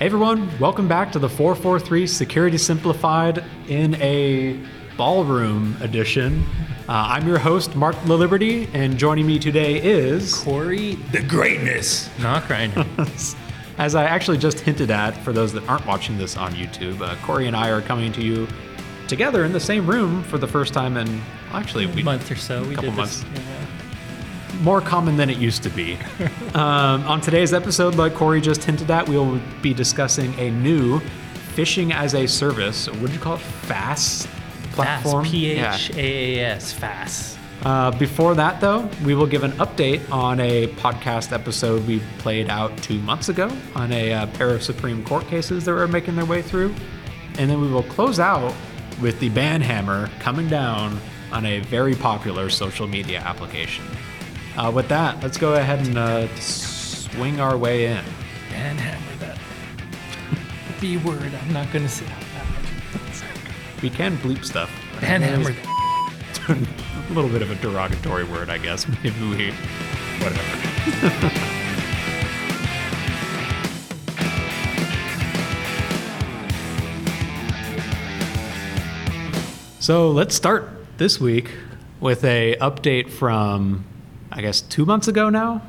Hey 0.00 0.06
everyone, 0.06 0.58
welcome 0.58 0.88
back 0.88 1.12
to 1.12 1.18
the 1.18 1.28
443 1.28 2.06
Security 2.06 2.56
Simplified 2.56 3.44
in 3.68 3.96
a 3.96 4.58
ballroom 4.96 5.76
edition. 5.82 6.42
Uh, 6.88 7.08
I'm 7.10 7.28
your 7.28 7.36
host, 7.36 7.76
Marc 7.76 7.94
Laliberte, 7.96 8.66
and 8.72 8.96
joining 8.96 9.26
me 9.26 9.38
today 9.38 9.76
is. 9.76 10.36
Corey 10.36 10.94
The 11.12 11.20
greatness. 11.20 12.08
Not 12.18 12.44
Nachreiner. 12.44 13.36
As 13.76 13.94
I 13.94 14.04
actually 14.04 14.38
just 14.38 14.60
hinted 14.60 14.90
at, 14.90 15.14
for 15.18 15.34
those 15.34 15.52
that 15.52 15.68
aren't 15.68 15.84
watching 15.84 16.16
this 16.16 16.34
on 16.34 16.54
YouTube, 16.54 17.02
uh, 17.02 17.16
Corey 17.16 17.46
and 17.46 17.54
I 17.54 17.68
are 17.68 17.82
coming 17.82 18.10
to 18.12 18.22
you 18.22 18.48
together 19.06 19.44
in 19.44 19.52
the 19.52 19.60
same 19.60 19.86
room 19.86 20.22
for 20.22 20.38
the 20.38 20.48
first 20.48 20.72
time 20.72 20.96
in 20.96 21.20
actually 21.52 21.84
we, 21.84 22.00
a 22.00 22.04
month 22.06 22.30
or 22.30 22.36
so. 22.36 22.64
We 22.64 22.74
couple 22.74 22.92
did 22.92 23.00
this. 23.00 23.22
months. 23.22 23.59
More 24.60 24.80
common 24.80 25.16
than 25.16 25.30
it 25.30 25.38
used 25.38 25.62
to 25.62 25.70
be. 25.70 25.98
um, 26.54 27.02
on 27.04 27.20
today's 27.20 27.52
episode, 27.52 27.94
like 27.94 28.14
Corey 28.14 28.40
just 28.40 28.64
hinted 28.64 28.90
at, 28.90 29.08
we 29.08 29.16
will 29.16 29.40
be 29.62 29.74
discussing 29.74 30.38
a 30.38 30.50
new 30.50 31.00
phishing 31.54 31.92
as 31.92 32.14
a 32.14 32.26
service. 32.26 32.88
What 32.88 33.00
did 33.00 33.12
you 33.12 33.18
call 33.18 33.34
it? 33.34 33.40
FAS 33.40 34.26
platform. 34.72 35.24
Fast. 35.24 35.32
P 35.32 35.54
Yeah. 35.54 35.74
H 35.74 35.90
A 35.96 36.40
A 36.40 36.44
S. 36.54 36.72
Fast. 36.72 37.38
Uh, 37.62 37.90
before 37.90 38.34
that, 38.34 38.58
though, 38.60 38.88
we 39.04 39.14
will 39.14 39.26
give 39.26 39.44
an 39.44 39.52
update 39.52 40.10
on 40.10 40.40
a 40.40 40.68
podcast 40.76 41.30
episode 41.32 41.86
we 41.86 42.00
played 42.18 42.48
out 42.48 42.74
two 42.78 42.98
months 43.00 43.28
ago 43.28 43.50
on 43.74 43.92
a 43.92 44.14
uh, 44.14 44.26
pair 44.28 44.48
of 44.50 44.62
Supreme 44.62 45.04
Court 45.04 45.26
cases 45.26 45.66
that 45.66 45.72
were 45.74 45.86
making 45.86 46.16
their 46.16 46.24
way 46.24 46.40
through. 46.40 46.74
And 47.38 47.50
then 47.50 47.60
we 47.60 47.68
will 47.68 47.82
close 47.82 48.18
out 48.18 48.54
with 49.02 49.20
the 49.20 49.28
ban 49.28 49.60
hammer 49.60 50.08
coming 50.20 50.48
down 50.48 50.98
on 51.32 51.44
a 51.44 51.60
very 51.60 51.94
popular 51.94 52.48
social 52.48 52.86
media 52.86 53.20
application. 53.20 53.84
Uh, 54.56 54.70
with 54.74 54.88
that, 54.88 55.22
let's 55.22 55.38
go 55.38 55.54
ahead 55.54 55.86
and 55.86 55.96
uh, 55.96 56.28
swing 56.36 57.40
our 57.40 57.56
way 57.56 57.86
in. 57.86 58.04
And 58.52 58.78
hammer 58.78 59.16
that. 59.18 59.38
B 60.80 60.96
word. 60.96 61.32
I'm 61.34 61.52
not 61.52 61.72
gonna 61.72 61.88
say 61.88 62.06
out 62.06 62.22
loud. 62.34 63.82
We 63.82 63.90
can 63.90 64.16
bleep 64.18 64.44
stuff. 64.44 64.70
And 65.02 65.22
hammer 65.22 65.52
that. 65.52 65.70
a 67.10 67.12
little 67.12 67.30
bit 67.30 67.42
of 67.42 67.50
a 67.50 67.56
derogatory 67.56 68.24
word, 68.24 68.50
I 68.50 68.58
guess. 68.58 68.86
Maybe 69.02 69.20
we, 69.28 69.52
whatever. 70.20 70.42
so 79.80 80.10
let's 80.10 80.34
start 80.36 80.68
this 80.98 81.20
week 81.20 81.50
with 82.00 82.24
a 82.24 82.56
update 82.60 83.10
from, 83.10 83.84
I 84.32 84.40
guess, 84.42 84.60
two 84.60 84.84
months 84.86 85.08
ago 85.08 85.28
now, 85.30 85.62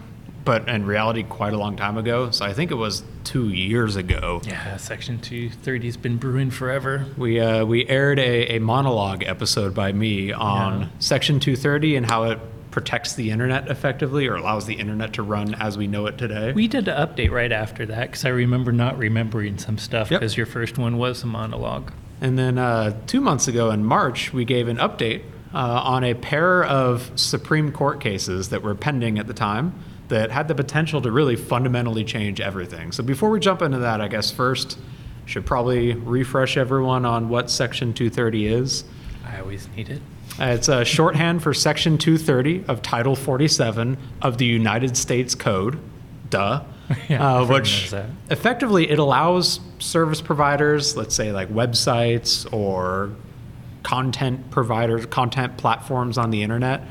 but 0.46 0.68
in 0.68 0.86
reality, 0.86 1.24
quite 1.24 1.54
a 1.54 1.58
long 1.58 1.76
time 1.76 1.98
ago. 1.98 2.32
So 2.32 2.46
I 2.46 2.54
think 2.54 2.72
it 2.72 2.76
was 2.76 3.04
two 3.24 3.50
years 3.50 3.96
ago. 3.96 4.42
Yeah, 4.46 4.78
Section 4.78 5.20
230's 5.20 5.98
been 5.98 6.18
brewing 6.18 6.50
forever. 6.52 7.06
We 7.18 7.40
uh, 7.40 7.66
we 7.66 7.88
aired 7.88 8.20
a, 8.20 8.56
a 8.56 8.60
monologue 8.60 9.24
episode 9.24 9.74
by 9.76 9.92
me 9.92 10.32
on 10.32 10.82
Yeah. 10.82 10.88
Section 11.00 11.40
230 11.40 11.96
and 11.96 12.06
how 12.06 12.24
it 12.24 12.40
protects 12.72 13.14
the 13.16 13.32
internet 13.32 13.68
effectively 13.70 14.26
or 14.28 14.36
allows 14.36 14.66
the 14.66 14.76
internet 14.76 15.12
to 15.14 15.22
run 15.22 15.54
as 15.56 15.78
we 15.78 15.88
know 15.88 16.06
it 16.06 16.18
today. 16.18 16.54
We 16.54 16.68
did 16.70 16.88
an 16.88 16.96
update 17.08 17.30
right 17.30 17.52
after 17.52 17.86
that 17.88 18.08
because 18.10 18.24
I 18.26 18.30
remember 18.30 18.72
not 18.72 18.98
remembering 18.98 19.58
some 19.58 19.78
stuff 19.78 20.10
Yep. 20.10 20.22
because 20.22 20.38
your 20.38 20.46
first 20.46 20.78
one 20.78 20.98
was 20.98 21.22
a 21.24 21.28
monologue. 21.28 21.92
and 22.22 22.38
then 22.40 22.58
uh, 22.58 22.96
two 23.08 23.20
months 23.20 23.48
ago 23.50 23.72
in 23.72 23.84
March, 23.84 24.32
we 24.32 24.46
gave 24.46 24.68
an 24.70 24.78
update 24.78 25.24
uh, 25.54 25.58
on 25.84 26.04
a 26.04 26.14
pair 26.14 26.64
of 26.64 27.12
Supreme 27.20 27.72
Court 27.72 28.00
cases 28.00 28.50
that 28.50 28.62
were 28.64 28.76
pending 28.76 29.20
at 29.20 29.28
the 29.28 29.34
time 29.34 29.74
that 30.08 30.32
had 30.32 30.48
the 30.48 30.56
potential 30.56 31.02
to 31.02 31.12
really 31.12 31.36
fundamentally 31.36 32.04
change 32.04 32.42
everything. 32.42 32.92
So 32.92 33.02
before 33.04 33.30
we 33.30 33.40
jump 33.40 33.62
into 33.62 33.80
that, 33.80 34.02
I 34.02 34.08
guess 34.08 34.30
first 34.32 34.78
should 35.26 35.46
probably 35.46 35.94
refresh 35.94 36.58
everyone 36.58 37.06
on 37.06 37.30
what 37.30 37.50
Section 37.50 37.94
230 37.94 38.48
is. 38.48 38.84
I 39.26 39.40
always 39.40 39.68
need 39.76 39.90
it. 39.90 40.02
Uh, 40.40 40.46
It's 40.46 40.68
a 40.68 40.84
shorthand 40.84 41.44
for 41.44 41.54
Section 41.54 41.98
230 41.98 42.66
of 42.68 42.82
Title 42.82 43.16
47 43.16 43.98
of 44.22 44.38
the 44.38 44.46
United 44.46 44.98
States 44.98 45.36
Code, 45.36 45.80
duh, 46.30 46.64
Yeah, 47.10 47.38
uh, 47.42 47.46
which 47.46 47.94
effectively 48.30 48.90
it 48.90 49.00
allows 49.00 49.60
service 49.80 50.22
providers, 50.22 50.98
let's 50.98 51.16
say 51.16 51.32
like 51.32 51.50
websites 51.50 52.52
or 52.52 53.12
content 53.84 54.52
providers, 54.52 55.06
content 55.08 55.58
platforms 55.58 56.18
on 56.18 56.32
the 56.32 56.44
internet, 56.44 56.82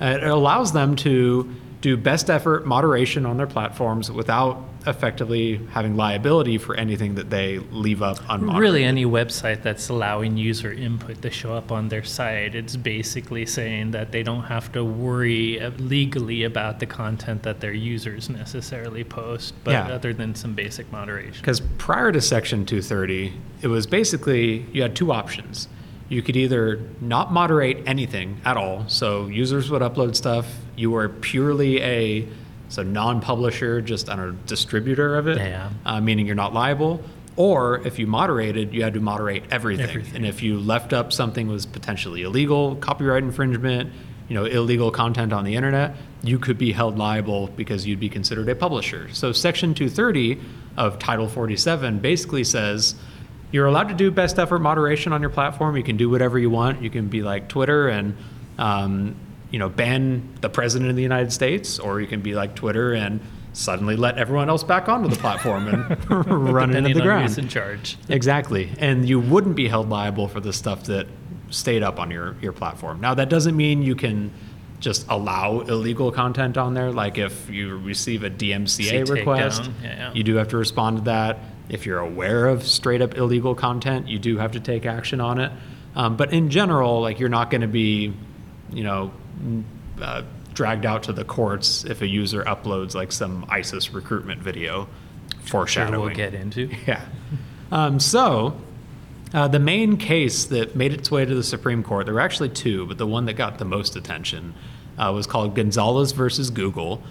it 0.00 0.22
allows 0.24 0.72
them 0.72 0.96
to 0.96 1.54
do 1.80 1.96
best 1.96 2.30
effort 2.30 2.64
moderation 2.66 3.26
on 3.26 3.36
their 3.36 3.46
platforms 3.46 4.10
without 4.10 4.64
effectively 4.86 5.60
having 5.70 5.96
liability 5.96 6.58
for 6.58 6.74
anything 6.76 7.14
that 7.14 7.30
they 7.30 7.58
leave 7.70 8.02
up 8.02 8.18
unmoderated. 8.18 8.58
Really, 8.58 8.84
any 8.84 9.04
website 9.04 9.62
that's 9.62 9.88
allowing 9.88 10.36
user 10.36 10.72
input 10.72 11.22
to 11.22 11.30
show 11.30 11.54
up 11.54 11.70
on 11.70 11.88
their 11.88 12.02
site, 12.02 12.54
it's 12.56 12.74
basically 12.76 13.46
saying 13.46 13.92
that 13.92 14.10
they 14.10 14.22
don't 14.24 14.42
have 14.44 14.72
to 14.72 14.84
worry 14.84 15.60
uh, 15.60 15.70
legally 15.78 16.42
about 16.42 16.80
the 16.80 16.86
content 16.86 17.44
that 17.44 17.60
their 17.60 17.72
users 17.72 18.28
necessarily 18.28 19.04
post, 19.04 19.54
but 19.62 19.72
Yeah. 19.72 19.88
other 19.88 20.12
than 20.12 20.34
some 20.34 20.54
basic 20.54 20.90
moderation. 20.90 21.40
Because 21.40 21.60
prior 21.78 22.10
to 22.10 22.20
Section 22.20 22.64
230, 22.66 23.32
it 23.60 23.68
was 23.68 23.86
basically 23.86 24.66
you 24.72 24.82
had 24.82 24.96
two 24.96 25.12
options. 25.12 25.68
You 26.12 26.20
could 26.20 26.36
either 26.36 26.78
not 27.00 27.32
moderate 27.32 27.78
anything 27.88 28.38
at 28.44 28.58
all, 28.58 28.84
so 28.86 29.28
users 29.28 29.70
would 29.70 29.80
upload 29.80 30.14
stuff. 30.14 30.46
You 30.76 30.90
were 30.90 31.08
purely 31.08 31.80
a 31.80 32.28
so 32.68 32.82
non-publisher, 32.82 33.80
just 33.80 34.10
I 34.10 34.16
don't 34.16 34.32
know, 34.32 34.38
distributor 34.46 35.16
of 35.16 35.26
it, 35.26 35.38
Yeah. 35.38 35.70
uh, 35.86 36.00
meaning 36.02 36.26
you're 36.26 36.34
not 36.34 36.52
liable. 36.52 37.02
Or 37.36 37.80
if 37.86 37.98
you 37.98 38.06
moderated, 38.06 38.74
you 38.74 38.82
had 38.82 38.92
to 38.92 39.00
moderate 39.00 39.44
everything. 39.50 39.88
Everything. 39.88 40.16
And 40.16 40.26
if 40.26 40.42
you 40.42 40.58
left 40.58 40.92
up 40.92 41.14
something 41.14 41.48
was 41.48 41.64
potentially 41.64 42.22
illegal, 42.22 42.76
copyright 42.76 43.22
infringement, 43.22 43.90
you 44.28 44.34
know, 44.34 44.44
illegal 44.44 44.90
content 44.90 45.32
on 45.32 45.44
the 45.44 45.54
internet, 45.54 45.96
you 46.22 46.38
could 46.38 46.58
be 46.58 46.72
held 46.72 46.98
liable 46.98 47.46
because 47.56 47.86
you'd 47.86 48.00
be 48.00 48.10
considered 48.10 48.50
a 48.50 48.54
publisher. 48.54 49.08
So 49.12 49.32
Section 49.32 49.72
230 49.72 50.38
of 50.76 50.98
Title 50.98 51.26
47 51.28 52.00
basically 52.00 52.44
says 52.44 52.96
you're 53.52 53.66
allowed 53.66 53.88
to 53.88 53.94
do 53.94 54.10
best 54.10 54.38
effort 54.38 54.58
moderation 54.58 55.12
on 55.12 55.20
your 55.20 55.30
platform. 55.30 55.76
You 55.76 55.82
can 55.82 55.96
do 55.96 56.10
whatever 56.10 56.38
you 56.38 56.50
want. 56.50 56.82
You 56.82 56.90
can 56.90 57.08
be 57.08 57.22
like 57.22 57.48
Twitter 57.48 57.88
and 57.88 58.16
um, 58.58 59.14
you 59.50 59.58
know 59.58 59.68
ban 59.68 60.36
the 60.40 60.48
president 60.48 60.90
of 60.90 60.96
the 60.96 61.02
United 61.02 61.32
States, 61.32 61.78
or 61.78 62.00
you 62.00 62.06
can 62.06 62.22
be 62.22 62.34
like 62.34 62.56
Twitter 62.56 62.94
and 62.94 63.20
suddenly 63.52 63.96
let 63.96 64.18
everyone 64.18 64.48
else 64.48 64.64
back 64.64 64.88
onto 64.88 65.08
the 65.08 65.16
platform 65.16 65.68
and 65.68 66.10
run 66.54 66.74
into 66.74 66.94
the 66.94 67.00
ground. 67.02 67.28
who's 67.28 67.38
in 67.38 67.48
charge. 67.48 67.98
Exactly. 68.08 68.72
And 68.78 69.06
you 69.08 69.20
wouldn't 69.20 69.56
be 69.56 69.68
held 69.68 69.88
liable 69.90 70.28
for 70.28 70.40
the 70.40 70.52
stuff 70.52 70.84
that 70.84 71.06
stayed 71.50 71.82
up 71.82 72.00
on 72.00 72.10
your, 72.10 72.34
your 72.40 72.52
platform. 72.52 73.00
Now, 73.00 73.14
that 73.14 73.28
doesn't 73.28 73.56
mean 73.56 73.82
you 73.82 73.94
can 73.94 74.32
just 74.80 75.06
allow 75.08 75.60
illegal 75.60 76.10
content 76.10 76.56
on 76.58 76.74
there. 76.74 76.90
Like 76.90 77.18
if 77.18 77.48
you 77.48 77.78
receive 77.78 78.24
a 78.24 78.30
DMCA 78.30 79.08
request, 79.08 79.70
yeah, 79.82 79.88
yeah. 79.88 80.12
you 80.12 80.24
do 80.24 80.36
have 80.36 80.48
to 80.48 80.56
respond 80.56 80.98
to 80.98 81.04
that. 81.04 81.38
If 81.68 81.86
you're 81.86 81.98
aware 81.98 82.48
of 82.48 82.66
straight 82.66 83.00
up 83.00 83.16
illegal 83.16 83.54
content, 83.54 84.08
you 84.08 84.18
do 84.18 84.38
have 84.38 84.52
to 84.52 84.60
take 84.60 84.84
action 84.86 85.20
on 85.20 85.40
it. 85.40 85.52
Um, 85.94 86.16
but 86.16 86.32
in 86.32 86.50
general, 86.50 87.00
like 87.00 87.18
you're 87.20 87.28
not 87.28 87.50
going 87.50 87.60
to 87.60 87.66
be, 87.66 88.12
you 88.72 88.84
know, 88.84 89.12
uh, 90.00 90.22
dragged 90.54 90.86
out 90.86 91.04
to 91.04 91.12
the 91.12 91.24
courts 91.24 91.84
if 91.84 92.02
a 92.02 92.06
user 92.06 92.42
uploads 92.44 92.94
like 92.94 93.12
some 93.12 93.44
ISIS 93.48 93.92
recruitment 93.92 94.40
video. 94.42 94.88
Sure, 95.30 95.48
Foreshadowing. 95.50 96.00
we'll 96.00 96.14
get 96.14 96.34
into. 96.34 96.70
Yeah. 96.86 97.04
Um, 97.70 97.98
so, 98.00 98.54
uh, 99.32 99.48
the 99.48 99.58
main 99.58 99.96
case 99.96 100.44
that 100.46 100.76
made 100.76 100.92
its 100.92 101.10
way 101.10 101.24
to 101.24 101.34
the 101.34 101.42
Supreme 101.42 101.82
Court, 101.82 102.04
there 102.04 102.14
were 102.14 102.20
actually 102.20 102.50
two, 102.50 102.86
but 102.86 102.98
the 102.98 103.06
one 103.06 103.24
that 103.26 103.32
got 103.34 103.58
the 103.58 103.64
most 103.64 103.96
attention 103.96 104.52
uh, 104.98 105.10
was 105.14 105.26
called 105.26 105.54
Gonzalez 105.54 106.12
versus 106.12 106.50
Google, 106.50 107.02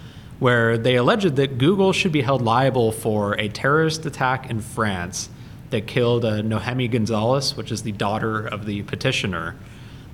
where 0.42 0.76
they 0.76 0.96
alleged 0.96 1.36
that 1.36 1.56
Google 1.56 1.92
should 1.92 2.10
be 2.10 2.20
held 2.20 2.42
liable 2.42 2.90
for 2.90 3.34
a 3.34 3.48
terrorist 3.48 4.04
attack 4.04 4.50
in 4.50 4.60
France 4.60 5.28
that 5.70 5.86
killed 5.86 6.24
uh, 6.24 6.42
Nohemi 6.42 6.90
Gonzalez, 6.90 7.56
which 7.56 7.70
is 7.70 7.84
the 7.84 7.92
daughter 7.92 8.44
of 8.44 8.66
the 8.66 8.82
petitioner. 8.82 9.54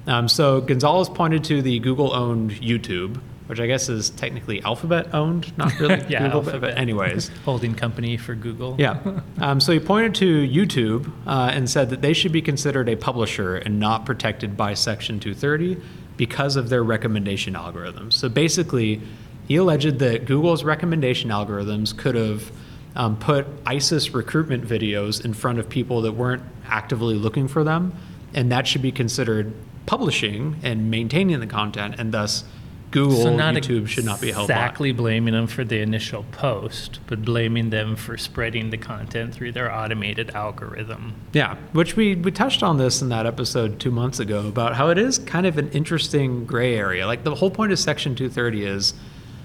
Um, 0.06 0.29
so 0.29 0.61
Gonzalez 0.61 1.08
pointed 1.08 1.44
to 1.44 1.62
the 1.62 1.79
Google-owned 1.79 2.50
YouTube, 2.50 3.19
which 3.47 3.58
I 3.58 3.67
guess 3.67 3.88
is 3.88 4.11
technically 4.11 4.62
Alphabet 4.62 5.14
owned, 5.14 5.56
not 5.56 5.73
really 5.81 6.05
Yeah, 6.11 6.25
Google, 6.25 6.41
Alphabet. 6.41 6.61
but 6.61 6.76
anyways. 6.79 7.29
Holding 7.47 7.75
company 7.75 8.19
for 8.19 8.35
Google. 8.35 8.76
Yeah. 8.79 9.00
Um, 9.38 9.61
so 9.61 9.73
he 9.73 9.81
pointed 9.81 10.14
to 10.17 10.47
YouTube 10.47 11.11
uh, 11.26 11.52
and 11.55 11.70
said 11.70 11.88
that 11.88 12.02
they 12.02 12.12
should 12.12 12.32
be 12.32 12.43
considered 12.43 12.91
a 12.91 12.97
publisher 12.97 13.56
and 13.56 13.81
not 13.81 14.05
protected 14.05 14.58
by 14.58 14.75
Section 14.75 15.20
230 15.20 15.81
because 16.19 16.56
of 16.56 16.69
their 16.69 16.85
recommendation 16.85 17.55
algorithms. 17.55 18.12
So 18.12 18.29
basically, 18.29 19.00
he 19.49 19.56
alleged 19.56 19.99
that 19.99 20.27
Google's 20.27 20.62
recommendation 20.62 21.31
algorithms 21.31 21.97
could 21.97 22.15
have 22.15 22.53
um, 22.95 23.17
put 23.17 23.47
ISIS 23.67 24.12
recruitment 24.15 24.65
videos 24.65 25.25
in 25.25 25.33
front 25.33 25.59
of 25.59 25.69
people 25.69 26.03
that 26.03 26.12
weren't 26.12 26.43
actively 26.67 27.15
looking 27.15 27.49
for 27.49 27.65
them, 27.65 27.95
and 28.35 28.53
that 28.53 28.67
should 28.67 28.83
be 28.83 28.93
considered 28.93 29.53
publishing 29.87 30.56
and 30.62 30.91
maintaining 30.91 31.41
the 31.41 31.47
content, 31.47 31.95
and 31.99 32.12
thus 32.12 32.45
Google, 32.91 33.23
So 33.23 33.37
not 33.37 33.55
YouTube 33.55 33.87
should 33.87 34.05
not 34.05 34.21
be 34.21 34.33
held 34.33 34.49
exactly 34.49 34.93
blaming 34.93 35.35
them 35.35 35.47
for 35.47 35.62
the 35.62 35.81
initial 35.81 36.25
post, 36.33 37.00
but 37.06 37.23
blaming 37.23 37.71
them 37.71 37.97
for 37.97 38.17
spreading 38.17 38.71
the 38.71 38.79
content 38.79 39.35
through 39.35 39.53
their 39.53 39.73
automated 39.75 40.31
algorithm. 40.31 41.15
Yeah, 41.33 41.56
which 41.73 41.97
we, 41.97 42.15
we 42.15 42.31
touched 42.31 42.62
on 42.62 42.79
this 42.79 43.03
in 43.03 43.11
that 43.11 43.27
episode 43.27 43.79
two 43.79 43.91
months 43.91 44.21
ago 44.21 44.47
about 44.47 44.75
how 44.75 44.89
it 44.89 44.97
is 44.97 45.19
kind 45.19 45.47
of 45.47 45.59
an 45.59 45.71
interesting 45.71 46.47
gray 46.47 46.77
area. 46.77 47.06
Like 47.06 47.25
the 47.25 47.35
whole 47.35 47.50
point 47.50 47.73
of 47.73 47.79
Section 47.79 48.15
230 48.15 48.65
is, 48.65 48.95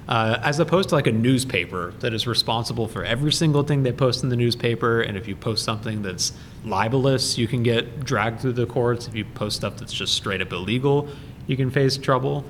uh, 0.08 0.40
as 0.42 0.60
opposed 0.60 0.90
to 0.90 0.96
like 0.96 1.08
a 1.08 1.12
newspaper 1.12 1.94
that 2.00 2.14
is 2.14 2.28
responsible 2.28 2.88
for 2.88 3.06
every 3.06 3.32
single 3.32 3.64
thing 3.64 3.84
they 3.84 3.92
post 3.92 4.24
in 4.24 4.30
the 4.30 4.36
newspaper, 4.36 5.02
and 5.02 5.18
if 5.18 5.28
you 5.28 5.36
post 5.36 5.64
something 5.64 6.02
that's 6.02 6.34
libelous, 6.66 7.38
you 7.38 7.48
can 7.48 7.64
get 7.64 8.04
dragged 8.04 8.42
through 8.42 8.54
the 8.54 8.66
courts. 8.66 9.08
If 9.08 9.16
you 9.16 9.26
post 9.26 9.58
stuff 9.58 9.78
that's 9.78 9.94
just 9.94 10.14
straight 10.14 10.42
up 10.42 10.52
illegal, 10.52 11.08
you 11.48 11.56
can 11.56 11.72
face 11.72 11.98
trouble. 11.98 12.46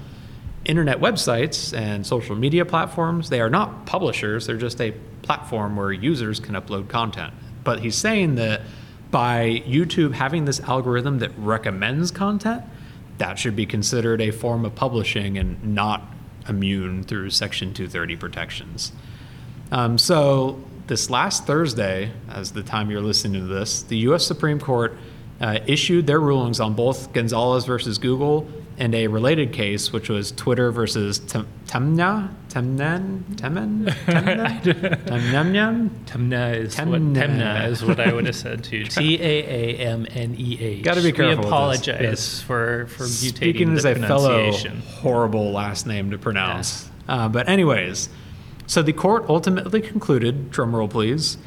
Internet 0.66 1.00
websites 1.00 1.78
and 1.78 2.06
social 2.06 2.36
media 2.36 2.66
platforms, 2.66 3.30
they 3.30 3.42
are 3.42 3.50
not 3.50 3.86
publishers, 3.86 4.48
they're 4.48 4.58
just 4.58 4.80
a 4.80 4.92
platform 5.22 5.76
where 5.76 5.92
users 5.92 6.40
can 6.40 6.56
upload 6.56 6.88
content. 6.88 7.34
But 7.64 7.80
he's 7.80 7.96
saying 7.96 8.36
that 8.36 8.62
by 9.12 9.62
YouTube 9.68 10.14
having 10.14 10.46
this 10.46 10.60
algorithm 10.62 11.20
that 11.20 11.32
recommends 11.38 12.12
content, 12.12 12.64
that 13.20 13.38
should 13.38 13.56
be 13.56 13.66
considered 13.66 14.22
a 14.22 14.32
form 14.32 14.66
of 14.66 14.74
publishing 14.74 15.38
and 15.38 15.76
not 15.76 16.13
immune 16.48 17.04
through 17.04 17.30
Section 17.30 17.74
230 17.74 18.16
protections. 18.16 18.92
Um, 19.72 19.98
so, 19.98 20.64
this 20.88 21.10
last 21.10 21.48
Thursday, 21.48 22.12
as 22.30 22.52
the 22.52 22.64
time 22.64 22.92
you're 22.92 23.02
listening 23.02 23.42
to 23.42 23.48
this, 23.48 23.84
the 23.84 23.98
U.S. 24.00 24.26
Supreme 24.26 24.60
Court 24.60 24.98
uh, 25.40 25.60
issued 25.66 26.08
their 26.08 26.20
rulings 26.20 26.60
on 26.60 26.74
both 26.74 27.14
Gonzalez 27.14 27.66
versus 27.66 27.98
Google 27.98 28.48
and 28.78 28.96
a 28.96 29.08
related 29.08 29.54
case, 29.54 29.94
which 29.94 30.10
was 30.10 30.32
Twitter 30.32 30.72
versus 30.72 31.20
Tem- 31.20 31.48
Temna, 31.68 32.30
Temnen, 32.50 33.22
Temen, 33.36 33.86
Temna, 34.06 34.62
Temnemnyan. 35.06 35.90
Temna 36.06 36.56
is 36.58 36.78
what 36.78 36.88
Temna. 36.88 37.14
Temna 37.16 37.68
is 37.70 37.84
what 37.86 38.00
I 38.00 38.12
would 38.14 38.26
have 38.26 38.36
said 38.36 38.64
too. 38.64 38.84
T 38.86 39.16
A 39.22 39.26
A 39.26 39.78
M 39.78 40.08
N 40.12 40.36
E 40.38 40.58
H. 40.60 40.84
Gotta 40.84 41.02
be 41.04 41.12
careful 41.12 41.44
We 41.44 41.48
apologize 41.50 42.02
Yes. 42.02 42.42
for 42.42 42.88
for 42.88 43.04
mutating 43.04 43.36
Speaking 43.36 43.70
the 43.74 43.78
as 43.78 43.86
a 43.86 43.96
fellow 43.96 44.52
horrible 45.02 45.52
last 45.52 45.86
name 45.86 46.12
to 46.12 46.18
pronounce. 46.18 46.90
Uh, 47.08 47.28
but 47.30 47.48
anyways, 47.50 48.10
so 48.66 48.82
the 48.82 48.94
court 48.94 49.26
ultimately 49.30 49.82
concluded, 49.82 50.52
drumroll 50.52 50.90
please, 50.90 51.38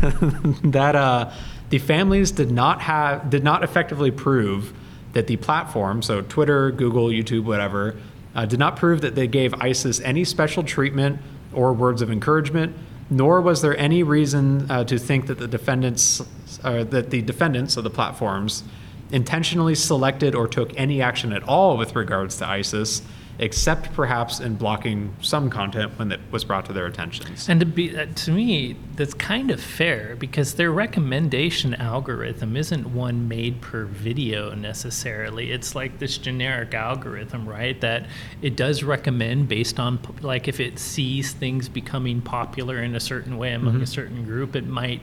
that 0.64 0.96
uh, 0.96 1.30
the 1.70 1.78
families 1.78 2.30
did 2.30 2.50
not 2.50 2.80
have 2.82 3.30
did 3.30 3.44
not 3.44 3.62
effectively 3.62 4.10
prove 4.10 4.72
that 5.14 5.26
the 5.26 5.36
platform, 5.36 6.02
so 6.02 6.22
Twitter, 6.22 6.70
Google, 6.70 7.06
YouTube, 7.06 7.44
whatever, 7.44 7.96
uh, 8.34 8.44
did 8.44 8.58
not 8.58 8.76
prove 8.76 9.00
that 9.00 9.14
they 9.14 9.26
gave 9.26 9.54
ISIS 9.54 10.00
any 10.00 10.24
special 10.24 10.62
treatment 10.62 11.20
or 11.52 11.72
words 11.72 12.02
of 12.02 12.10
encouragement, 12.10 12.76
nor 13.10 13.40
was 13.40 13.62
there 13.62 13.76
any 13.78 14.02
reason 14.02 14.70
uh, 14.70 14.84
to 14.84 14.98
think 14.98 15.26
that 15.26 15.38
the 15.38 15.48
defendants, 15.48 16.20
uh, 16.62 16.84
that 16.84 17.10
the 17.10 17.22
defendants 17.22 17.76
of 17.76 17.84
the 17.84 17.90
platforms, 17.90 18.64
intentionally 19.12 19.74
selected 19.74 20.34
or 20.34 20.48
took 20.48 20.72
any 20.78 21.00
action 21.00 21.32
at 21.32 21.42
all 21.44 21.76
with 21.76 21.94
regards 21.94 22.36
to 22.38 22.48
ISIS, 22.48 23.02
except 23.38 23.92
perhaps 23.92 24.40
in 24.40 24.54
blocking 24.54 25.14
some 25.20 25.50
content 25.50 25.98
when 25.98 26.12
it 26.12 26.20
was 26.30 26.44
brought 26.44 26.66
to 26.66 26.72
their 26.72 26.86
attentions. 26.86 27.48
And 27.48 27.60
to 27.60 27.66
be 27.66 27.96
uh, 27.96 28.06
to 28.06 28.30
me, 28.30 28.76
that's 28.94 29.14
kind 29.14 29.50
of 29.50 29.60
fair 29.60 30.16
because 30.16 30.54
their 30.54 30.70
recommendation 30.70 31.74
algorithm 31.74 32.56
isn't 32.56 32.86
one 32.92 33.28
made 33.28 33.60
per 33.60 33.84
video 33.84 34.54
necessarily. 34.54 35.50
It's 35.50 35.74
like 35.74 35.98
this 35.98 36.18
generic 36.18 36.74
algorithm, 36.74 37.48
right? 37.48 37.80
That 37.80 38.06
it 38.42 38.56
does 38.56 38.82
recommend 38.82 39.48
based 39.48 39.80
on 39.80 39.98
like 40.20 40.48
if 40.48 40.60
it 40.60 40.78
sees 40.78 41.32
things 41.32 41.68
becoming 41.68 42.20
popular 42.20 42.82
in 42.82 42.94
a 42.94 43.00
certain 43.00 43.36
way 43.36 43.52
among 43.52 43.82
a 43.82 43.86
certain 43.86 44.24
group, 44.24 44.54
it 44.54 44.66
might 44.66 45.00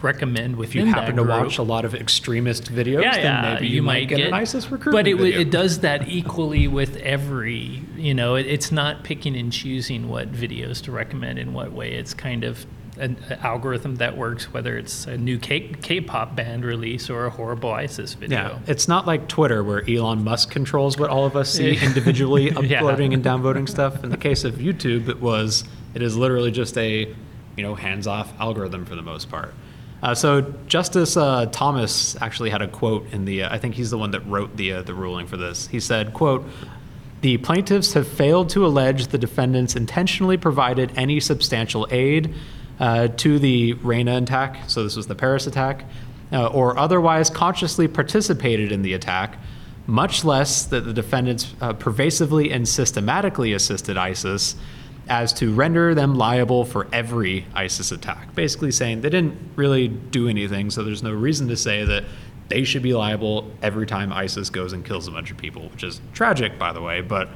recommend. 0.00 0.60
If 0.60 0.74
you 0.74 0.84
happen 0.86 1.16
to 1.16 1.22
group. 1.24 1.28
watch 1.28 1.58
a 1.58 1.62
lot 1.62 1.84
of 1.84 1.94
extremist 1.94 2.72
videos, 2.72 3.02
yeah, 3.02 3.12
then 3.12 3.24
yeah, 3.24 3.54
maybe 3.54 3.68
you, 3.68 3.82
might 3.82 4.08
get, 4.08 4.20
an 4.20 4.32
ISIS 4.32 4.70
recruitment 4.70 5.04
But 5.04 5.08
it, 5.08 5.16
w- 5.16 5.38
it 5.38 5.50
does 5.50 5.80
that 5.80 6.08
equally 6.08 6.68
with 6.68 6.96
every, 6.96 7.82
you 7.96 8.14
know, 8.14 8.34
it, 8.34 8.46
it's 8.46 8.72
not 8.72 9.04
picking 9.04 9.36
and 9.36 9.52
choosing 9.52 10.08
what 10.08 10.32
videos 10.32 10.82
to 10.82 10.92
recommend 10.92 11.38
in 11.38 11.52
what 11.52 11.72
way. 11.72 11.92
It's 11.92 12.14
kind 12.14 12.44
of 12.44 12.66
an, 12.98 13.16
algorithm 13.42 13.96
that 13.96 14.16
works, 14.16 14.52
whether 14.52 14.76
it's 14.76 15.06
a 15.06 15.16
new 15.16 15.38
K- 15.38 15.74
K-pop 15.80 16.36
band 16.36 16.64
release 16.64 17.08
or 17.08 17.26
a 17.26 17.30
horrible 17.30 17.72
ISIS 17.72 18.14
video. 18.14 18.38
Yeah, 18.38 18.58
it's 18.66 18.88
not 18.88 19.06
like 19.06 19.28
Twitter 19.28 19.64
where 19.64 19.88
Elon 19.88 20.24
Musk 20.24 20.50
controls 20.50 20.98
what 20.98 21.10
all 21.10 21.24
of 21.24 21.36
us 21.36 21.50
see 21.50 21.76
individually 21.82 22.50
Yeah. 22.62 22.78
uploading 22.78 23.14
and 23.14 23.24
downvoting 23.24 23.68
stuff. 23.68 24.04
In 24.04 24.10
the 24.10 24.16
case 24.16 24.44
of 24.44 24.54
YouTube, 24.54 25.08
it 25.08 25.20
was 25.20 25.64
it 25.94 26.02
is 26.02 26.16
literally 26.16 26.50
just 26.50 26.76
a 26.78 27.14
you 27.56 27.62
know 27.62 27.74
hands-off 27.74 28.32
algorithm 28.40 28.84
for 28.84 28.94
the 28.94 29.02
most 29.02 29.30
part. 29.30 29.54
Uh, 30.02 30.14
so 30.14 30.40
Justice 30.66 31.16
uh, 31.16 31.46
Thomas 31.46 32.20
actually 32.20 32.50
had 32.50 32.60
a 32.60 32.68
quote 32.68 33.06
in 33.12 33.24
the. 33.24 33.44
Uh, 33.44 33.54
I 33.54 33.58
think 33.58 33.76
he's 33.76 33.90
the 33.90 33.98
one 33.98 34.10
that 34.10 34.26
wrote 34.26 34.56
the 34.56 34.72
uh, 34.72 34.82
the 34.82 34.94
ruling 34.94 35.26
for 35.26 35.36
this. 35.36 35.68
He 35.68 35.80
said, 35.80 36.12
"quote." 36.12 36.44
The 37.20 37.36
plaintiffs 37.36 37.92
have 37.92 38.08
failed 38.08 38.50
to 38.50 38.66
allege 38.66 39.06
the 39.06 39.18
defendants 39.18 39.76
intentionally 39.76 40.36
provided 40.36 40.92
any 40.96 41.20
substantial 41.20 41.86
aid 41.92 42.34
uh, 42.80 43.06
to 43.18 43.38
the 43.38 43.74
Reina 43.74 44.16
attack, 44.16 44.68
so 44.68 44.82
this 44.82 44.96
was 44.96 45.06
the 45.06 45.14
Paris 45.14 45.46
attack, 45.46 45.84
uh, 46.32 46.48
or 46.48 46.76
otherwise 46.76 47.30
consciously 47.30 47.86
participated 47.86 48.72
in 48.72 48.82
the 48.82 48.94
attack, 48.94 49.38
much 49.86 50.24
less 50.24 50.64
that 50.64 50.80
the 50.80 50.92
defendants 50.92 51.54
pervasively 51.78 52.50
and 52.50 52.66
systematically 52.66 53.52
assisted 53.52 53.96
ISIS 53.96 54.56
as 55.08 55.32
to 55.34 55.52
render 55.52 55.94
them 55.94 56.14
liable 56.14 56.64
for 56.64 56.86
every 56.92 57.46
ISIS 57.54 57.92
attack. 57.92 58.34
Basically 58.34 58.70
saying 58.70 59.00
they 59.00 59.10
didn't 59.10 59.36
really 59.56 59.88
do 59.88 60.28
anything, 60.28 60.70
so 60.70 60.84
there's 60.84 61.02
no 61.02 61.12
reason 61.12 61.48
to 61.48 61.56
say 61.56 61.84
that 61.84 62.04
they 62.48 62.64
should 62.64 62.82
be 62.82 62.92
liable 62.92 63.50
every 63.62 63.86
time 63.86 64.12
ISIS 64.12 64.50
goes 64.50 64.72
and 64.72 64.84
kills 64.84 65.08
a 65.08 65.10
bunch 65.10 65.30
of 65.30 65.36
people, 65.36 65.68
which 65.70 65.82
is 65.82 66.00
tragic, 66.12 66.58
by 66.58 66.72
the 66.72 66.82
way, 66.82 67.00
but 67.00 67.30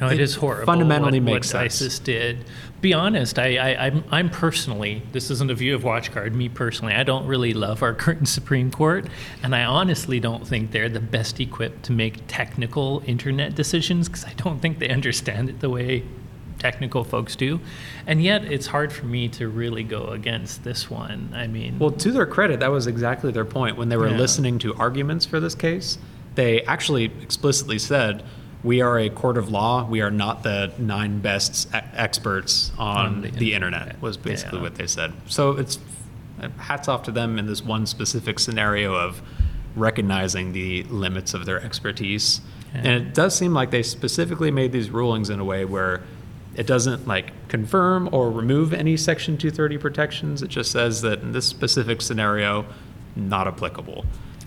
No, 0.00 0.08
it 0.08 0.20
is 0.20 0.36
horrible. 0.36 0.66
Fundamentally 0.66 1.20
what, 1.20 1.32
makes 1.32 1.52
what 1.52 1.62
sense. 1.62 1.82
ISIS 1.82 1.98
did. 1.98 2.44
Be 2.80 2.94
honest, 2.94 3.38
I, 3.38 3.56
I, 3.56 3.86
I'm, 3.86 4.04
I'm 4.10 4.30
personally, 4.30 5.02
this 5.12 5.30
isn't 5.30 5.50
a 5.50 5.54
view 5.54 5.74
of 5.74 5.82
WatchGuard, 5.82 6.32
me 6.34 6.48
personally, 6.48 6.94
I 6.94 7.02
don't 7.02 7.26
really 7.26 7.54
love 7.54 7.82
our 7.82 7.94
current 8.04 8.28
Supreme 8.28 8.70
Court, 8.70 9.06
and 9.42 9.54
I 9.54 9.64
honestly 9.64 10.18
don't 10.18 10.46
think 10.46 10.70
they're 10.70 10.88
the 10.88 11.00
best 11.00 11.40
equipped 11.40 11.82
to 11.84 11.92
make 11.92 12.26
technical 12.26 13.02
internet 13.06 13.54
decisions 13.54 14.08
because 14.08 14.24
I 14.24 14.32
don't 14.34 14.60
think 14.60 14.78
they 14.78 14.88
understand 14.88 15.50
it 15.50 15.60
the 15.60 15.70
way 15.70 16.04
technical 16.58 17.04
folks 17.04 17.34
do. 17.36 17.60
And 18.06 18.22
yet, 18.22 18.44
it's 18.44 18.66
hard 18.66 18.92
for 18.92 19.06
me 19.06 19.28
to 19.30 19.48
really 19.48 19.82
go 19.82 20.06
against 20.08 20.64
this 20.64 20.90
one. 20.90 21.30
I 21.34 21.46
mean, 21.46 21.78
Well, 21.78 21.90
to 21.90 22.12
their 22.12 22.26
credit, 22.26 22.60
that 22.60 22.70
was 22.70 22.86
exactly 22.86 23.32
their 23.32 23.44
point. 23.44 23.76
When 23.76 23.88
they 23.88 23.96
were 23.96 24.08
Yeah. 24.08 24.16
listening 24.18 24.58
to 24.60 24.74
arguments 24.74 25.24
for 25.26 25.40
this 25.40 25.54
case, 25.54 25.98
they 26.34 26.62
actually 26.62 27.10
explicitly 27.20 27.78
said, 27.78 28.22
"We 28.62 28.80
are 28.80 28.98
a 28.98 29.08
court 29.10 29.36
of 29.36 29.50
law. 29.50 29.84
We 29.88 30.00
are 30.02 30.10
not 30.10 30.42
the 30.44 30.72
nine 30.78 31.18
best 31.18 31.68
e- 31.74 31.78
experts 31.94 32.72
on, 32.78 32.96
On 33.06 33.20
the 33.22 33.28
the, 33.30 33.54
internet." 33.54 33.82
internet. 33.82 34.02
Was 34.02 34.16
basically 34.16 34.58
Yeah. 34.58 34.62
what 34.64 34.74
they 34.76 34.86
said. 34.86 35.12
So 35.26 35.52
it's 35.52 35.78
uh, 36.42 36.48
hats 36.58 36.88
off 36.88 37.02
to 37.04 37.10
them 37.10 37.38
in 37.38 37.46
this 37.46 37.62
one 37.64 37.86
specific 37.86 38.38
scenario 38.38 38.94
of 38.94 39.20
recognizing 39.76 40.52
the 40.52 40.82
limits 40.84 41.34
of 41.34 41.44
their 41.46 41.62
expertise. 41.62 42.40
Yeah. 42.74 42.80
And 42.84 42.86
it 42.88 43.14
does 43.14 43.34
seem 43.34 43.52
like 43.52 43.70
they 43.70 43.82
specifically 43.82 44.50
made 44.50 44.72
these 44.72 44.90
rulings 44.90 45.28
in 45.30 45.38
a 45.40 45.44
way 45.44 45.64
where 45.64 46.02
it 46.54 46.66
doesn't 46.66 47.06
like 47.06 47.48
confirm 47.48 48.08
or 48.12 48.30
remove 48.30 48.72
any 48.72 48.96
Section 48.96 49.38
230 49.38 49.78
protections. 49.78 50.42
It 50.42 50.48
just 50.48 50.70
says 50.70 51.02
that 51.02 51.20
in 51.20 51.32
this 51.32 51.46
specific 51.46 52.02
scenario, 52.02 52.66
not 53.16 53.46
applicable. 53.46 54.04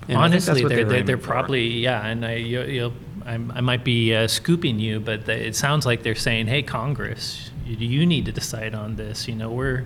And 0.08 0.18
I 0.18 0.30
think 0.30 0.34
that's 0.34 0.50
Honestly, 0.50 0.76
they're, 0.76 0.86
they're, 0.86 1.04
they're 1.04 1.18
probably 1.18 1.68
yeah, 1.68 2.06
and 2.06 2.26
I 2.26 2.36
you, 2.36 2.62
you'll, 2.62 2.94
I'm, 3.26 3.52
I 3.52 3.62
might 3.62 3.84
be 3.84 4.14
uh, 4.14 4.28
scooping 4.28 4.80
you, 4.80 5.00
but 5.00 5.26
they, 5.26 5.48
it 5.48 5.56
sounds 5.56 5.86
like 5.86 6.04
they're 6.04 6.14
saying, 6.14 6.46
"Hey, 6.46 6.62
Congress, 6.62 7.50
you, 7.66 7.76
you 7.76 8.06
need 8.06 8.26
to 8.26 8.32
decide 8.32 8.76
on 8.76 8.98
this." 8.98 9.28
You 9.28 9.34
know, 9.34 9.50
we're 9.52 9.86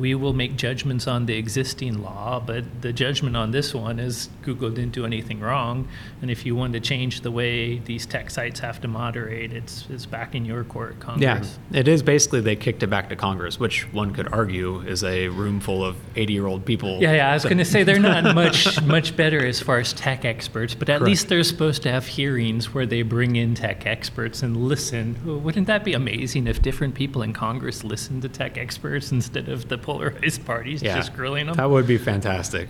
we 0.00 0.14
will 0.14 0.32
make 0.32 0.56
judgments 0.56 1.06
on 1.06 1.26
the 1.26 1.36
existing 1.36 2.02
law, 2.02 2.42
but 2.44 2.64
the 2.80 2.92
judgment 2.92 3.36
on 3.36 3.50
this 3.50 3.74
one 3.74 3.98
is 3.98 4.30
Google 4.40 4.70
didn't 4.70 4.92
do 4.92 5.04
anything 5.04 5.40
wrong, 5.40 5.86
and 6.22 6.30
if 6.30 6.46
you 6.46 6.56
want 6.56 6.72
to 6.72 6.80
change 6.80 7.20
the 7.20 7.30
way 7.30 7.78
these 7.78 8.06
tech 8.06 8.30
sites 8.30 8.60
have 8.60 8.80
to 8.80 8.88
moderate, 8.88 9.52
it's 9.52 9.84
it's 9.90 10.06
back 10.06 10.34
in 10.34 10.46
your 10.46 10.64
court, 10.64 10.98
Congress. 11.00 11.58
Yeah, 11.70 11.78
it 11.78 11.86
is 11.86 12.02
basically 12.02 12.40
they 12.40 12.56
kicked 12.56 12.82
it 12.82 12.86
back 12.88 13.10
to 13.10 13.16
Congress, 13.16 13.60
which 13.60 13.92
one 13.92 14.12
could 14.12 14.32
argue 14.32 14.80
is 14.80 15.04
a 15.04 15.28
room 15.28 15.60
full 15.60 15.84
of 15.84 15.96
80 16.16 16.32
year 16.32 16.46
old 16.46 16.64
people. 16.64 17.00
Yeah, 17.00 17.12
yeah. 17.12 17.30
I 17.30 17.34
was 17.34 17.44
going 17.44 17.58
to 17.58 17.64
say 17.64 17.82
they're 17.82 17.98
not 17.98 18.34
much 18.34 18.80
much 18.82 19.14
better 19.16 19.44
as 19.44 19.60
far 19.60 19.80
as 19.80 19.92
tech 19.92 20.24
experts, 20.24 20.74
but 20.74 20.88
at 20.88 20.98
Correct. 20.98 21.08
least 21.08 21.28
they're 21.28 21.44
supposed 21.44 21.82
to 21.82 21.92
have 21.92 22.06
hearings 22.06 22.72
where 22.72 22.86
they 22.86 23.02
bring 23.02 23.36
in 23.36 23.54
tech 23.54 23.84
experts 23.86 24.42
and 24.42 24.56
listen. 24.56 25.42
Wouldn't 25.44 25.66
that 25.66 25.84
be 25.84 25.92
amazing 25.92 26.46
if 26.46 26.62
different 26.62 26.94
people 26.94 27.20
in 27.20 27.34
Congress 27.34 27.84
listened 27.84 28.22
to 28.22 28.30
tech 28.30 28.56
experts 28.56 29.12
instead 29.12 29.50
of 29.50 29.68
the 29.68 29.76
polarized 29.90 30.44
parties 30.44 30.82
Yeah, 30.82 30.96
just 30.96 31.14
grilling 31.14 31.46
them. 31.46 31.56
That 31.56 31.70
would 31.70 31.86
be 31.86 31.98
fantastic. 31.98 32.68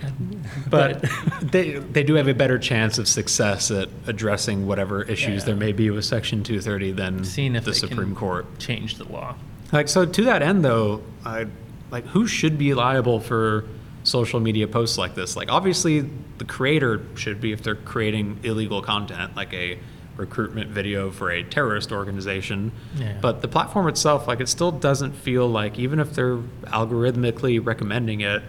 But 0.69 1.05
they, 1.43 1.73
they 1.73 2.03
do 2.03 2.15
have 2.15 2.29
a 2.29 2.35
better 2.35 2.59
chance 2.59 2.99
of 2.99 3.09
success 3.09 3.71
at 3.71 3.89
addressing 4.07 4.67
whatever 4.67 5.03
issues 5.03 5.43
Yeah. 5.43 5.47
there 5.47 5.57
may 5.57 5.73
be 5.73 5.91
with 5.91 6.05
Section 6.05 6.43
230 6.43 6.93
than 6.93 7.25
Seeing 7.25 7.55
if 7.57 7.65
the 7.65 7.71
they 7.73 7.77
Supreme 7.79 8.09
can 8.09 8.15
Court. 8.15 8.59
change 8.59 8.97
the 8.97 9.05
law. 9.05 9.35
Like, 9.73 9.89
so 9.89 10.05
to 10.05 10.25
that 10.25 10.43
end, 10.43 10.65
though, 10.65 11.03
I, 11.25 11.47
like, 11.91 12.05
who 12.07 12.27
should 12.27 12.59
be 12.59 12.75
liable 12.75 13.21
for 13.21 13.65
social 14.03 14.41
media 14.41 14.67
posts 14.67 14.99
like 14.99 15.15
this? 15.15 15.37
Like, 15.37 15.51
obviously, 15.53 16.09
the 16.39 16.45
creator 16.45 17.03
should 17.15 17.41
be 17.41 17.53
if 17.53 17.63
they're 17.63 17.75
creating 17.77 18.41
illegal 18.43 18.83
content, 18.83 19.37
like 19.37 19.53
a 19.53 19.79
recruitment 20.21 20.71
video 20.71 21.11
for 21.11 21.31
a 21.31 21.43
terrorist 21.43 21.91
organization. 21.91 22.71
Yeah. 22.95 23.19
But 23.21 23.41
the 23.41 23.49
platform 23.49 23.89
itself, 23.89 24.29
like, 24.29 24.41
it 24.41 24.49
still 24.49 24.71
doesn't 24.71 25.13
feel 25.13 25.49
like, 25.49 25.79
even 25.79 25.99
if 25.99 26.13
they're 26.15 26.37
algorithmically 26.67 27.65
recommending 27.65 28.21
it, 28.21 28.43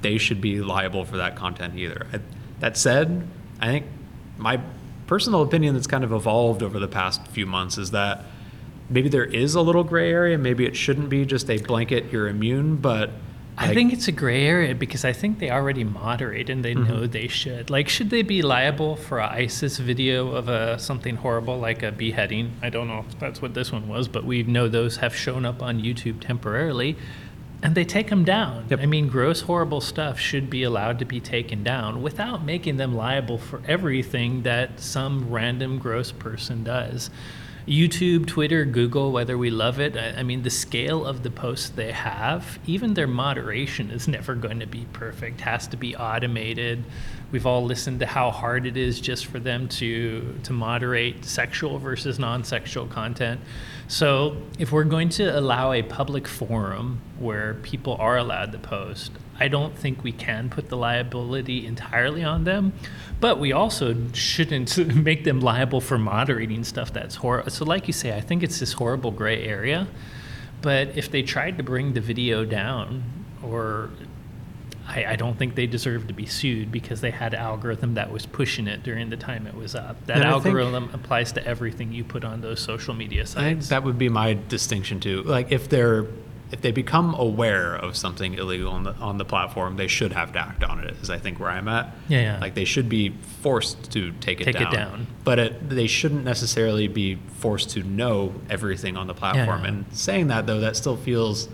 they 0.00 0.18
should 0.18 0.40
be 0.40 0.62
liable 0.62 1.04
for 1.04 1.18
that 1.18 1.36
content 1.36 1.76
either. 1.76 2.06
I, 2.12 2.20
that 2.60 2.76
said, 2.76 3.28
I 3.60 3.66
think 3.66 3.86
my 4.38 4.60
personal 5.06 5.42
opinion 5.42 5.74
that's 5.74 5.86
kind 5.86 6.04
of 6.04 6.12
evolved 6.12 6.62
over 6.62 6.78
the 6.78 6.88
past 6.88 7.26
few 7.28 7.44
months 7.44 7.78
is 7.78 7.90
that 7.90 8.24
maybe 8.88 9.08
there 9.08 9.24
is 9.24 9.54
a 9.54 9.60
little 9.60 9.84
gray 9.84 10.10
area. 10.10 10.38
Maybe 10.38 10.64
it 10.66 10.74
shouldn't 10.74 11.10
be 11.10 11.26
just 11.26 11.50
a 11.50 11.58
blanket, 11.58 12.10
you're 12.10 12.28
immune, 12.28 12.76
but 12.76 13.10
I 13.60 13.74
think 13.74 13.92
it's 13.92 14.08
a 14.08 14.12
gray 14.12 14.46
area 14.46 14.74
because 14.74 15.04
I 15.04 15.12
think 15.12 15.38
they 15.38 15.50
already 15.50 15.84
moderate 15.84 16.48
and 16.48 16.64
they 16.64 16.74
know 16.74 17.02
Mm-hmm. 17.02 17.12
they 17.12 17.28
should. 17.28 17.68
Like, 17.70 17.88
should 17.88 18.10
they 18.10 18.22
be 18.22 18.40
liable 18.42 18.96
for 18.96 19.18
a 19.18 19.26
ISIS 19.28 19.78
video 19.78 20.30
of 20.34 20.48
a 20.48 20.78
something 20.78 21.16
horrible 21.16 21.58
like 21.58 21.82
a 21.82 21.92
beheading? 21.92 22.52
I 22.62 22.70
don't 22.70 22.88
know 22.88 23.04
if 23.08 23.18
that's 23.18 23.42
what 23.42 23.54
this 23.54 23.70
one 23.70 23.86
was, 23.86 24.08
but 24.08 24.24
we 24.24 24.42
know 24.42 24.66
those 24.68 24.96
have 24.98 25.14
shown 25.14 25.44
up 25.44 25.62
on 25.62 25.80
YouTube 25.80 26.20
temporarily, 26.20 26.96
and 27.62 27.74
they 27.74 27.84
take 27.84 28.08
them 28.08 28.24
down. 28.24 28.64
Yep. 28.70 28.80
I 28.80 28.86
mean, 28.86 29.08
gross, 29.08 29.42
horrible 29.42 29.82
stuff 29.82 30.18
should 30.18 30.48
be 30.48 30.62
allowed 30.62 30.98
to 31.00 31.04
be 31.04 31.20
taken 31.20 31.62
down 31.62 32.00
without 32.00 32.42
making 32.42 32.78
them 32.78 32.94
liable 32.94 33.36
for 33.36 33.60
everything 33.68 34.42
that 34.42 34.80
some 34.80 35.30
random 35.30 35.78
gross 35.78 36.10
person 36.12 36.64
does. 36.64 37.10
YouTube, 37.70 38.26
Twitter, 38.26 38.64
Google, 38.64 39.12
whether 39.12 39.38
we 39.38 39.48
love 39.48 39.78
it, 39.78 39.96
I, 39.96 40.18
I 40.18 40.22
mean, 40.24 40.42
the 40.42 40.50
scale 40.50 41.06
of 41.06 41.22
the 41.22 41.30
posts 41.30 41.68
they 41.68 41.92
have, 41.92 42.58
even 42.66 42.94
their 42.94 43.06
moderation 43.06 43.92
is 43.92 44.08
never 44.08 44.34
going 44.34 44.58
to 44.58 44.66
be 44.66 44.86
perfect, 44.92 45.40
has 45.42 45.68
to 45.68 45.76
be 45.76 45.94
automated. 45.94 46.84
We've 47.30 47.46
all 47.46 47.64
listened 47.64 48.00
to 48.00 48.06
how 48.06 48.32
hard 48.32 48.66
it 48.66 48.76
is 48.76 49.00
just 49.00 49.26
for 49.26 49.38
them 49.38 49.68
to, 49.68 50.40
to 50.42 50.52
moderate 50.52 51.24
sexual 51.24 51.78
versus 51.78 52.18
non 52.18 52.42
sexual 52.42 52.86
content. 52.86 53.40
So, 53.86 54.36
if 54.58 54.72
we're 54.72 54.82
going 54.82 55.08
to 55.10 55.38
allow 55.38 55.72
a 55.72 55.82
public 55.84 56.26
forum 56.26 57.00
where 57.20 57.54
people 57.62 57.94
are 58.00 58.18
allowed 58.18 58.50
to 58.50 58.58
post, 58.58 59.12
I 59.40 59.48
don't 59.48 59.76
think 59.76 60.04
we 60.04 60.12
can 60.12 60.50
put 60.50 60.68
the 60.68 60.76
liability 60.76 61.66
entirely 61.66 62.22
on 62.22 62.44
them, 62.44 62.72
but 63.20 63.38
we 63.40 63.52
also 63.52 63.96
shouldn't 64.12 64.76
make 64.94 65.24
them 65.24 65.40
liable 65.40 65.80
for 65.80 65.98
moderating 65.98 66.62
stuff 66.64 66.92
that's 66.92 67.14
horrible. 67.16 67.50
So, 67.50 67.64
like 67.64 67.86
you 67.86 67.92
say, 67.94 68.14
I 68.16 68.20
think 68.20 68.42
it's 68.42 68.60
this 68.60 68.74
horrible 68.74 69.10
gray 69.10 69.42
area. 69.44 69.88
But 70.62 70.96
if 70.96 71.10
they 71.10 71.22
tried 71.22 71.56
to 71.56 71.62
bring 71.62 71.94
the 71.94 72.02
video 72.02 72.44
down, 72.44 73.02
or 73.42 73.88
I, 74.86 75.06
I 75.12 75.16
don't 75.16 75.38
think 75.38 75.54
they 75.54 75.66
deserve 75.66 76.06
to 76.08 76.12
be 76.12 76.26
sued 76.26 76.70
because 76.70 77.00
they 77.00 77.10
had 77.12 77.32
an 77.32 77.40
algorithm 77.40 77.94
that 77.94 78.12
was 78.12 78.26
pushing 78.26 78.66
it 78.66 78.82
during 78.82 79.08
the 79.08 79.16
time 79.16 79.46
it 79.46 79.54
was 79.54 79.74
up. 79.74 80.04
That 80.06 80.18
And 80.18 80.26
I 80.26 80.32
think- 80.34 80.46
algorithm 80.46 80.90
applies 80.92 81.32
to 81.32 81.46
everything 81.46 81.92
you 81.94 82.04
put 82.04 82.24
on 82.24 82.42
those 82.42 82.60
social 82.60 82.92
media 82.92 83.22
I 83.22 83.24
think 83.24 83.56
sites. 83.62 83.68
that 83.70 83.84
would 83.84 83.96
be 83.96 84.10
my 84.10 84.36
distinction 84.48 85.00
too. 85.00 85.22
Like 85.22 85.50
if 85.50 85.70
they're 85.70 86.06
if 86.52 86.60
they 86.62 86.72
become 86.72 87.14
aware 87.14 87.74
of 87.76 87.96
something 87.96 88.34
illegal 88.34 88.72
on 88.72 88.82
the 88.82 88.92
on 88.94 89.18
the 89.18 89.24
platform, 89.24 89.76
they 89.76 89.86
should 89.86 90.12
have 90.12 90.32
to 90.32 90.38
act 90.38 90.64
on 90.64 90.80
it. 90.84 90.96
Is 91.02 91.10
I 91.10 91.18
think 91.18 91.38
where 91.38 91.50
I'm 91.50 91.68
at. 91.68 91.94
Yeah, 92.08 92.20
yeah. 92.20 92.40
Like 92.40 92.54
they 92.54 92.64
should 92.64 92.88
be 92.88 93.10
forced 93.42 93.92
to 93.92 94.12
take 94.20 94.40
it 94.40 94.44
Take 94.44 94.56
it 94.56 94.64
down. 94.64 94.72
down. 94.72 95.06
But 95.24 95.38
it, 95.38 95.68
they 95.68 95.86
shouldn't 95.86 96.24
necessarily 96.24 96.88
be 96.88 97.16
forced 97.38 97.70
to 97.70 97.82
know 97.82 98.34
everything 98.48 98.96
on 98.96 99.06
the 99.06 99.14
platform. 99.14 99.62
yeah. 99.62 99.68
And 99.68 99.84
saying 99.92 100.28
that 100.28 100.46
though, 100.46 100.60
that 100.60 100.76
still 100.76 100.96
feels 100.96 101.48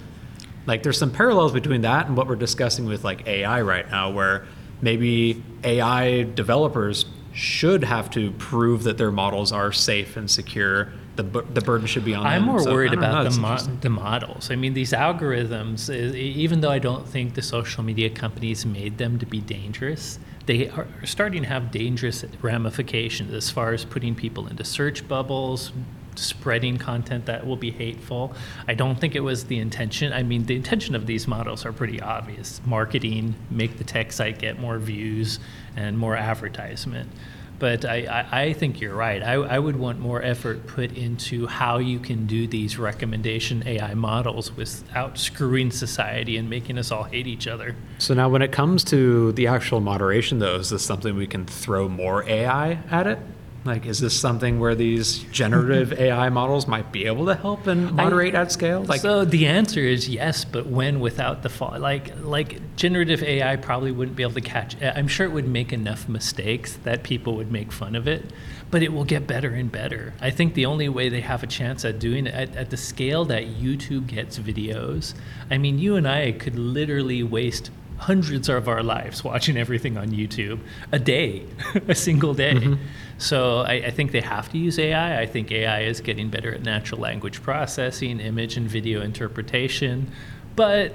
like 0.67 0.83
there's 0.83 0.99
some 0.99 1.13
parallels 1.13 1.53
between 1.53 1.83
that 1.83 2.07
and 2.07 2.17
what 2.17 2.27
we're 2.27 2.37
discussing 2.37 2.87
with 2.87 3.05
like 3.05 3.27
AI 3.27 3.61
right 3.63 3.89
now, 3.91 4.11
where 4.11 4.47
maybe 4.81 5.43
AI 5.63 6.23
developers 6.23 7.07
should 7.33 7.85
have 7.85 8.11
to 8.11 8.31
prove 8.33 8.85
that 8.85 8.97
their 8.99 9.13
models 9.13 9.53
are 9.53 9.71
safe 9.73 10.17
and 10.17 10.31
secure. 10.31 10.91
The, 11.17 11.23
the 11.23 11.63
burden 11.63 11.87
should 11.87 12.05
be 12.05 12.15
on 12.15 12.25
the 12.25 12.29
I'm 12.29 12.43
them. 12.43 12.51
more 12.51 12.61
So, 12.61 12.73
worried 12.73 12.93
know, 12.93 12.99
about 12.99 13.33
the, 13.33 13.41
mo- 13.41 13.79
the 13.81 13.89
models. 13.91 14.51
I 14.51 14.57
mean, 14.57 14.75
these 14.75 14.93
algorithms, 14.93 15.93
even 16.15 16.61
though 16.61 16.71
I 16.71 16.79
don't 16.79 17.09
think 17.09 17.35
the 17.35 17.43
social 17.43 17.83
media 17.83 18.11
companies 18.11 18.67
made 18.67 18.99
them 18.99 19.19
to 19.19 19.27
be 19.27 19.41
dangerous, 19.41 20.19
they 20.45 20.69
are 20.69 20.87
starting 21.05 21.43
to 21.43 21.49
have 21.49 21.71
dangerous 21.71 22.25
ramifications 22.43 23.33
as 23.33 23.51
far 23.51 23.73
as 23.73 23.85
putting 23.85 24.15
people 24.15 24.47
into 24.47 24.63
search 24.63 25.09
bubbles, 25.09 25.73
spreading 26.15 26.79
content 26.79 27.27
that 27.27 27.47
will 27.47 27.57
be 27.57 27.71
hateful. 27.71 28.33
I 28.69 28.75
don't 28.75 28.99
think 29.01 29.15
it 29.15 29.21
was 29.21 29.45
the 29.45 29.59
intention. 29.59 30.13
I 30.13 30.23
mean, 30.23 30.45
the 30.45 30.57
intention 30.57 30.95
of 30.95 31.07
these 31.07 31.27
models 31.27 31.65
are 31.67 31.73
pretty 31.73 32.01
obvious 32.01 32.61
marketing, 32.65 33.35
make 33.51 33.79
the 33.79 33.85
tech 33.85 34.13
site 34.13 34.39
get 34.39 34.59
more 34.59 34.79
views 34.79 35.39
and 35.77 35.99
more 35.99 36.17
advertisement. 36.17 37.11
But 37.59 37.85
I, 37.85 38.27
I, 38.31 38.43
I 38.43 38.53
think 38.53 38.81
you're 38.81 38.95
right. 38.95 39.23
I, 39.23 39.35
I 39.35 39.59
would 39.59 39.77
want 39.77 39.99
more 39.99 40.23
effort 40.23 40.67
put 40.67 40.93
into 40.93 41.47
how 41.47 41.79
you 41.79 41.99
can 41.99 42.27
do 42.27 42.47
these 42.47 42.79
recommendation 42.79 43.63
AI 43.67 43.95
models 43.95 44.55
without 44.57 45.19
screwing 45.19 45.71
society 45.71 46.37
and 46.37 46.51
making 46.51 46.79
us 46.79 46.91
all 46.91 47.05
hate 47.05 47.27
each 47.27 47.47
other. 47.47 47.77
So 47.99 48.15
now, 48.15 48.29
when 48.29 48.43
it 48.43 48.53
comes 48.53 48.85
to 48.85 49.33
the 49.33 49.47
actual 49.47 49.81
moderation, 49.81 50.39
though, 50.39 50.57
is 50.57 50.71
this 50.71 50.85
something 50.85 51.17
we 51.17 51.27
can 51.27 51.47
throw 51.47 51.89
more 51.89 52.29
AI 52.29 52.79
at 52.91 53.07
it? 53.07 53.19
Like, 53.67 53.87
is 53.87 54.01
this 54.01 54.19
something 54.19 54.61
where 54.61 54.75
these 54.75 55.19
generative 55.25 55.91
mm-hmm. 55.91 56.03
AI 56.03 56.29
models 56.29 56.67
might 56.67 56.93
be 56.93 57.07
able 57.07 57.27
to 57.27 57.35
help 57.35 57.67
and 57.67 57.93
moderate 57.93 58.35
at 58.35 58.53
scale? 58.53 58.85
Like, 58.85 59.01
so 59.01 59.25
the 59.25 59.47
answer 59.47 59.81
is 59.81 60.09
yes, 60.09 60.45
but 60.45 60.67
when 60.67 61.01
without 61.01 61.43
the 61.43 61.49
fall, 61.49 61.79
like 61.79 62.13
like 62.23 62.77
generative 62.77 63.23
AI 63.23 63.57
probably 63.57 63.93
wouldn't 63.93 64.17
be 64.17 64.23
able 64.23 64.35
to 64.35 64.41
catch. 64.41 64.81
I'm 64.83 65.09
sure 65.09 65.27
it 65.27 65.33
would 65.33 65.49
make 65.49 65.73
enough 65.73 66.09
mistakes 66.09 66.77
that 66.85 67.03
people 67.03 67.37
would 67.37 67.51
make 67.51 67.73
fun 67.73 67.97
of 67.97 68.07
it, 68.07 68.25
but 68.71 68.83
it 68.83 68.93
will 68.93 69.05
get 69.05 69.27
better 69.27 69.51
and 69.51 69.71
better. 69.71 70.15
I 70.21 70.31
think 70.31 70.55
the 70.55 70.67
only 70.67 70.89
way 70.89 71.09
they 71.09 71.21
have 71.21 71.43
a 71.43 71.47
chance 71.47 71.85
at 71.85 71.99
doing 71.99 72.27
it 72.27 72.35
at, 72.35 72.57
at 72.57 72.71
the 72.71 72.77
scale 72.77 73.25
that 73.27 73.45
YouTube 73.45 74.07
gets 74.07 74.39
videos. 74.39 75.15
I 75.51 75.59
mean, 75.59 75.79
you 75.79 75.97
and 75.97 76.07
I 76.07 76.33
could 76.33 76.59
literally 76.59 77.23
waste 77.23 77.71
hundreds 77.99 78.49
of 78.49 78.69
our 78.69 78.83
lives 78.83 79.25
watching 79.25 79.57
everything 79.57 79.97
on 79.97 80.09
YouTube 80.09 80.61
a 80.93 80.99
day, 80.99 81.45
a 81.89 81.95
single 81.95 82.35
day. 82.35 82.55
Mm-hmm. 82.55 82.83
So 83.19 83.61
I, 83.61 83.73
I 83.75 83.91
think 83.91 84.13
they 84.13 84.21
have 84.21 84.51
to 84.53 84.59
use 84.59 84.79
AI. 84.79 85.21
I 85.21 85.27
think 85.27 85.51
AI 85.51 85.83
is 85.83 86.01
getting 86.01 86.29
better 86.29 86.53
at 86.55 86.63
natural 86.63 87.01
language 87.01 87.43
processing, 87.43 88.21
image 88.21 88.57
and 88.57 88.69
video 88.69 89.01
interpretation, 89.01 90.11
but 90.55 90.93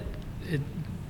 it, 0.49 0.61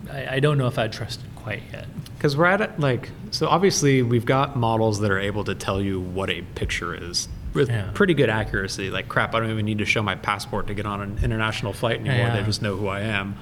I, 0.10 0.36
I 0.36 0.40
don't 0.40 0.58
know 0.58 0.68
if 0.68 0.80
I'd 0.80 0.94
trust 0.94 1.20
it 1.22 1.36
quite 1.36 1.64
yet. 1.74 1.88
Because 2.16 2.38
we're 2.38 2.46
at 2.46 2.62
it, 2.62 2.80
like, 2.80 3.10
so 3.32 3.48
obviously 3.48 4.02
we've 4.04 4.26
got 4.26 4.56
models 4.56 5.00
that 5.00 5.12
are 5.12 5.20
able 5.20 5.44
to 5.46 5.56
tell 5.56 5.82
you 5.82 6.00
what 6.00 6.30
a 6.30 6.42
picture 6.56 6.94
is 6.96 7.28
with 7.54 7.68
Yeah. 7.70 7.90
pretty 7.94 8.14
good 8.14 8.30
accuracy. 8.30 8.90
Like, 8.90 9.10
crap, 9.10 9.36
I 9.36 9.40
don't 9.40 9.50
even 9.52 9.66
need 9.66 9.80
to 9.80 9.86
show 9.86 10.02
my 10.02 10.16
passport 10.16 10.68
to 10.68 10.74
get 10.74 10.86
on 10.86 11.02
an 11.02 11.20
international 11.24 11.74
flight 11.74 12.00
anymore. 12.00 12.28
Yeah. 12.28 12.38
They 12.38 12.44
just 12.44 12.62
know 12.62 12.78
who 12.78 12.88
I 12.88 13.02
am, 13.02 13.36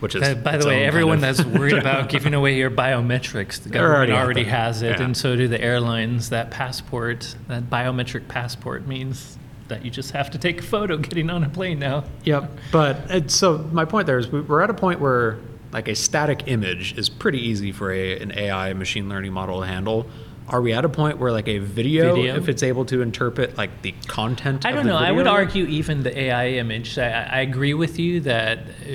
which 0.00 0.14
is. 0.14 0.22
Uh, 0.22 0.34
by 0.34 0.56
the 0.56 0.66
way, 0.66 0.74
own 0.74 0.78
kind 0.80 0.86
everyone 0.86 1.14
of 1.16 1.36
that's 1.36 1.44
worried 1.44 1.78
about 1.78 2.08
giving 2.08 2.34
away 2.34 2.56
your 2.56 2.70
biometrics, 2.70 3.62
the 3.62 3.68
government 3.70 3.96
already 3.96 4.12
already 4.12 4.44
has 4.44 4.82
it, 4.82 4.98
Yeah. 4.98 5.04
and 5.04 5.16
so 5.16 5.36
do 5.36 5.48
the 5.48 5.60
airlines. 5.60 6.30
That 6.30 6.50
passport, 6.50 7.34
that 7.48 7.70
biometric 7.70 8.28
passport 8.28 8.86
means 8.86 9.38
that 9.68 9.84
you 9.84 9.90
just 9.90 10.12
have 10.12 10.30
to 10.30 10.38
take 10.38 10.60
a 10.60 10.62
photo 10.62 10.96
getting 10.96 11.28
on 11.28 11.42
a 11.42 11.48
plane 11.48 11.78
now. 11.80 12.04
Yep. 12.24 12.50
But 12.70 12.98
it's, 13.10 13.34
so 13.34 13.58
my 13.72 13.84
point 13.84 14.06
there 14.06 14.18
is 14.18 14.28
we- 14.28 14.40
we're 14.40 14.62
at 14.62 14.70
a 14.70 14.74
point 14.74 15.00
where 15.00 15.38
like 15.72 15.88
a 15.88 15.94
static 15.96 16.44
image 16.46 16.96
is 16.96 17.08
pretty 17.08 17.40
easy 17.40 17.72
for 17.72 17.90
a, 17.90 18.18
an 18.20 18.32
AI 18.38 18.72
machine 18.74 19.08
learning 19.08 19.32
model 19.32 19.60
to 19.60 19.66
handle. 19.66 20.06
Are 20.48 20.62
we 20.62 20.72
at 20.72 20.84
a 20.84 20.88
point 20.88 21.18
where 21.18 21.32
like 21.32 21.48
a 21.48 21.58
video, 21.58 22.14
Video? 22.14 22.36
if 22.36 22.48
it's 22.48 22.62
able 22.62 22.84
to 22.84 23.02
interpret 23.02 23.58
like 23.58 23.82
the 23.82 23.92
content? 24.06 24.64
I 24.64 24.70
don't 24.70 24.86
know. 24.86 24.96
I 24.96 25.10
would 25.10 25.26
argue 25.26 25.64
even 25.66 26.04
the 26.04 26.16
AI 26.16 26.50
image. 26.50 26.96
I, 26.98 27.24
I 27.24 27.40
agree 27.40 27.74
with 27.74 27.98
you 27.98 28.20
that 28.20 28.58
uh, 28.58 28.92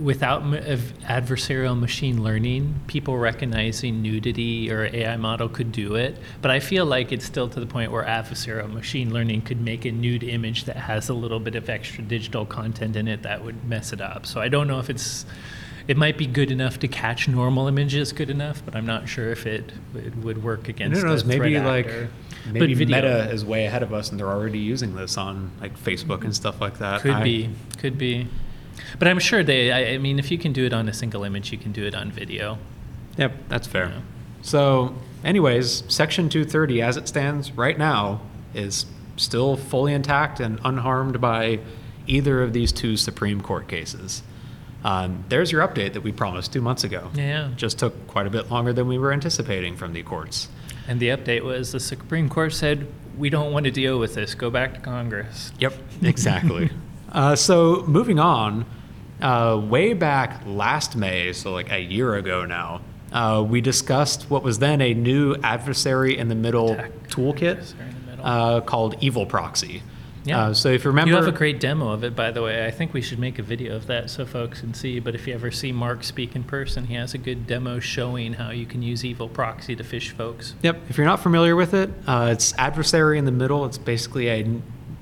without 0.00 0.42
adversarial 0.42 1.78
machine 1.78 2.22
learning, 2.22 2.80
people 2.86 3.18
recognizing 3.18 4.02
nudity 4.02 4.70
or 4.70 4.88
AI 4.94 5.16
model 5.16 5.48
could 5.48 5.72
do 5.72 5.94
it. 5.94 6.16
But 6.40 6.50
I 6.50 6.60
feel 6.60 6.86
like 6.86 7.12
it's 7.12 7.24
still 7.24 7.48
to 7.48 7.60
the 7.60 7.66
point 7.66 7.92
where 7.92 8.04
adversarial 8.04 8.72
machine 8.72 9.12
learning 9.12 9.42
could 9.42 9.60
make 9.60 9.84
a 9.84 9.92
nude 9.92 10.22
image 10.24 10.64
that 10.64 10.76
has 10.76 11.08
a 11.08 11.14
little 11.14 11.40
bit 11.40 11.54
of 11.54 11.68
extra 11.68 12.02
digital 12.02 12.46
content 12.46 12.96
in 12.96 13.08
it 13.08 13.22
that 13.22 13.44
would 13.44 13.64
mess 13.64 13.92
it 13.92 14.00
up. 14.00 14.26
So 14.26 14.40
I 14.40 14.48
don't 14.48 14.66
know 14.66 14.78
if 14.78 14.90
it's. 14.90 15.26
It 15.88 15.96
might 15.96 16.16
be 16.16 16.26
good 16.26 16.52
enough 16.52 16.78
to 16.80 16.88
catch 16.88 17.26
normal 17.26 17.66
images 17.66 18.12
good 18.12 18.30
enough, 18.30 18.62
but 18.64 18.76
I'm 18.76 18.86
not 18.86 19.08
sure 19.08 19.30
if 19.30 19.44
it, 19.44 19.72
it 19.96 20.14
would 20.16 20.42
work 20.44 20.68
against. 20.68 21.00
who 21.00 21.08
knows? 21.08 21.24
Maybe 21.24 21.58
like 21.58 21.86
actor. 21.86 22.10
maybe 22.46 22.74
But 22.74 22.78
video- 22.78 22.96
Meta 22.96 23.30
is 23.32 23.44
way 23.44 23.64
ahead 23.64 23.82
of 23.82 23.92
us, 23.92 24.10
and 24.10 24.20
they're 24.20 24.28
already 24.28 24.60
using 24.60 24.94
this 24.94 25.16
on 25.16 25.50
like 25.60 25.76
Facebook 25.78 26.22
and 26.22 26.36
stuff 26.36 26.60
like 26.60 26.78
that. 26.78 27.00
Could 27.00 27.12
I- 27.12 27.24
be, 27.24 27.50
could 27.78 27.98
be. 27.98 28.28
But 28.98 29.08
I'm 29.08 29.18
sure 29.18 29.42
they. 29.42 29.72
I, 29.72 29.94
I 29.94 29.98
mean, 29.98 30.18
if 30.18 30.30
you 30.30 30.38
can 30.38 30.52
do 30.52 30.64
it 30.64 30.72
on 30.72 30.88
a 30.88 30.92
single 30.92 31.24
image, 31.24 31.52
you 31.52 31.58
can 31.58 31.72
do 31.72 31.84
it 31.84 31.94
on 31.94 32.10
video. 32.10 32.58
Yep, 33.16 33.32
that's 33.48 33.66
fair. 33.66 33.88
Yeah. 33.88 34.00
So, 34.42 34.94
anyways, 35.24 35.84
Section 35.88 36.28
230, 36.28 36.82
as 36.82 36.96
it 36.96 37.08
stands 37.08 37.52
right 37.52 37.78
now, 37.78 38.20
is 38.54 38.86
still 39.16 39.56
fully 39.56 39.92
intact 39.92 40.40
and 40.40 40.58
unharmed 40.64 41.20
by 41.20 41.60
either 42.06 42.42
of 42.42 42.52
these 42.52 42.72
two 42.72 42.96
Supreme 42.96 43.40
Court 43.40 43.68
cases. 43.68 44.22
Um, 44.82 45.24
there's 45.28 45.52
your 45.52 45.66
update 45.66 45.92
that 45.92 46.02
we 46.02 46.12
promised 46.12 46.52
two 46.52 46.62
months 46.62 46.84
ago. 46.84 47.10
Yeah. 47.14 47.50
Just 47.56 47.78
took 47.78 48.06
quite 48.06 48.26
a 48.26 48.30
bit 48.30 48.50
longer 48.50 48.72
than 48.72 48.88
we 48.88 48.98
were 48.98 49.12
anticipating 49.12 49.76
from 49.76 49.92
the 49.92 50.02
courts. 50.02 50.48
And 50.88 50.98
the 50.98 51.08
update 51.08 51.42
was 51.42 51.72
the 51.72 51.80
Supreme 51.80 52.28
Court 52.28 52.52
said 52.52 52.86
we 53.18 53.28
don't 53.28 53.52
want 53.52 53.64
to 53.64 53.70
deal 53.70 53.98
with 53.98 54.14
this. 54.14 54.34
Go 54.34 54.50
back 54.50 54.74
to 54.74 54.80
Congress. 54.80 55.52
Yep, 55.58 55.74
exactly. 56.02 56.70
uh, 57.12 57.36
so 57.36 57.84
moving 57.86 58.18
on, 58.18 58.64
uh, 59.22 59.60
way 59.60 59.92
back 59.94 60.42
last 60.46 60.96
May, 60.96 61.32
so 61.32 61.52
like 61.52 61.70
a 61.70 61.80
year 61.80 62.14
ago 62.14 62.44
now, 62.44 62.80
uh, 63.12 63.44
we 63.46 63.60
discussed 63.60 64.30
what 64.30 64.42
was 64.42 64.58
then 64.58 64.80
a 64.80 64.94
new 64.94 65.34
adversary 65.42 66.16
in 66.16 66.28
the 66.28 66.34
middle 66.34 66.72
Attack 66.72 67.08
toolkit 67.08 67.74
the 67.76 68.10
middle. 68.10 68.26
uh, 68.26 68.60
called 68.60 68.96
Evil 69.00 69.26
Proxy. 69.26 69.82
Yeah. 70.22 70.38
Uh, 70.38 70.54
so 70.54 70.68
if 70.68 70.84
you 70.84 70.90
remember, 70.90 71.12
You 71.12 71.16
have 71.16 71.26
a 71.26 71.32
great 71.32 71.60
demo 71.60 71.88
of 71.88 72.04
it, 72.04 72.14
by 72.14 72.30
the 72.30 72.42
way. 72.42 72.66
I 72.66 72.70
think 72.70 72.92
we 72.92 73.00
should 73.00 73.18
make 73.18 73.38
a 73.38 73.42
video 73.42 73.74
of 73.74 73.86
that 73.86 74.10
so 74.10 74.26
folks 74.26 74.60
can 74.60 74.74
see. 74.74 75.00
But 75.00 75.14
if 75.14 75.26
you 75.26 75.32
ever 75.32 75.50
see 75.50 75.72
Marc 75.72 76.04
speak 76.04 76.36
in 76.36 76.44
person, 76.44 76.84
he 76.86 76.94
has 76.94 77.14
a 77.14 77.18
good 77.18 77.46
demo 77.46 77.80
showing 77.80 78.34
how 78.34 78.50
you 78.50 78.66
can 78.66 78.82
use 78.82 79.02
Evil 79.02 79.30
Proxy 79.30 79.74
to 79.76 79.82
phish 79.82 80.10
folks. 80.10 80.54
Yep. 80.60 80.78
If 80.90 80.98
you're 80.98 81.06
not 81.06 81.20
familiar 81.20 81.56
with 81.56 81.72
it, 81.72 81.90
uh, 82.06 82.28
it's 82.32 82.52
adversary 82.58 83.18
in 83.18 83.24
the 83.24 83.32
middle. 83.32 83.64
It's 83.64 83.78
basically 83.78 84.28
a 84.28 84.46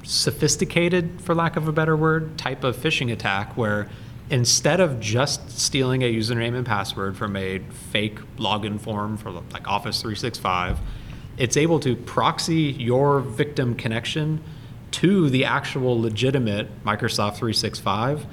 sophisticated, 0.05 1.21
for 1.21 1.35
lack 1.35 1.57
of 1.57 1.67
a 1.67 1.73
better 1.73 1.97
word, 1.97 2.39
type 2.39 2.63
of 2.63 2.77
phishing 2.77 3.13
attack 3.13 3.57
where 3.57 3.89
instead 4.31 4.81
of 4.81 5.01
just 5.01 5.59
stealing 5.59 6.03
a 6.03 6.13
username 6.13 6.55
and 6.55 6.67
password 6.67 7.17
from 7.17 7.37
a 7.37 7.61
fake 7.91 8.19
login 8.37 8.81
form 8.81 9.17
for 9.17 9.31
like 9.31 9.67
Office 9.67 10.01
365, 10.01 10.79
it's 11.37 11.57
able 11.57 11.81
to 11.81 11.97
proxy 11.97 12.75
your 12.79 13.21
victim 13.21 13.75
connection 13.75 14.43
to 14.91 15.31
the 15.31 15.45
actual 15.45 16.01
legitimate 16.01 16.85
Microsoft 16.85 17.37
365 17.37 18.27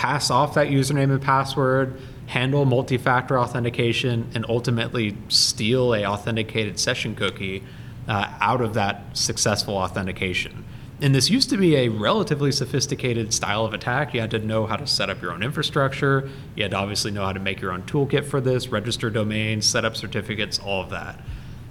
pass 0.00 0.30
off 0.30 0.54
that 0.54 0.68
username 0.68 1.10
and 1.12 1.20
password, 1.20 2.00
handle 2.26 2.64
multi-factor 2.64 3.38
authentication, 3.38 4.30
and 4.34 4.46
ultimately 4.48 5.14
steal 5.28 5.94
a 5.94 6.06
authenticated 6.06 6.78
session 6.78 7.14
cookie 7.14 7.62
uh, 8.08 8.32
out 8.40 8.62
of 8.62 8.72
that 8.72 9.14
successful 9.14 9.74
authentication. 9.74 10.64
And 11.02 11.14
this 11.14 11.30
used 11.30 11.48
to 11.48 11.56
be 11.56 11.76
a 11.76 11.88
relatively 11.88 12.52
sophisticated 12.52 13.32
style 13.32 13.64
of 13.64 13.72
attack. 13.72 14.12
You 14.12 14.20
had 14.20 14.30
to 14.32 14.38
know 14.38 14.66
how 14.66 14.76
to 14.76 14.86
set 14.86 15.08
up 15.08 15.22
your 15.22 15.32
own 15.32 15.42
infrastructure. 15.42 16.28
You 16.54 16.64
had 16.64 16.72
to 16.72 16.76
obviously 16.76 17.10
know 17.10 17.24
how 17.24 17.32
to 17.32 17.40
make 17.40 17.60
your 17.60 17.72
own 17.72 17.84
toolkit 17.84 18.26
for 18.26 18.38
this, 18.40 18.68
register 18.68 19.08
domains, 19.08 19.64
set 19.64 19.86
up 19.86 19.96
certificates, 19.96 20.58
all 20.58 20.82
of 20.82 20.90
that. 20.90 21.18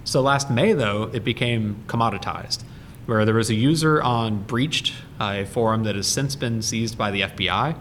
So 0.02 0.20
last 0.20 0.50
May, 0.50 0.72
though, 0.72 1.10
it 1.12 1.22
became 1.22 1.84
commoditized, 1.86 2.64
where 3.06 3.24
there 3.24 3.34
was 3.34 3.50
a 3.50 3.54
user 3.54 4.02
on 4.02 4.42
Breached, 4.42 4.94
uh, 5.20 5.36
a 5.38 5.44
forum 5.44 5.84
that 5.84 5.94
has 5.94 6.08
since 6.08 6.34
been 6.34 6.60
seized 6.60 6.98
by 6.98 7.12
the 7.12 7.20
FBI, 7.20 7.76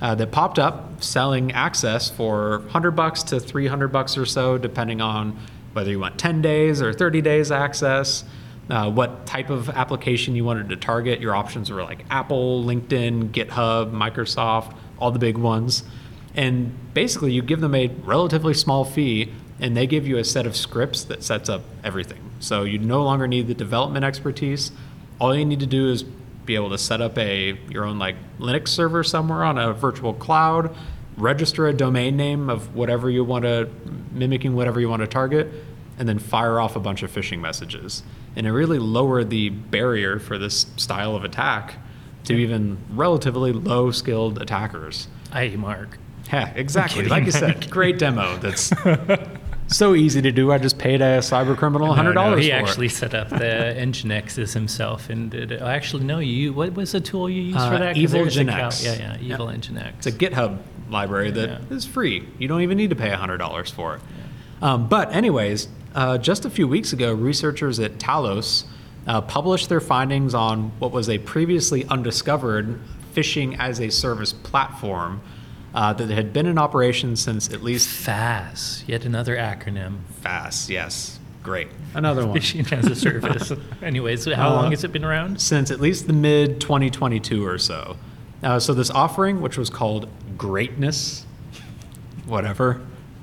uh, 0.00 0.14
that 0.14 0.30
popped 0.30 0.58
up 0.58 1.02
selling 1.02 1.52
access 1.52 2.08
for 2.08 2.60
100 2.60 2.92
bucks 2.92 3.22
to 3.24 3.38
300 3.38 3.88
bucks 3.88 4.16
or 4.16 4.24
so, 4.24 4.56
depending 4.56 5.02
on 5.02 5.38
whether 5.74 5.90
you 5.90 6.00
want 6.00 6.18
10 6.18 6.40
days 6.40 6.80
or 6.80 6.94
30 6.94 7.20
days 7.20 7.50
access, 7.50 8.24
uh, 8.70 8.90
what 8.90 9.26
type 9.26 9.50
of 9.50 9.68
application 9.70 10.34
you 10.34 10.44
wanted 10.44 10.68
to 10.70 10.76
target. 10.76 11.20
Your 11.20 11.34
options 11.34 11.70
were 11.70 11.82
like 11.82 12.04
Apple, 12.10 12.64
LinkedIn, 12.64 13.30
GitHub, 13.30 13.92
Microsoft, 13.92 14.76
all 14.98 15.10
the 15.10 15.18
big 15.18 15.38
ones. 15.38 15.84
And 16.34 16.74
basically, 16.92 17.32
you 17.32 17.42
give 17.42 17.60
them 17.60 17.74
a 17.74 17.88
relatively 18.04 18.54
small 18.54 18.84
fee, 18.84 19.32
and 19.58 19.76
they 19.76 19.86
give 19.86 20.06
you 20.06 20.18
a 20.18 20.24
set 20.24 20.46
of 20.46 20.54
scripts 20.54 21.04
that 21.04 21.22
sets 21.22 21.48
up 21.48 21.62
everything. 21.82 22.20
So 22.40 22.64
you 22.64 22.78
no 22.78 23.02
longer 23.02 23.26
need 23.26 23.46
the 23.46 23.54
development 23.54 24.04
expertise. 24.04 24.72
All 25.18 25.34
you 25.34 25.46
need 25.46 25.60
to 25.60 25.66
do 25.66 25.88
is 25.90 26.02
be 26.02 26.54
able 26.54 26.70
to 26.70 26.78
set 26.78 27.00
up 27.00 27.16
a 27.18 27.58
your 27.70 27.84
own 27.84 27.98
like 27.98 28.16
Linux 28.38 28.68
server 28.68 29.02
somewhere 29.02 29.44
on 29.44 29.58
a 29.58 29.72
virtual 29.72 30.12
cloud, 30.12 30.76
register 31.16 31.66
a 31.66 31.72
domain 31.72 32.16
name 32.16 32.50
of 32.50 32.74
whatever 32.74 33.08
you 33.10 33.24
want 33.24 33.44
to 33.44 33.68
mimicking 34.12 34.54
whatever 34.54 34.80
you 34.80 34.88
want 34.88 35.00
to 35.00 35.08
target, 35.08 35.48
and 35.98 36.08
then 36.08 36.18
fire 36.18 36.60
off 36.60 36.76
a 36.76 36.80
bunch 36.80 37.02
of 37.02 37.10
phishing 37.10 37.40
messages. 37.40 38.02
And 38.36 38.46
it 38.46 38.52
really 38.52 38.78
lowered 38.78 39.30
the 39.30 39.48
barrier 39.48 40.18
for 40.18 40.36
this 40.38 40.66
style 40.76 41.16
of 41.16 41.24
attack 41.24 41.76
to 42.24 42.34
even 42.34 42.76
relatively 42.90 43.52
low 43.52 43.90
skilled 43.90 44.40
attackers. 44.42 45.08
Hi, 45.32 45.48
Marc. 45.56 45.98
Yeah, 46.32 46.52
exactly. 46.54 46.96
kidding. 47.04 47.10
Like 47.10 47.24
I 47.26 47.30
said, 47.30 47.70
great 47.70 47.98
demo. 47.98 48.36
That's 48.38 48.72
so 49.68 49.94
easy 49.94 50.20
to 50.22 50.32
do. 50.32 50.52
I 50.52 50.58
just 50.58 50.76
paid 50.78 51.00
a 51.00 51.18
cyber 51.18 51.56
criminal 51.56 51.94
hundred 51.94 52.14
No, 52.14 52.30
no, 52.30 52.36
he 52.36 52.50
actually 52.52 52.86
it. 52.86 52.90
set 52.92 53.14
up 53.14 53.28
the 53.30 53.36
Nginxes 53.78 54.52
himself 54.52 55.08
and 55.08 55.30
did 55.30 55.52
it. 55.52 55.62
Actually, 55.62 56.04
no, 56.04 56.18
you. 56.18 56.52
What 56.52 56.74
was 56.74 56.92
the 56.92 57.00
tool 57.00 57.30
you 57.30 57.42
used 57.42 57.58
Uh, 57.58 57.70
for 57.70 57.78
that? 57.78 57.96
Evilginx. 57.96 58.84
Yeah, 58.84 58.94
yeah, 58.94 59.16
Yep. 59.20 59.38
Evilginx. 59.40 59.92
It's 59.98 60.06
a 60.06 60.12
GitHub 60.12 60.58
library 60.90 61.30
that 61.30 61.62
is 61.70 61.86
Yeah. 61.86 61.92
free. 61.92 62.28
You 62.38 62.48
don't 62.48 62.62
even 62.62 62.76
need 62.76 62.90
to 62.90 62.96
pay 62.96 63.10
hundred 63.10 63.38
dollars 63.38 63.70
for 63.70 63.96
it. 63.96 64.00
Um, 64.62 64.88
but 64.88 65.12
anyways, 65.14 65.68
uh, 65.96 66.18
just 66.18 66.44
a 66.44 66.50
few 66.50 66.68
weeks 66.68 66.92
ago, 66.92 67.12
researchers 67.12 67.80
at 67.80 67.98
Talos 67.98 68.64
uh, 69.06 69.20
published 69.22 69.68
their 69.68 69.80
findings 69.80 70.34
on 70.34 70.70
what 70.78 70.92
was 70.92 71.08
a 71.08 71.18
previously 71.18 71.84
undiscovered 71.86 72.78
phishing 73.14 73.56
as 73.58 73.80
a 73.80 73.90
service 73.90 74.32
platform 74.32 75.20
uh, 75.74 75.92
that 75.94 76.10
had 76.10 76.32
been 76.32 76.46
in 76.46 76.58
operation 76.58 77.16
since 77.16 77.52
at 77.52 77.62
least 77.62 77.88
FAS, 77.88 78.84
yet 78.86 79.04
another 79.04 79.36
acronym. 79.36 79.98
FAS. 80.20 80.68
Yes, 80.70 81.18
great. 81.42 81.68
Another 81.94 82.26
one. 82.26 82.36
Phishing 82.38 82.70
as 82.72 82.86
a 82.86 82.94
service. 82.94 83.52
Anyways, 83.82 84.24
how 84.26 84.48
Uh, 84.50 84.54
long 84.62 84.70
has 84.72 84.84
it 84.84 84.92
been 84.92 85.04
around? 85.04 85.40
since 85.40 85.70
at 85.70 85.80
least 85.80 86.06
the 86.06 86.12
mid 86.12 86.60
2022 86.60 87.44
or 87.46 87.58
so. 87.58 87.96
Uh, 88.42 88.58
so 88.58 88.74
this 88.74 88.90
offering, 88.90 89.40
which 89.40 89.56
was 89.56 89.70
called 89.70 90.08
Greatness, 90.36 91.24
whatever, 92.26 92.80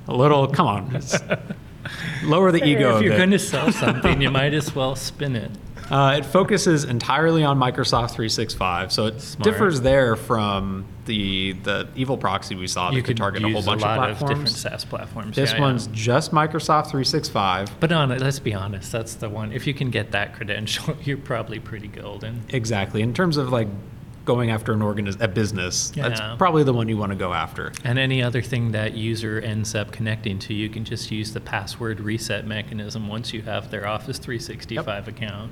a 0.07 0.15
little, 0.15 0.47
come 0.47 0.65
on, 0.67 1.01
lower 2.23 2.51
the 2.51 2.63
ego 2.63 2.97
if 2.97 3.03
you're 3.03 3.17
going 3.17 3.31
to 3.31 3.39
sell 3.39 3.71
something, 3.71 4.21
you 4.21 4.31
might 4.31 4.53
as 4.53 4.73
well 4.75 4.95
spin 4.95 5.35
it. 5.35 5.51
Uh, 5.91 6.15
it 6.17 6.25
focuses 6.25 6.85
entirely 6.85 7.43
on 7.43 7.59
Microsoft 7.59 8.11
365, 8.11 8.91
so 8.91 9.07
it 9.07 9.21
Smart. 9.21 9.43
differs 9.43 9.81
there 9.81 10.15
from 10.15 10.85
the 11.05 11.51
the 11.51 11.87
evil 11.95 12.17
proxy 12.17 12.55
we 12.55 12.67
saw 12.67 12.89
that 12.89 12.95
you 12.95 13.01
could 13.01 13.09
could 13.09 13.17
target 13.17 13.43
a 13.43 13.49
whole 13.49 13.61
bunch 13.61 13.81
a 13.81 13.85
lot 13.85 14.09
of 14.09 14.21
of, 14.21 14.27
different 14.27 14.49
platforms. 14.49 14.57
SaaS 14.57 14.85
platforms. 14.85 15.35
this 15.35 15.51
yeah, 15.51 15.57
yeah. 15.57 15.61
one's 15.61 15.87
just 15.87 16.31
Microsoft 16.31 16.87
365. 16.87 17.79
But 17.79 17.91
on 17.91 18.11
it, 18.11 18.21
let's 18.21 18.39
be 18.39 18.53
honest, 18.53 18.91
that's 18.91 19.15
the 19.15 19.29
one. 19.29 19.51
If 19.51 19.67
you 19.67 19.73
can 19.73 19.89
get 19.89 20.11
that 20.11 20.33
credential, 20.33 20.95
you're 21.03 21.17
probably 21.17 21.59
pretty 21.59 21.89
golden. 21.89 22.43
Exactly. 22.49 23.01
In 23.01 23.13
terms 23.13 23.37
of 23.37 23.51
like 23.51 23.67
going 24.25 24.51
after 24.51 24.73
an 24.73 24.79
organiz- 24.79 25.19
a 25.21 25.27
business, 25.27 25.89
that's 25.91 26.21
probably 26.37 26.63
the 26.63 26.73
one 26.73 26.87
you 26.87 26.97
want 26.97 27.11
to 27.11 27.17
go 27.17 27.33
after. 27.33 27.73
And 27.83 27.99
any 27.99 28.23
other 28.23 28.41
thing 28.41 28.71
that 28.71 28.93
user 28.93 29.39
ends 29.39 29.75
up 29.75 29.91
connecting 29.91 30.39
to, 30.39 30.53
you 30.53 30.69
can 30.69 30.85
just 30.85 31.11
use 31.11 31.33
the 31.33 31.41
password 31.41 31.99
reset 31.99 32.45
mechanism 32.45 33.07
once 33.07 33.33
you 33.33 33.41
have 33.41 33.69
their 33.69 33.85
Office 33.85 34.17
365 34.17 35.07
account. 35.07 35.51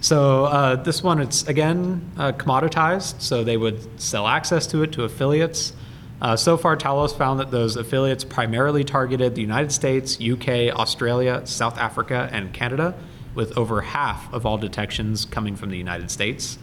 So 0.00 0.44
uh, 0.44 0.76
this 0.76 1.02
one, 1.02 1.18
it's 1.18 1.48
again 1.48 2.10
uh, 2.18 2.32
commoditized. 2.32 3.20
So 3.20 3.42
they 3.42 3.56
would 3.56 4.00
sell 4.00 4.26
access 4.26 4.66
to 4.68 4.82
it 4.82 4.92
to 4.92 5.04
affiliates. 5.04 5.72
Uh, 6.20 6.36
so 6.36 6.56
far, 6.56 6.76
Talos 6.76 7.16
found 7.16 7.40
that 7.40 7.50
those 7.50 7.76
affiliates 7.76 8.22
primarily 8.22 8.84
targeted 8.84 9.34
the 9.34 9.40
United 9.40 9.72
States, 9.72 10.18
UK, 10.20 10.74
Australia, 10.74 11.42
South 11.46 11.76
Africa, 11.78 12.28
and 12.32 12.52
Canada, 12.52 12.94
with 13.34 13.56
over 13.58 13.80
half 13.80 14.32
of 14.32 14.46
all 14.46 14.56
detections 14.56 15.24
coming 15.24 15.56
from 15.56 15.70
the 15.70 15.76
United 15.76 16.10
States. 16.10 16.58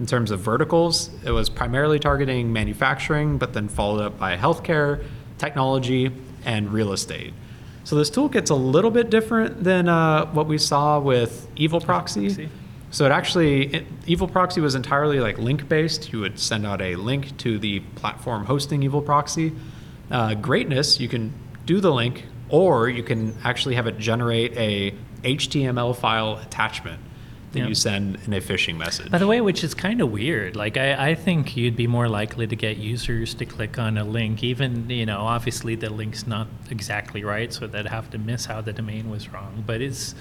In 0.00 0.06
terms 0.06 0.30
of 0.30 0.40
verticals, 0.40 1.10
it 1.26 1.30
was 1.30 1.50
primarily 1.50 1.98
targeting 1.98 2.50
manufacturing, 2.54 3.36
but 3.36 3.52
then 3.52 3.68
followed 3.68 4.00
up 4.00 4.18
by 4.18 4.34
healthcare, 4.34 5.04
technology, 5.36 6.10
and 6.46 6.72
real 6.72 6.94
estate. 6.94 7.34
So 7.84 7.96
this 7.96 8.10
toolkit's 8.10 8.48
a 8.48 8.54
little 8.54 8.90
bit 8.90 9.10
different 9.10 9.62
than 9.62 9.90
uh, 9.90 10.24
what 10.32 10.46
we 10.46 10.56
saw 10.56 10.98
with 10.98 11.46
Evil 11.54 11.82
Proxy. 11.82 12.28
Proxy. 12.28 12.48
So 12.90 13.04
it 13.04 13.12
actually, 13.12 13.74
it, 13.74 13.86
Evil 14.06 14.26
Proxy 14.26 14.62
was 14.62 14.74
entirely 14.74 15.20
like 15.20 15.36
link 15.36 15.68
based. 15.68 16.14
You 16.14 16.20
would 16.20 16.38
send 16.38 16.66
out 16.66 16.80
a 16.80 16.96
link 16.96 17.36
to 17.38 17.58
the 17.58 17.80
platform 17.96 18.46
hosting 18.46 18.82
Evil 18.82 19.02
Proxy. 19.02 19.52
Uh, 20.10 20.32
greatness, 20.32 20.98
you 20.98 21.08
can 21.08 21.30
do 21.66 21.78
the 21.78 21.92
link, 21.92 22.24
or 22.48 22.88
you 22.88 23.02
can 23.02 23.36
actually 23.44 23.74
have 23.74 23.86
it 23.86 23.98
generate 23.98 24.56
a 24.56 24.94
HTML 25.24 25.94
file 25.94 26.38
attachment 26.38 27.02
that 27.52 27.58
Yeah. 27.60 27.66
you 27.66 27.74
send 27.74 28.18
in 28.26 28.32
a 28.32 28.40
phishing 28.40 28.76
message. 28.76 29.10
By 29.10 29.18
the 29.18 29.26
way, 29.26 29.40
which 29.40 29.64
is 29.64 29.74
kind 29.74 30.00
of 30.00 30.10
weird. 30.12 30.54
Like, 30.56 30.76
I, 30.76 31.10
I 31.10 31.14
think 31.14 31.56
you'd 31.56 31.76
be 31.76 31.86
more 31.86 32.08
likely 32.08 32.46
to 32.46 32.56
get 32.56 32.76
users 32.76 33.34
to 33.34 33.44
click 33.44 33.78
on 33.78 33.98
a 33.98 34.04
link, 34.04 34.42
even, 34.44 34.88
you 34.90 35.06
know, 35.06 35.20
obviously 35.20 35.74
the 35.74 35.90
link's 35.90 36.26
not 36.26 36.46
exactly 36.70 37.24
right, 37.24 37.52
so 37.52 37.66
they'd 37.66 37.86
have 37.86 38.10
to 38.10 38.18
miss 38.18 38.44
how 38.46 38.60
the 38.60 38.72
domain 38.72 39.10
was 39.10 39.32
wrong. 39.32 39.64
But 39.66 39.80
it's, 39.80 40.14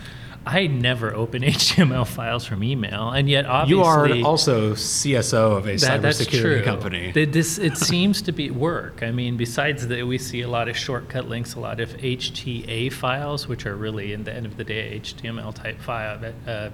I 0.46 0.68
never 0.68 1.13
open 1.13 1.42
HTML 1.44 2.08
files 2.08 2.46
from 2.46 2.63
email, 2.63 3.10
and 3.12 3.30
yet 3.30 3.46
obviously 3.46 3.78
You 3.78 4.24
are 4.24 4.26
also 4.28 4.74
CSO 4.74 5.58
of 5.58 5.68
a 5.68 5.76
that, 5.76 6.02
that's 6.02 6.22
cybersecurity 6.22 6.42
true. 6.42 6.63
company. 6.63 7.12
Th- 7.12 7.30
This 7.30 7.58
it 7.58 7.78
seems 7.78 8.22
to 8.24 8.32
be 8.32 8.50
work. 8.50 9.04
I 9.04 9.12
mean, 9.12 9.38
besides 9.38 9.88
that, 9.88 10.08
we 10.08 10.18
see 10.18 10.42
a 10.42 10.48
lot 10.48 10.68
of 10.70 10.76
shortcut 10.78 11.28
links, 11.28 11.54
a 11.56 11.60
lot 11.60 11.80
of 11.80 11.89
HTA 11.98 12.92
files, 12.92 13.48
which 13.48 13.65
are 13.65 13.76
really, 13.76 14.13
in 14.13 14.24
the 14.24 14.34
end 14.34 14.46
of 14.46 14.58
the 14.58 14.63
day, 14.63 15.00
HTML 15.04 15.54
type 15.54 15.80
file. 15.82 16.20
Uh, 16.48 16.70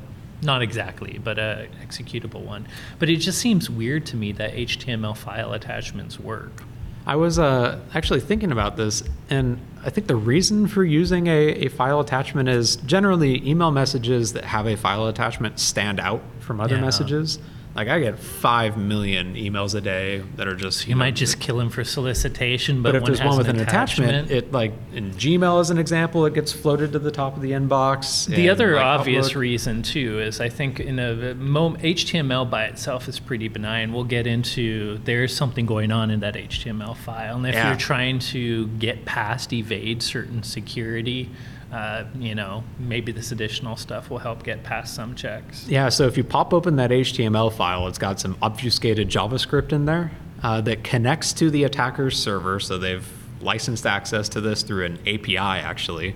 not 0.46 0.62
exactly, 0.62 1.20
but 1.24 1.38
a 1.40 1.68
executable 1.86 2.42
one. 2.46 2.68
But 3.00 3.10
it 3.10 3.18
just 3.18 3.40
seems 3.40 3.70
weird 3.70 4.06
to 4.08 4.16
me 4.16 4.32
that 4.34 4.54
HTML 4.54 5.16
file 5.18 5.54
attachments 5.54 6.20
work. 6.20 6.64
I 7.08 7.16
was 7.18 7.38
uh, 7.38 7.80
actually 7.94 8.22
thinking 8.22 8.52
about 8.52 8.78
this, 8.78 9.04
and 9.30 9.60
I 9.84 9.92
think 9.92 10.08
the 10.08 10.16
reason 10.16 10.68
for 10.68 10.84
using 10.84 11.28
a, 11.28 11.50
a 11.66 11.68
file 11.68 12.00
attachment 12.00 12.50
is 12.50 12.78
generally 12.78 13.48
email 13.48 13.70
messages 13.70 14.34
that 14.34 14.44
have 14.46 14.66
a 14.66 14.76
file 14.76 15.08
attachment 15.08 15.60
stand 15.60 16.00
out 16.00 16.22
from 16.40 16.60
other 16.60 16.76
Yeah. 16.76 16.82
messages. 16.82 17.38
Like 17.76 17.90
I 17.90 18.00
get 18.00 18.18
five 18.18 18.78
million 18.78 19.36
emails 19.36 19.76
a 19.76 19.82
day 19.82 20.20
that 20.38 20.48
are 20.48 20.56
just 20.56 20.88
You 20.88 20.96
know, 20.96 21.00
might 21.00 21.16
just 21.16 21.42
kill 21.42 21.58
them 21.58 21.70
for 21.70 21.84
solicitation, 21.84 22.82
but, 22.82 22.94
But, 22.94 22.96
if 22.96 23.02
one 23.02 23.10
there's 23.12 23.20
has 23.20 23.28
one 23.28 23.38
with 23.38 23.50
an 23.50 23.58
an 23.58 23.64
attachment, 23.64 24.32
it 24.32 24.54
like 24.54 24.72
in 24.94 25.12
Gmail 25.12 25.60
as 25.60 25.72
an 25.72 25.78
example, 25.78 26.26
it 26.26 26.34
gets 26.34 26.54
floated 26.54 26.94
to 26.94 27.00
the 27.00 27.12
top 27.12 27.36
of 27.36 27.42
the 27.42 27.52
inbox. 27.52 28.28
The 28.28 28.50
other 28.50 28.76
like, 28.76 28.84
obvious 28.86 29.32
upload- 29.32 29.36
reason 29.36 29.84
too 29.84 30.22
is 30.22 30.40
I 30.40 30.48
think 30.48 30.80
in 30.80 31.00
a 31.00 31.36
HTML 31.76 32.50
by 32.50 32.64
itself 32.66 33.10
is 33.10 33.20
pretty 33.20 33.50
benign. 33.50 33.92
We'll 33.92 34.06
get 34.06 34.26
into 34.26 35.00
there's 35.04 35.36
something 35.36 35.66
going 35.66 35.92
on 35.92 36.12
in 36.12 36.22
that 36.22 36.36
HTML 36.38 36.96
file, 36.96 37.36
and 37.36 37.46
if 37.46 37.56
Yeah. 37.56 37.68
you're 37.68 37.78
trying 37.78 38.20
to 38.20 38.68
get 38.80 39.04
past 39.04 39.52
evade 39.52 40.02
certain 40.02 40.44
security, 40.44 41.30
uh, 41.72 42.04
you 42.18 42.36
know 42.36 42.64
maybe 42.80 43.12
this 43.12 43.32
additional 43.32 43.76
stuff 43.76 44.10
will 44.10 44.20
help 44.20 44.44
get 44.44 44.64
past 44.64 44.96
some 44.96 45.16
checks. 45.16 45.68
Yeah, 45.68 45.90
so 45.90 46.06
if 46.06 46.18
you 46.18 46.24
pop 46.24 46.54
open 46.54 46.76
that 46.78 46.92
HTML 46.92 47.52
file, 47.52 47.88
it's 47.88 47.98
got 47.98 48.20
some 48.20 48.38
obfuscated 48.42 49.10
JavaScript 49.10 49.72
in 49.72 49.86
there 49.86 50.12
uh, 50.44 50.62
that 50.62 50.84
connects 50.84 51.34
to 51.34 51.50
the 51.50 51.64
attacker's 51.64 52.18
server. 52.18 52.60
So 52.60 52.78
they've 52.78 53.08
licensed 53.42 53.86
access 53.86 54.30
to 54.30 54.42
this 54.42 54.64
through 54.64 54.86
an 54.86 55.00
API, 55.08 55.38
actually. 55.38 56.16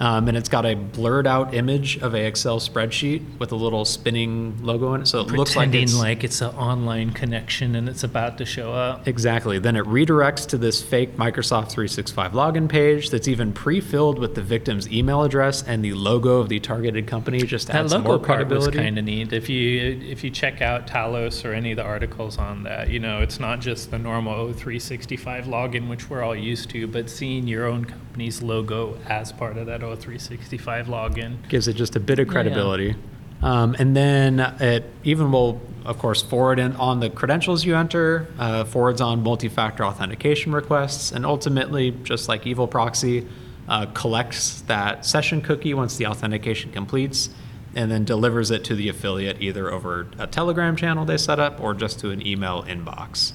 Um, 0.00 0.28
and 0.28 0.36
it's 0.36 0.48
got 0.48 0.64
a 0.64 0.74
blurred 0.74 1.26
out 1.26 1.52
image 1.52 1.98
of 1.98 2.14
a 2.14 2.26
Excel 2.26 2.58
spreadsheet 2.58 3.38
with 3.38 3.52
a 3.52 3.56
little 3.56 3.84
spinning 3.84 4.56
logo 4.62 4.94
in 4.94 5.02
it. 5.02 5.06
So 5.06 5.20
it 5.20 5.28
looks 5.28 5.54
like 5.56 5.74
it's 5.74 5.94
like 5.94 6.24
it's 6.24 6.40
an 6.40 6.54
online 6.54 7.12
connection 7.12 7.76
and 7.76 7.86
it's 7.86 8.02
about 8.02 8.38
to 8.38 8.46
show 8.46 8.72
up. 8.72 9.06
Exactly. 9.06 9.58
Then 9.58 9.76
it 9.76 9.84
redirects 9.84 10.46
to 10.48 10.58
this 10.58 10.82
fake 10.82 11.16
Microsoft 11.16 11.70
365 11.70 12.32
login 12.32 12.68
page 12.68 13.10
that's 13.10 13.28
even 13.28 13.52
pre-filled 13.52 14.18
with 14.18 14.34
the 14.34 14.42
victim's 14.42 14.90
email 14.90 15.22
address 15.22 15.62
and 15.62 15.84
the 15.84 15.92
logo 15.92 16.38
of 16.38 16.48
the 16.48 16.60
targeted 16.60 17.06
company 17.06 17.42
just 17.42 17.66
That 17.66 17.76
add 17.76 17.90
some 17.90 18.02
logo 18.02 18.18
more 18.18 18.26
part 18.26 18.48
was 18.48 18.68
kind 18.68 18.98
of 18.98 19.04
neat. 19.04 19.34
If 19.34 19.50
you 19.50 20.00
if 20.02 20.24
you 20.24 20.30
check 20.30 20.62
out 20.62 20.86
Talos 20.86 21.44
or 21.44 21.52
any 21.52 21.72
of 21.72 21.76
the 21.76 21.84
articles 21.84 22.38
on 22.38 22.62
that, 22.62 22.88
you 22.88 22.98
know 22.98 23.20
it's 23.20 23.38
not 23.38 23.60
just 23.60 23.90
the 23.90 23.98
normal 23.98 24.48
O365 24.48 25.44
login, 25.44 25.88
which 25.88 26.08
we're 26.08 26.22
all 26.22 26.34
used 26.34 26.70
to, 26.70 26.86
but 26.86 27.10
seeing 27.10 27.46
your 27.46 27.66
own 27.66 27.84
company's 27.84 28.42
logo 28.42 28.98
as 29.06 29.30
part 29.32 29.58
of 29.58 29.66
that 29.66 29.82
O365 29.96 30.86
login. 30.86 31.48
Gives 31.48 31.68
it 31.68 31.74
just 31.74 31.96
a 31.96 32.00
bit 32.00 32.18
of 32.18 32.26
Yeah, 32.26 32.30
yeah. 32.30 32.32
credibility. 32.32 32.96
Um, 33.42 33.74
and 33.78 33.96
then 33.96 34.40
it 34.60 34.84
even 35.02 35.32
will, 35.32 35.60
of 35.86 35.98
course, 35.98 36.20
forward 36.22 36.58
in 36.58 36.76
on 36.76 37.00
the 37.00 37.08
credentials 37.08 37.64
you 37.64 37.74
enter, 37.74 38.26
uh, 38.38 38.64
forwards 38.64 39.00
on 39.00 39.22
multi-factor 39.22 39.84
authentication 39.84 40.52
requests, 40.52 41.10
and 41.10 41.24
ultimately, 41.24 41.92
just 42.02 42.28
like 42.28 42.46
Evil 42.46 42.66
Proxy, 42.68 43.26
uh, 43.68 43.86
collects 43.94 44.60
that 44.62 45.06
session 45.06 45.40
cookie 45.40 45.72
once 45.72 45.96
the 45.96 46.06
authentication 46.06 46.70
completes, 46.70 47.30
and 47.74 47.90
then 47.90 48.04
delivers 48.04 48.50
it 48.50 48.64
to 48.64 48.74
the 48.74 48.88
affiliate 48.88 49.40
either 49.40 49.70
over 49.70 50.06
a 50.18 50.26
Telegram 50.26 50.76
channel 50.76 51.04
they 51.04 51.16
set 51.16 51.38
up 51.38 51.60
or 51.60 51.72
just 51.72 52.00
to 52.00 52.10
an 52.10 52.26
email 52.26 52.62
inbox. 52.64 53.32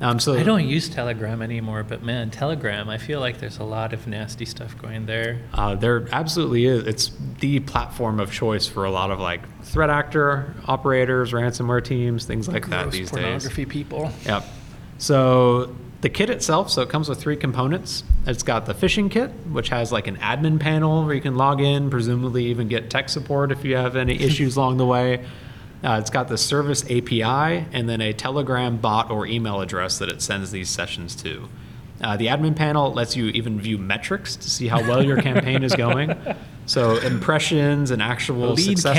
Um, 0.00 0.18
so 0.18 0.34
I 0.34 0.42
don't 0.42 0.66
use 0.66 0.88
Telegram 0.88 1.42
anymore, 1.42 1.82
but 1.82 2.02
man, 2.02 2.30
Telegram, 2.30 2.88
I 2.88 2.96
feel 2.96 3.20
like 3.20 3.38
there's 3.38 3.58
a 3.58 3.64
lot 3.64 3.92
of 3.92 4.06
nasty 4.06 4.46
stuff 4.46 4.76
going 4.80 5.04
there. 5.04 5.40
Uh, 5.52 5.74
there 5.74 6.08
absolutely 6.10 6.64
is. 6.64 6.86
It's 6.86 7.12
the 7.40 7.60
platform 7.60 8.18
of 8.18 8.32
choice 8.32 8.66
for 8.66 8.86
a 8.86 8.90
lot 8.90 9.10
of 9.10 9.20
like 9.20 9.42
threat 9.62 9.90
actor 9.90 10.54
operators, 10.66 11.32
ransomware 11.32 11.84
teams, 11.84 12.24
things 12.24 12.48
like 12.48 12.68
that 12.68 12.84
Gross 12.84 12.92
these 12.94 13.10
days. 13.10 13.22
pornography 13.22 13.66
people. 13.66 14.10
Yep. 14.24 14.44
So 14.96 15.76
the 16.00 16.08
kit 16.08 16.30
itself, 16.30 16.70
so 16.70 16.80
it 16.80 16.88
comes 16.88 17.08
with 17.10 17.20
three 17.20 17.36
components. 17.36 18.04
It's 18.26 18.42
got 18.42 18.64
the 18.64 18.74
phishing 18.74 19.10
kit, 19.10 19.30
which 19.50 19.68
has 19.68 19.92
like 19.92 20.06
an 20.06 20.16
admin 20.16 20.58
panel 20.58 21.04
where 21.04 21.14
you 21.14 21.20
can 21.20 21.34
log 21.34 21.60
in, 21.60 21.90
presumably 21.90 22.46
even 22.46 22.68
get 22.68 22.88
tech 22.88 23.10
support 23.10 23.52
if 23.52 23.64
you 23.64 23.76
have 23.76 23.96
any 23.96 24.14
issues 24.20 24.56
along 24.56 24.78
the 24.78 24.86
way. 24.86 25.26
Uh, 25.82 25.98
it's 26.00 26.10
got 26.10 26.28
the 26.28 26.36
service 26.36 26.84
API 26.84 27.22
and 27.72 27.88
then 27.88 28.00
a 28.00 28.12
Telegram 28.12 28.76
bot 28.76 29.10
or 29.10 29.26
email 29.26 29.60
address 29.60 29.98
that 29.98 30.08
it 30.10 30.20
sends 30.20 30.50
these 30.50 30.68
sessions 30.68 31.14
to. 31.16 31.48
Uh, 32.02 32.16
the 32.16 32.26
admin 32.26 32.56
panel 32.56 32.92
lets 32.92 33.16
you 33.16 33.26
even 33.28 33.60
view 33.60 33.76
metrics 33.78 34.36
to 34.36 34.50
see 34.50 34.68
how 34.68 34.80
well 34.80 35.04
your 35.04 35.20
campaign 35.22 35.62
is 35.62 35.74
going. 35.74 36.16
So 36.66 36.96
impressions 36.98 37.90
and 37.90 38.00
actual 38.02 38.50
Lead 38.50 38.78
successful. 38.78 38.94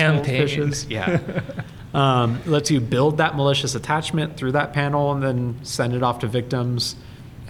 Yeah. 0.89 1.20
Um, 1.94 2.41
lets 2.46 2.72
you 2.72 2.80
build 2.80 3.17
that 3.17 3.36
malicious 3.36 3.76
attachment 3.76 4.38
through 4.38 4.54
that 4.54 4.72
panel 4.72 5.12
and 5.12 5.22
then 5.22 5.60
send 5.63 5.94
it 5.94 6.02
off 6.02 6.20
to 6.20 6.28
victims. 6.28 6.96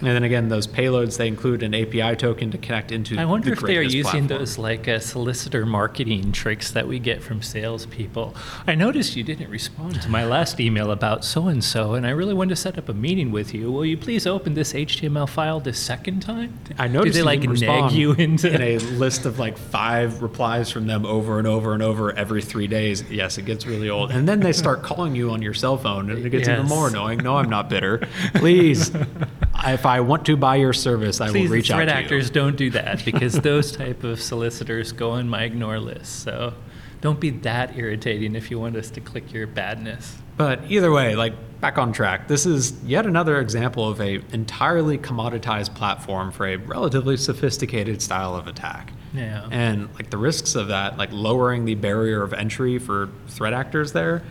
And 0.02 0.10
then 0.10 0.24
again, 0.24 0.48
those 0.48 0.66
payloads 0.66 1.16
they 1.16 1.28
include 1.28 1.62
an 1.62 1.74
API 1.74 2.16
token 2.16 2.50
to 2.50 2.58
connect 2.58 2.90
into. 2.90 3.16
I 3.18 3.24
wonder 3.24 3.46
the 3.46 3.52
if 3.52 3.60
they 3.60 3.76
are 3.76 3.82
using 3.82 4.02
platform. 4.02 4.26
those 4.26 4.58
like 4.58 4.88
uh, 4.88 4.98
solicitor 4.98 5.64
marketing 5.64 6.32
tricks 6.32 6.72
that 6.72 6.88
we 6.88 6.98
get 6.98 7.22
from 7.22 7.40
salespeople. 7.40 8.34
I 8.66 8.74
noticed 8.74 9.14
you 9.14 9.22
didn't 9.22 9.48
respond 9.48 10.02
to 10.02 10.08
my 10.08 10.24
last 10.24 10.58
email 10.58 10.90
about 10.90 11.24
so 11.24 11.46
and 11.46 11.62
so, 11.62 11.94
and 11.94 12.06
I 12.06 12.10
really 12.10 12.34
wanted 12.34 12.50
to 12.50 12.56
set 12.56 12.78
up 12.78 12.88
a 12.88 12.94
meeting 12.94 13.30
with 13.30 13.54
you. 13.54 13.70
Will 13.70 13.86
you 13.86 13.96
please 13.96 14.26
open 14.26 14.54
this 14.54 14.72
HTML 14.72 15.28
file 15.28 15.60
the 15.60 15.72
second 15.72 16.20
time? 16.20 16.58
I 16.78 16.88
noticed 16.88 17.14
Did 17.14 17.20
they 17.20 17.24
like 17.24 17.42
nag 17.42 17.92
you 17.92 18.12
into 18.12 18.52
in 18.52 18.60
a 18.60 18.78
list 18.78 19.24
of 19.24 19.38
like 19.38 19.56
five 19.56 20.20
replies 20.20 20.70
from 20.70 20.86
them 20.86 21.06
over 21.06 21.38
and 21.38 21.46
over 21.46 21.74
and 21.74 21.82
over 21.82 22.12
every 22.12 22.42
three 22.42 22.66
days. 22.66 23.08
Yes, 23.10 23.38
it 23.38 23.44
gets 23.44 23.66
really 23.66 23.88
old, 23.88 24.10
and 24.10 24.28
then 24.28 24.40
they 24.40 24.52
start 24.52 24.82
calling 24.82 25.14
you 25.14 25.30
on 25.30 25.42
your 25.42 25.54
cell 25.54 25.78
phone, 25.78 26.10
and 26.10 26.24
it 26.24 26.30
gets 26.30 26.48
even 26.48 26.66
more 26.66 26.88
annoying. 26.88 27.18
No, 27.18 27.36
I'm 27.36 27.50
not 27.50 27.70
bitter. 27.70 28.06
Please, 28.34 28.90
if 29.64 29.86
I 29.86 29.91
want 30.00 30.26
to 30.26 30.36
buy 30.36 30.56
your 30.56 30.72
service, 30.72 31.20
I 31.20 31.30
Please, 31.30 31.48
will 31.48 31.56
reach 31.56 31.70
out 31.70 31.76
to 31.76 31.82
you. 31.82 31.88
threat 31.88 32.04
actors 32.04 32.30
don't 32.30 32.56
do 32.56 32.70
that 32.70 33.04
because 33.04 33.34
those 33.40 33.72
type 33.72 34.04
of 34.04 34.20
solicitors 34.20 34.92
go 34.92 35.12
on 35.12 35.28
my 35.28 35.44
ignore 35.44 35.78
list. 35.78 36.22
So 36.22 36.54
don't 37.00 37.18
be 37.20 37.30
that 37.30 37.76
irritating 37.76 38.36
if 38.36 38.50
you 38.50 38.58
want 38.60 38.76
us 38.76 38.90
to 38.90 39.00
click 39.00 39.32
your 39.32 39.46
badness. 39.46 40.16
But 40.36 40.70
either 40.70 40.90
way, 40.90 41.14
like 41.14 41.34
back 41.60 41.76
on 41.76 41.92
track, 41.92 42.28
this 42.28 42.46
is 42.46 42.72
yet 42.84 43.06
another 43.06 43.40
example 43.40 43.88
of 43.88 44.00
a 44.00 44.20
entirely 44.32 44.98
commoditized 44.98 45.74
platform 45.74 46.30
for 46.30 46.46
a 46.46 46.56
relatively 46.56 47.16
sophisticated 47.16 48.00
style 48.00 48.34
of 48.34 48.46
attack. 48.46 48.92
Yeah. 49.12 49.46
And 49.50 49.92
like 49.94 50.10
the 50.10 50.16
risks 50.16 50.54
of 50.54 50.68
that, 50.68 50.96
like 50.96 51.10
lowering 51.12 51.64
the 51.64 51.74
barrier 51.74 52.22
of 52.22 52.32
entry 52.32 52.78
for 52.78 53.10
threat 53.28 53.52
actors 53.52 53.92
there, 53.92 54.22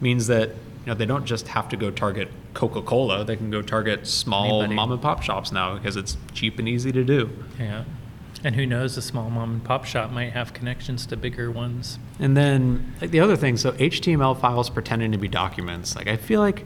means 0.00 0.28
that 0.28 0.48
you 0.48 0.86
know 0.86 0.94
they 0.94 1.06
don't 1.06 1.26
just 1.26 1.48
have 1.48 1.68
to 1.70 1.76
go 1.76 1.90
target 1.90 2.30
Coca-Cola; 2.54 3.24
they 3.24 3.36
can 3.36 3.50
go 3.50 3.62
target 3.62 4.06
small 4.06 4.60
Anybody. 4.60 4.74
mom 4.74 4.92
and 4.92 5.02
pop 5.02 5.22
shops 5.22 5.52
now 5.52 5.74
because 5.74 5.96
it's 5.96 6.16
cheap 6.32 6.58
and 6.58 6.68
easy 6.68 6.92
to 6.92 7.04
do. 7.04 7.30
Yeah. 7.58 7.84
And 8.42 8.54
who 8.56 8.64
knows, 8.64 8.96
a 8.96 9.02
small 9.02 9.28
mom 9.28 9.52
and 9.52 9.64
pop 9.64 9.84
shop 9.84 10.10
might 10.10 10.32
have 10.32 10.54
connections 10.54 11.04
to 11.06 11.16
bigger 11.16 11.50
ones. 11.50 11.98
And 12.18 12.36
then 12.36 12.94
like 13.00 13.10
the 13.10 13.20
other 13.20 13.36
thing, 13.36 13.56
so 13.56 13.72
HTML 13.72 14.40
files 14.40 14.70
pretending 14.70 15.12
to 15.12 15.18
be 15.18 15.28
documents. 15.28 15.94
Like 15.94 16.08
I 16.08 16.16
feel 16.16 16.40
like 16.40 16.64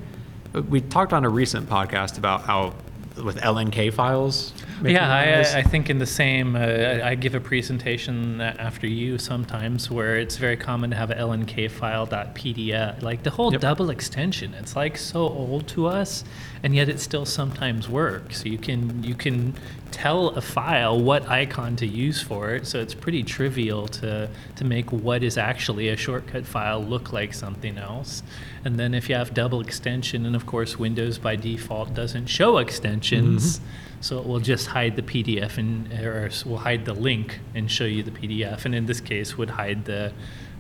uh, 0.54 0.62
we 0.62 0.80
talked 0.80 1.12
on 1.12 1.24
a 1.24 1.28
recent 1.28 1.68
podcast 1.68 2.16
about 2.18 2.42
how 2.42 2.74
with 3.22 3.36
LNK 3.38 3.92
files. 3.92 4.52
Making 4.84 4.96
Yeah. 4.96 5.52
I, 5.54 5.58
I 5.60 5.62
think 5.62 5.90
in 5.90 5.98
the 5.98 6.06
same, 6.22 6.54
uh, 6.56 6.60
I 6.60 7.10
I 7.10 7.14
give 7.24 7.34
a 7.34 7.40
presentation 7.52 8.40
after 8.68 8.86
you 8.86 9.18
sometimes 9.18 9.90
where 9.96 10.14
it's 10.24 10.36
very 10.46 10.56
common 10.68 10.90
to 10.90 10.96
have 11.02 11.10
a 11.10 11.14
LNK 11.28 11.70
file.pdf. 11.70 13.02
Like 13.02 13.22
the 13.22 13.30
whole 13.30 13.50
Yep. 13.52 13.60
double 13.60 13.90
extension, 13.90 14.54
it's 14.54 14.74
like 14.76 14.96
so 14.96 15.20
old 15.42 15.66
to 15.74 15.86
us, 15.86 16.24
and 16.62 16.74
yet 16.74 16.88
it 16.88 17.00
still 17.00 17.26
sometimes 17.26 17.88
works. 17.88 18.44
You 18.44 18.58
can 18.58 19.02
you 19.02 19.14
can 19.24 19.54
tell 19.94 20.30
a 20.30 20.40
file 20.40 21.00
what 21.00 21.28
icon 21.28 21.76
to 21.76 21.86
use 21.86 22.20
for 22.20 22.54
it, 22.54 22.66
so 22.66 22.80
it's 22.80 22.94
pretty 22.94 23.22
trivial 23.22 23.86
to 23.88 24.28
to 24.56 24.64
make 24.64 24.90
what 24.90 25.22
is 25.22 25.38
actually 25.38 25.88
a 25.88 25.96
shortcut 25.96 26.44
file 26.44 26.82
look 26.82 27.12
like 27.12 27.32
something 27.32 27.78
else. 27.78 28.22
And 28.64 28.76
then 28.76 28.92
if 28.92 29.08
you 29.08 29.14
have 29.14 29.32
double 29.34 29.60
extension, 29.60 30.26
and 30.26 30.34
of 30.34 30.46
course 30.46 30.78
Windows 30.78 31.18
by 31.18 31.36
default 31.36 31.94
doesn't 31.94 32.26
show 32.26 32.58
extensions. 32.58 33.60
Mm-hmm. 33.60 33.68
So 34.00 34.18
it 34.18 34.26
will 34.26 34.40
just 34.40 34.66
hide 34.66 34.96
the 34.96 35.02
PDF 35.02 35.56
and 35.56 35.90
or 35.94 36.28
will 36.44 36.58
hide 36.58 36.84
the 36.84 36.92
link 36.92 37.40
and 37.54 37.70
show 37.70 37.86
you 37.86 38.02
the 38.02 38.10
PDF, 38.10 38.66
and 38.66 38.74
in 38.74 38.84
this 38.84 39.00
case 39.00 39.38
would 39.38 39.50
hide 39.50 39.86
the 39.86 40.12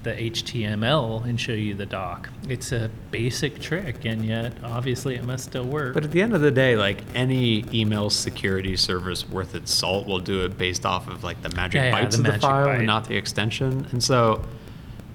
the 0.04 0.12
HTML 0.12 1.24
and 1.24 1.40
show 1.40 1.52
you 1.52 1.74
the 1.74 1.86
doc. 1.86 2.28
It's 2.48 2.72
a 2.72 2.90
basic 3.10 3.58
trick, 3.60 4.04
and 4.04 4.24
yet 4.24 4.52
obviously 4.62 5.14
it 5.16 5.24
must 5.24 5.44
still 5.44 5.64
work. 5.64 5.94
But 5.94 6.04
at 6.04 6.12
the 6.12 6.22
end 6.22 6.34
of 6.34 6.40
the 6.40 6.50
day, 6.50 6.76
like 6.76 7.02
any 7.14 7.64
email 7.72 8.10
security 8.10 8.76
service 8.76 9.28
worth 9.28 9.54
its 9.54 9.72
salt 9.72 10.06
will 10.06 10.20
do 10.20 10.44
it 10.44 10.56
based 10.56 10.86
off 10.86 11.08
of 11.08 11.24
like 11.24 11.42
the 11.42 11.48
magic 11.56 11.76
Yeah, 11.80 11.86
yeah, 11.96 12.04
bytes 12.04 12.12
the 12.12 12.18
of 12.18 12.34
the 12.34 12.38
file 12.38 12.66
byte. 12.68 12.76
and 12.78 12.86
not 12.86 13.08
the 13.08 13.16
extension. 13.16 13.86
And 13.90 14.02
so 14.02 14.44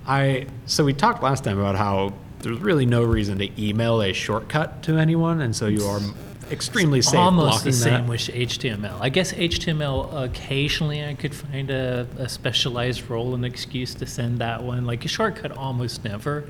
I 0.05 0.47
so 0.65 0.83
we 0.83 0.93
talked 0.93 1.21
last 1.23 1.43
time 1.43 1.59
about 1.59 1.75
how 1.75 2.13
there's 2.39 2.59
really 2.59 2.85
no 2.85 3.03
reason 3.03 3.37
to 3.39 3.61
email 3.61 4.01
a 4.01 4.11
shortcut 4.13 4.81
to 4.83 4.97
anyone, 4.97 5.41
and 5.41 5.55
so 5.55 5.67
you 5.67 5.83
are 5.85 5.99
extremely 6.51 7.01
safe 7.01 7.15
Almost 7.19 7.63
the 7.63 7.71
same 7.73 7.93
that. 8.05 8.09
with 8.09 8.21
HTML. 8.21 8.97
I 9.01 9.09
guess 9.09 9.33
HTML 9.33 10.23
occasionally 10.25 11.05
I 11.05 11.13
could 11.13 11.33
find 11.35 11.69
a, 11.69 12.07
a 12.17 12.27
specialized 12.29 13.09
role 13.09 13.33
and 13.35 13.45
excuse 13.45 13.93
to 13.95 14.05
send 14.05 14.39
that 14.39 14.63
one. 14.63 14.85
Like 14.85 15.05
a 15.05 15.07
shortcut, 15.07 15.51
almost 15.51 16.03
never. 16.03 16.47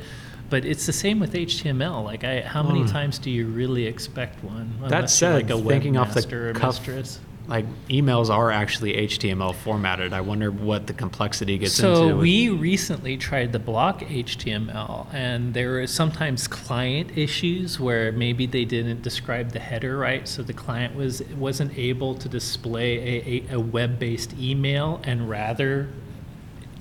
But 0.49 0.65
it's 0.65 0.87
the 0.87 0.93
same 0.93 1.19
with 1.19 1.33
HTML. 1.33 2.03
Like, 2.03 2.23
I, 2.23 2.41
how 2.41 2.63
many 2.63 2.81
Hmm. 2.81 2.87
times 2.87 3.19
do 3.19 3.29
you 3.29 3.45
really 3.45 3.85
expect 3.85 4.43
one? 4.43 4.73
That 4.87 5.09
said, 5.11 5.33
like 5.35 5.49
a 5.51 5.61
thinking 5.61 5.95
off 5.95 6.15
the 6.15 6.53
cuff, 6.55 6.79
mistress. 6.87 7.19
Like 7.49 7.65
emails 7.87 8.29
are 8.29 8.51
actually 8.51 8.93
HTML 8.93 9.53
formatted. 9.55 10.13
I 10.13 10.21
wonder 10.21 10.51
what 10.51 10.85
the 10.87 10.93
complexity 10.93 11.57
gets 11.57 11.73
So 11.73 11.93
into. 12.03 12.15
with- 12.15 12.21
we 12.23 12.49
recently 12.49 13.17
tried 13.17 13.51
to 13.53 13.59
block 13.59 14.01
HTML, 14.03 15.07
and 15.11 15.53
there 15.53 15.71
were 15.71 15.87
sometimes 15.87 16.47
client 16.47 17.17
issues 17.17 17.79
where 17.79 18.11
maybe 18.11 18.45
they 18.45 18.65
didn't 18.65 19.01
describe 19.01 19.51
the 19.51 19.59
header 19.59 19.97
right, 19.97 20.27
so 20.27 20.43
the 20.43 20.53
client 20.53 20.95
was 20.95 21.23
wasn't 21.37 21.77
able 21.77 22.13
to 22.15 22.29
display 22.29 22.97
a, 22.97 23.53
a, 23.53 23.55
a 23.55 23.59
web-based 23.59 24.33
email, 24.39 25.01
and 25.03 25.27
rather 25.29 25.89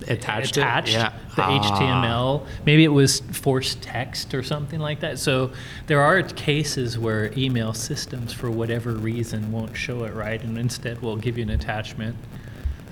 attached, 0.07 0.57
attached 0.57 0.93
Yeah. 0.93 1.13
the 1.37 1.43
Ah. 1.43 1.59
HTML. 1.59 2.47
Maybe 2.65 2.85
it 2.85 2.93
was 2.93 3.21
forced 3.33 3.83
text 3.83 4.33
or 4.35 4.43
something 4.43 4.79
like 4.81 5.01
that. 5.01 5.19
So 5.19 5.51
there 5.87 6.01
are 6.01 6.23
cases 6.23 6.99
where 6.99 7.33
email 7.37 7.73
systems, 7.73 8.33
for 8.33 8.51
whatever 8.51 8.93
reason, 8.93 9.51
won't 9.51 9.77
show 9.77 10.05
it 10.05 10.15
right, 10.15 10.43
and 10.43 10.57
instead 10.59 11.03
will 11.03 11.17
give 11.17 11.37
you 11.37 11.43
an 11.45 11.51
attachment. 11.51 12.17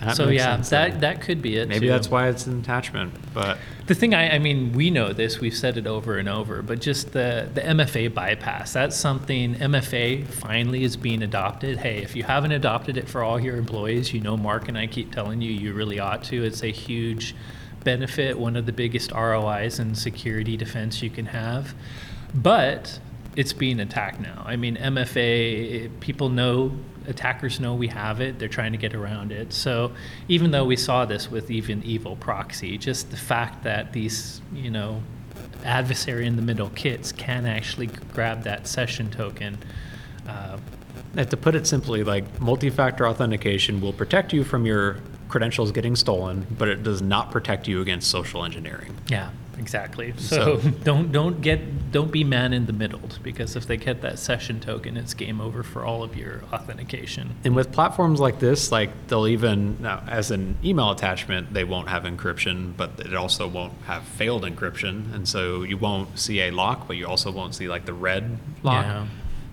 That 0.01 0.17
so 0.17 0.27
makes 0.27 0.41
yeah, 0.41 0.57
sense 0.57 0.71
that 0.71 0.91
then. 0.93 1.01
that 1.01 1.21
could 1.21 1.43
be 1.43 1.57
it. 1.57 1.69
Maybe 1.69 1.87
too. 1.87 1.93
that's 1.93 2.11
why 2.11 2.29
it's 2.29 2.47
an 2.47 2.61
attachment. 2.61 3.15
But 3.33 3.59
The 3.87 3.95
thing 3.95 4.15
I, 4.15 4.35
I 4.35 4.39
mean, 4.39 4.73
we 4.73 4.91
know 4.91 5.13
this, 5.13 5.41
we've 5.41 5.57
said 5.57 5.77
it 5.77 5.87
over 5.87 6.19
and 6.19 6.29
over, 6.29 6.63
but 6.63 6.81
just 6.81 7.13
the, 7.13 7.49
the 7.55 7.61
MFA 7.61 8.13
bypass, 8.13 8.73
that's 8.73 8.97
something 8.97 9.55
MFA 9.55 10.27
finally 10.27 10.85
is 10.85 10.97
being 10.97 11.23
adopted. 11.23 11.79
Hey, 11.79 12.03
if 12.03 12.15
you 12.15 12.25
haven't 12.25 12.53
adopted 12.53 12.97
it 12.97 13.09
for 13.09 13.23
all 13.23 13.41
your 13.41 13.57
employees, 13.57 14.13
you 14.13 14.21
know, 14.21 14.37
Marc 14.37 14.69
and 14.69 14.77
I 14.77 14.87
keep 14.87 15.13
telling 15.13 15.41
you, 15.41 15.51
you 15.51 15.73
really 15.73 15.99
ought 15.99 16.25
to. 16.25 16.45
It's 16.45 16.63
a 16.63 16.71
huge 16.73 17.35
benefit, 17.85 18.39
one 18.39 18.57
of 18.57 18.67
the 18.67 18.73
biggest 18.73 19.13
ROIs 19.13 19.79
in 19.79 19.95
security 19.95 20.57
defense 20.57 21.03
you 21.03 21.11
can 21.11 21.27
have. 21.27 21.75
But 22.35 22.99
it's 23.37 23.53
being 23.53 23.81
attacked 23.81 24.19
now. 24.19 24.43
I 24.45 24.57
mean, 24.57 24.77
MFA, 24.77 26.01
people 26.01 26.31
know, 26.31 26.73
attackers 27.09 27.61
know 27.61 27.75
we 27.75 27.89
have 27.89 28.21
it. 28.21 28.39
They're 28.39 28.49
trying 28.49 28.73
to 28.73 28.79
get 28.79 28.95
around 28.95 29.33
it. 29.33 29.53
So 29.53 29.93
even 30.29 30.51
though 30.51 30.65
we 30.65 30.77
saw 30.77 31.05
this 31.05 31.31
with 31.31 31.51
even 31.51 31.83
evil 31.83 32.17
proxy, 32.17 32.79
just 32.79 33.11
the 33.11 33.17
fact 33.17 33.65
that 33.65 33.93
these, 33.93 34.41
you 34.53 34.71
know, 34.71 35.03
adversary 35.65 36.27
in 36.27 36.37
the 36.37 36.43
middle 36.43 36.71
kits 36.71 37.13
can 37.13 37.47
actually 37.47 37.89
grab 38.15 38.43
that 38.45 38.67
session 38.67 39.11
token. 39.11 39.59
Uh, 40.29 40.59
And 41.17 41.31
to 41.31 41.37
put 41.37 41.55
it 41.55 41.67
simply, 41.67 42.05
like 42.05 42.25
multi-factor 42.41 43.07
authentication 43.07 43.81
will 43.81 43.93
protect 43.93 44.33
you 44.33 44.45
from 44.45 44.67
your 44.67 44.99
credentials 45.29 45.73
getting 45.73 45.97
stolen, 45.97 46.47
but 46.59 46.69
it 46.69 46.83
does 46.83 47.03
not 47.03 47.31
protect 47.31 47.67
you 47.67 47.81
against 47.81 48.11
social 48.11 48.45
engineering. 48.45 48.95
yeah, 49.09 49.31
exactly. 49.59 50.15
So, 50.19 50.59
So- 50.59 50.71
don't 50.85 51.13
don't 51.13 51.41
get 51.41 51.93
don't 51.93 52.11
be 52.13 52.25
man 52.25 52.53
in 52.53 52.67
the 52.67 52.73
middle 52.73 53.01
because 53.23 53.57
if 53.57 53.67
they 53.67 53.77
get 53.77 54.03
that 54.03 54.19
session 54.19 54.61
token, 54.61 54.97
it's 54.97 55.15
game 55.15 55.41
over 55.41 55.63
for 55.63 55.85
all 55.85 56.03
of 56.03 56.17
your 56.17 56.43
authentication. 56.53 57.35
And 57.45 57.55
with 57.57 57.73
platforms 57.73 58.21
like 58.21 58.39
this, 58.39 58.71
like 58.73 58.91
they'll 59.09 59.27
even 59.29 59.77
now 59.81 60.03
as 60.09 60.31
an 60.31 60.57
email 60.65 60.91
attachment, 60.91 61.53
they 61.53 61.65
won't 61.65 61.89
have 61.89 62.05
encryption, 62.05 62.77
but 62.77 63.01
it 63.01 63.15
also 63.15 63.49
won't 63.49 63.73
have 63.87 64.03
failed 64.05 64.43
encryption, 64.45 65.15
and 65.15 65.29
so 65.29 65.63
you 65.63 65.77
won't 65.77 66.19
see 66.19 66.41
a 66.41 66.51
lock, 66.51 66.87
but 66.87 66.97
you 66.97 67.07
also 67.07 67.31
won't 67.31 67.55
see 67.55 67.69
like 67.69 67.85
the 67.87 67.95
red 67.95 68.39
lock. 68.63 68.85
Yeah. 68.85 69.07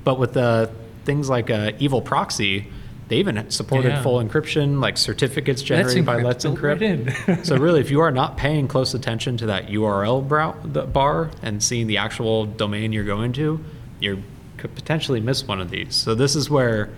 But 0.04 0.20
with 0.20 0.34
the 0.34 0.70
things 1.06 1.30
like 1.30 1.50
uh, 1.50 1.72
Evil 1.80 2.02
Proxy, 2.02 2.68
they 3.14 3.20
even 3.20 3.48
supported 3.52 3.90
Yeah. 3.90 4.02
full 4.02 4.20
encryption, 4.24 4.82
like 4.82 4.98
certificates 4.98 5.62
generated 5.62 6.04
by 6.04 6.22
Let's 6.24 6.46
oh, 6.46 6.56
right 6.56 6.80
Encrypt. 6.80 7.28
in. 7.28 7.44
so 7.46 7.58
really, 7.58 7.80
if 7.80 7.92
you 7.92 8.00
are 8.00 8.10
not 8.10 8.38
paying 8.38 8.68
close 8.68 8.96
attention 8.96 9.38
to 9.38 9.46
that 9.46 9.68
URL 9.68 10.28
brow- 10.28 10.56
the 10.64 10.82
bar 10.82 11.30
and 11.44 11.62
seeing 11.62 11.86
the 11.86 11.98
actual 11.98 12.46
domain 12.48 12.92
you're 12.92 13.04
going 13.04 13.32
to, 13.34 13.64
you 14.00 14.24
could 14.58 14.74
potentially 14.74 15.20
miss 15.20 15.48
one 15.48 15.62
of 15.62 15.70
these. 15.70 15.94
So 15.94 16.16
this 16.16 16.36
is 16.36 16.50
where, 16.50 16.90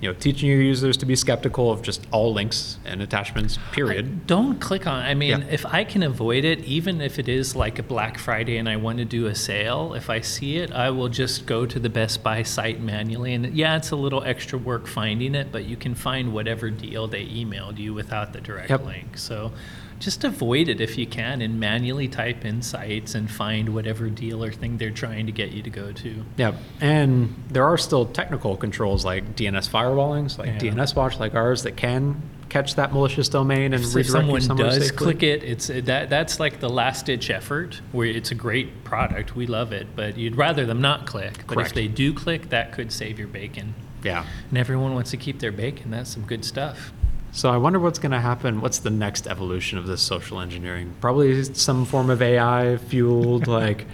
you 0.00 0.08
know, 0.08 0.14
teaching 0.18 0.48
your 0.48 0.60
users 0.60 0.96
to 0.98 1.06
be 1.06 1.16
skeptical 1.16 1.70
of 1.72 1.82
just 1.82 2.06
all 2.12 2.32
links 2.32 2.78
and 2.84 3.02
attachments. 3.02 3.58
Period. 3.72 4.26
Don't 4.26 4.60
click 4.60 4.86
on. 4.86 5.02
I 5.02 5.14
mean, 5.14 5.40
Yeah. 5.40 5.46
if 5.50 5.66
I 5.66 5.82
can 5.84 6.02
avoid 6.02 6.44
it, 6.44 6.60
even 6.64 7.00
if 7.00 7.18
it 7.18 7.28
is 7.28 7.56
like 7.56 7.78
a 7.78 7.82
Black 7.82 8.16
Friday 8.18 8.58
and 8.58 8.68
I 8.68 8.76
want 8.76 8.98
to 8.98 9.04
do 9.04 9.26
a 9.26 9.34
sale, 9.34 9.94
if 9.94 10.08
I 10.08 10.20
see 10.20 10.58
it, 10.58 10.70
I 10.72 10.90
will 10.90 11.08
just 11.08 11.46
go 11.46 11.66
to 11.66 11.78
the 11.78 11.88
Best 11.88 12.22
Buy 12.22 12.42
site 12.44 12.80
manually. 12.80 13.34
And 13.34 13.54
yeah, 13.56 13.76
it's 13.76 13.90
a 13.90 13.96
little 13.96 14.22
extra 14.22 14.58
work 14.58 14.86
finding 14.86 15.34
it, 15.34 15.50
but 15.50 15.64
you 15.64 15.76
can 15.76 15.94
find 15.94 16.32
whatever 16.32 16.70
deal 16.70 17.08
they 17.08 17.24
emailed 17.26 17.78
you 17.78 17.92
without 17.92 18.32
the 18.32 18.40
direct 18.40 18.70
Yep. 18.70 18.86
link. 18.86 19.18
So 19.18 19.52
just 19.98 20.24
avoid 20.24 20.68
it 20.68 20.80
if 20.80 20.96
you 20.96 21.06
can 21.06 21.40
and 21.42 21.58
manually 21.58 22.08
type 22.08 22.44
in 22.44 22.62
sites 22.62 23.14
and 23.14 23.30
find 23.30 23.74
whatever 23.74 24.08
deal 24.08 24.44
or 24.44 24.52
thing 24.52 24.78
they're 24.78 24.90
trying 24.90 25.26
to 25.26 25.32
get 25.32 25.50
you 25.52 25.62
to 25.62 25.70
go 25.70 25.92
to. 25.92 26.24
Yeah, 26.36 26.52
and 26.80 27.34
there 27.50 27.64
are 27.64 27.76
still 27.78 28.06
technical 28.06 28.56
controls 28.56 29.04
like 29.04 29.34
DNS 29.36 29.68
firewallings, 29.68 30.38
like 30.38 30.48
Yeah. 30.48 30.58
DNS 30.72 30.94
watch 30.94 31.18
like 31.18 31.34
ours 31.34 31.62
that 31.64 31.76
can 31.76 32.22
catch 32.48 32.76
that 32.76 32.94
malicious 32.94 33.28
domain 33.28 33.74
and 33.74 33.84
if 33.84 33.94
redirect 33.94 34.08
someone 34.08 34.40
you 34.40 34.46
somewhere 34.46 34.70
does 34.70 34.88
safely. 34.88 34.96
click 34.96 35.22
it, 35.22 35.42
it's 35.44 35.66
that 35.66 36.08
that's 36.08 36.40
like 36.40 36.60
the 36.60 36.68
last 36.70 37.04
ditch 37.04 37.28
effort 37.28 37.82
where 37.92 38.06
it's 38.06 38.30
a 38.30 38.34
great 38.34 38.84
product, 38.84 39.36
we 39.36 39.46
love 39.46 39.70
it, 39.72 39.86
but 39.94 40.16
you'd 40.16 40.36
rather 40.36 40.64
them 40.64 40.80
not 40.80 41.06
click. 41.06 41.44
But 41.46 41.54
Correct. 41.56 41.70
if 41.70 41.74
they 41.74 41.88
do 41.88 42.14
click, 42.14 42.48
that 42.48 42.72
could 42.72 42.90
save 42.90 43.18
your 43.18 43.28
bacon. 43.28 43.74
Yeah. 44.02 44.24
And 44.48 44.56
everyone 44.56 44.94
wants 44.94 45.10
to 45.10 45.16
keep 45.16 45.40
their 45.40 45.52
bacon. 45.52 45.90
That's 45.90 46.08
some 46.10 46.22
good 46.22 46.44
stuff. 46.44 46.92
So 47.38 47.48
I 47.50 47.56
wonder 47.56 47.78
what's 47.78 48.00
going 48.00 48.10
to 48.10 48.18
happen. 48.20 48.60
What's 48.60 48.80
the 48.80 48.90
next 48.90 49.28
evolution 49.28 49.78
of 49.78 49.86
this 49.86 50.02
social 50.02 50.40
engineering? 50.40 50.92
Probably 51.00 51.44
some 51.44 51.84
form 51.84 52.10
of 52.10 52.20
AI 52.20 52.78
fueled. 52.78 53.46
like 53.60 53.86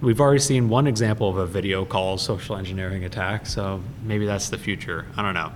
we've 0.00 0.20
already 0.20 0.38
seen 0.38 0.68
one 0.68 0.86
example 0.86 1.28
of 1.28 1.36
a 1.36 1.44
video 1.44 1.84
call 1.84 2.18
social 2.18 2.54
engineering 2.56 3.02
attack. 3.04 3.46
So 3.46 3.82
maybe 4.04 4.26
that's 4.26 4.48
the 4.48 4.58
future. 4.58 5.06
I 5.16 5.22
don't 5.22 5.34
know. 5.34 5.50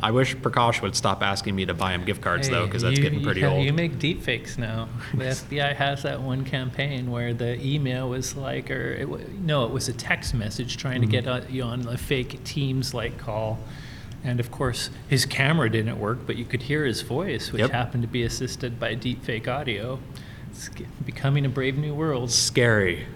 I 0.00 0.12
wish 0.12 0.36
Prakash 0.36 0.80
would 0.80 0.94
stop 0.94 1.24
asking 1.24 1.56
me 1.56 1.66
to 1.66 1.74
buy 1.74 1.90
him 1.90 2.04
gift 2.04 2.20
cards 2.22 2.48
though, 2.48 2.66
because 2.66 2.82
that's 2.82 2.96
you- 2.98 3.02
getting 3.02 3.18
you 3.18 3.26
pretty 3.26 3.40
ha- 3.40 3.48
old. 3.48 3.64
You 3.64 3.72
make 3.72 3.94
deepfakes 3.98 4.56
now. 4.56 4.88
The 5.12 5.24
FBI 5.24 5.74
has 5.74 6.04
that 6.04 6.22
one 6.22 6.44
campaign 6.44 7.10
where 7.10 7.34
the 7.34 7.60
email 7.66 8.08
was 8.08 8.36
like, 8.36 8.70
or 8.70 8.92
it, 8.92 9.38
no, 9.40 9.64
it 9.64 9.72
was 9.72 9.88
a 9.88 9.92
text 9.92 10.34
message 10.34 10.76
trying 10.76 11.00
Mm-hmm. 11.02 11.10
to 11.10 11.20
get 11.22 11.26
uh, 11.26 11.40
you 11.50 11.64
on 11.64 11.88
a 11.88 11.98
fake 11.98 12.44
Teams 12.44 12.94
like 12.94 13.18
call. 13.18 13.58
And 14.24 14.40
of 14.40 14.50
course, 14.50 14.90
his 15.08 15.24
camera 15.24 15.70
didn't 15.70 15.98
work, 16.00 16.20
but 16.26 16.36
you 16.36 16.44
could 16.44 16.62
hear 16.62 16.84
his 16.84 17.02
voice, 17.02 17.52
which 17.52 17.60
Yep. 17.60 17.70
happened 17.70 18.02
to 18.02 18.08
be 18.08 18.22
assisted 18.24 18.80
by 18.80 18.96
deepfake 18.96 19.46
audio. 19.46 19.98
It's 20.50 20.68
becoming 21.04 21.44
a 21.44 21.48
brave 21.48 21.76
new 21.78 21.94
world. 21.94 22.30
Scary. 22.30 23.06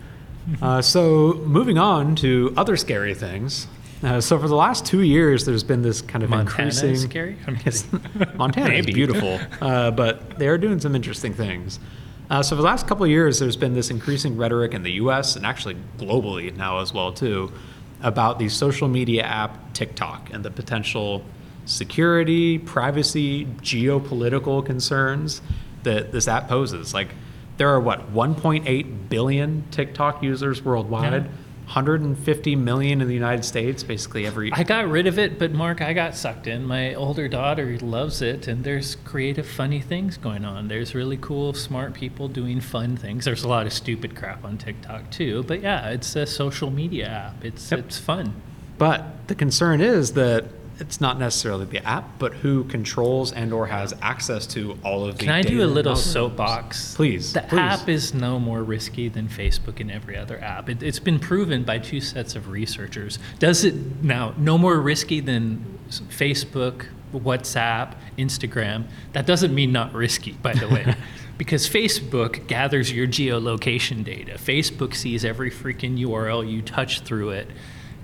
Uh, 0.62 0.80
so 0.82 1.34
moving 1.46 1.78
on 1.78 2.14
to 2.16 2.52
other 2.56 2.76
scary 2.76 3.14
things. 3.14 3.66
Uh, 4.02 4.20
so 4.20 4.38
for 4.38 4.48
the 4.48 4.54
last 4.54 4.86
two 4.86 5.02
years, 5.02 5.44
there's 5.44 5.62
been 5.64 5.82
this 5.82 6.00
kind 6.00 6.24
of 6.24 6.30
Montana 6.30 6.68
increasing. 6.68 6.90
is 6.90 7.02
scary? 7.02 7.36
I'm 7.46 7.58
Yes, 7.66 7.82
kidding. 8.14 8.36
Montana 8.38 8.66
is 8.74 8.86
Maybe. 8.86 8.92
beautiful, 8.94 9.38
uh, 9.60 9.90
but 9.90 10.38
they 10.38 10.48
are 10.48 10.56
doing 10.58 10.80
some 10.80 10.94
interesting 10.94 11.34
things. 11.34 11.78
Uh, 12.30 12.42
so 12.42 12.54
for 12.56 12.62
the 12.62 12.66
last 12.66 12.86
couple 12.86 13.04
of 13.04 13.10
years, 13.10 13.38
there's 13.40 13.56
been 13.56 13.74
this 13.74 13.90
increasing 13.90 14.36
rhetoric 14.36 14.72
in 14.72 14.82
the 14.84 14.92
U.S. 14.92 15.36
and 15.36 15.44
actually 15.44 15.76
globally 15.98 16.54
now 16.56 16.78
as 16.78 16.94
well 16.94 17.12
too, 17.12 17.52
about 18.02 18.38
the 18.38 18.48
social 18.48 18.88
media 18.88 19.22
app 19.22 19.72
TikTok 19.74 20.30
and 20.32 20.44
the 20.44 20.50
potential 20.50 21.24
security, 21.64 22.58
privacy, 22.58 23.46
geopolitical 23.62 24.64
concerns 24.64 25.40
that 25.82 26.12
this 26.12 26.28
app 26.28 26.48
poses. 26.48 26.92
Like 26.92 27.08
there 27.56 27.68
are 27.68 27.80
what 27.80 28.12
1.8 28.12 29.08
billion 29.08 29.64
TikTok 29.70 30.22
users 30.22 30.62
worldwide. 30.62 31.24
Yeah. 31.24 31.30
150 31.70 32.56
million 32.56 33.00
in 33.00 33.06
the 33.06 33.14
United 33.14 33.44
States, 33.44 33.84
basically 33.84 34.26
every 34.26 34.52
I 34.52 34.64
got 34.64 34.88
rid 34.88 35.06
of 35.06 35.20
it, 35.20 35.38
but 35.38 35.52
Marc, 35.52 35.80
I 35.80 35.92
got 35.92 36.16
sucked 36.16 36.48
in. 36.48 36.64
My 36.64 36.94
older 36.94 37.28
daughter 37.28 37.78
loves 37.78 38.22
it, 38.22 38.48
and 38.48 38.64
there's 38.64 38.96
creative, 39.04 39.46
funny 39.46 39.80
things 39.80 40.16
going 40.16 40.44
on. 40.44 40.66
There's 40.66 40.96
really 40.96 41.16
cool, 41.16 41.54
smart 41.54 41.94
people 41.94 42.26
doing 42.26 42.60
fun 42.60 42.96
things. 42.96 43.24
There's 43.24 43.44
a 43.44 43.48
lot 43.48 43.66
of 43.66 43.72
stupid 43.72 44.16
crap 44.16 44.44
on 44.44 44.58
TikTok 44.58 45.12
too, 45.12 45.44
but 45.44 45.62
yeah, 45.62 45.90
it's 45.90 46.16
a 46.16 46.26
social 46.26 46.70
media 46.72 47.06
app. 47.06 47.44
It's 47.44 47.70
Yep. 47.70 47.78
it's 47.78 47.98
fun. 47.98 48.34
But 48.76 49.28
the 49.28 49.36
concern 49.36 49.80
is 49.80 50.14
that 50.14 50.46
it's 50.80 51.00
not 51.00 51.18
necessarily 51.18 51.66
the 51.66 51.84
app, 51.86 52.18
but 52.18 52.32
who 52.34 52.64
controls 52.64 53.32
and 53.32 53.52
or 53.52 53.66
has 53.66 53.94
access 54.00 54.46
to 54.48 54.78
all 54.84 55.04
of 55.04 55.18
the 55.18 55.24
Can 55.24 55.32
I 55.34 55.42
do 55.42 55.62
a 55.62 55.66
little 55.66 55.96
soapbox? 55.96 56.94
Please, 56.94 57.32
The 57.32 57.42
please. 57.42 57.58
app 57.58 57.88
is 57.88 58.14
no 58.14 58.38
more 58.38 58.62
risky 58.62 59.08
than 59.08 59.28
Facebook 59.28 59.80
and 59.80 59.90
every 59.90 60.16
other 60.16 60.40
app. 60.42 60.68
It, 60.68 60.82
it's 60.82 60.98
been 60.98 61.18
proven 61.18 61.64
by 61.64 61.78
two 61.78 62.00
sets 62.00 62.34
of 62.34 62.48
researchers. 62.48 63.18
Does 63.38 63.64
it 63.64 63.74
now 64.02 64.34
no 64.38 64.56
more 64.56 64.80
risky 64.80 65.20
than 65.20 65.78
Facebook, 65.90 66.86
WhatsApp, 67.12 67.94
Instagram? 68.18 68.84
That 69.12 69.26
doesn't 69.26 69.54
mean 69.54 69.72
not 69.72 69.92
risky, 69.92 70.32
by 70.32 70.54
the 70.54 70.68
way. 70.68 70.94
Because 71.40 71.66
Facebook 71.66 72.46
gathers 72.48 72.92
your 72.92 73.06
geolocation 73.06 74.04
data. 74.04 74.32
Facebook 74.32 74.94
sees 74.94 75.24
every 75.24 75.50
freaking 75.50 75.98
URL 75.98 76.46
you 76.46 76.60
touch 76.60 77.00
through 77.00 77.30
it. 77.30 77.48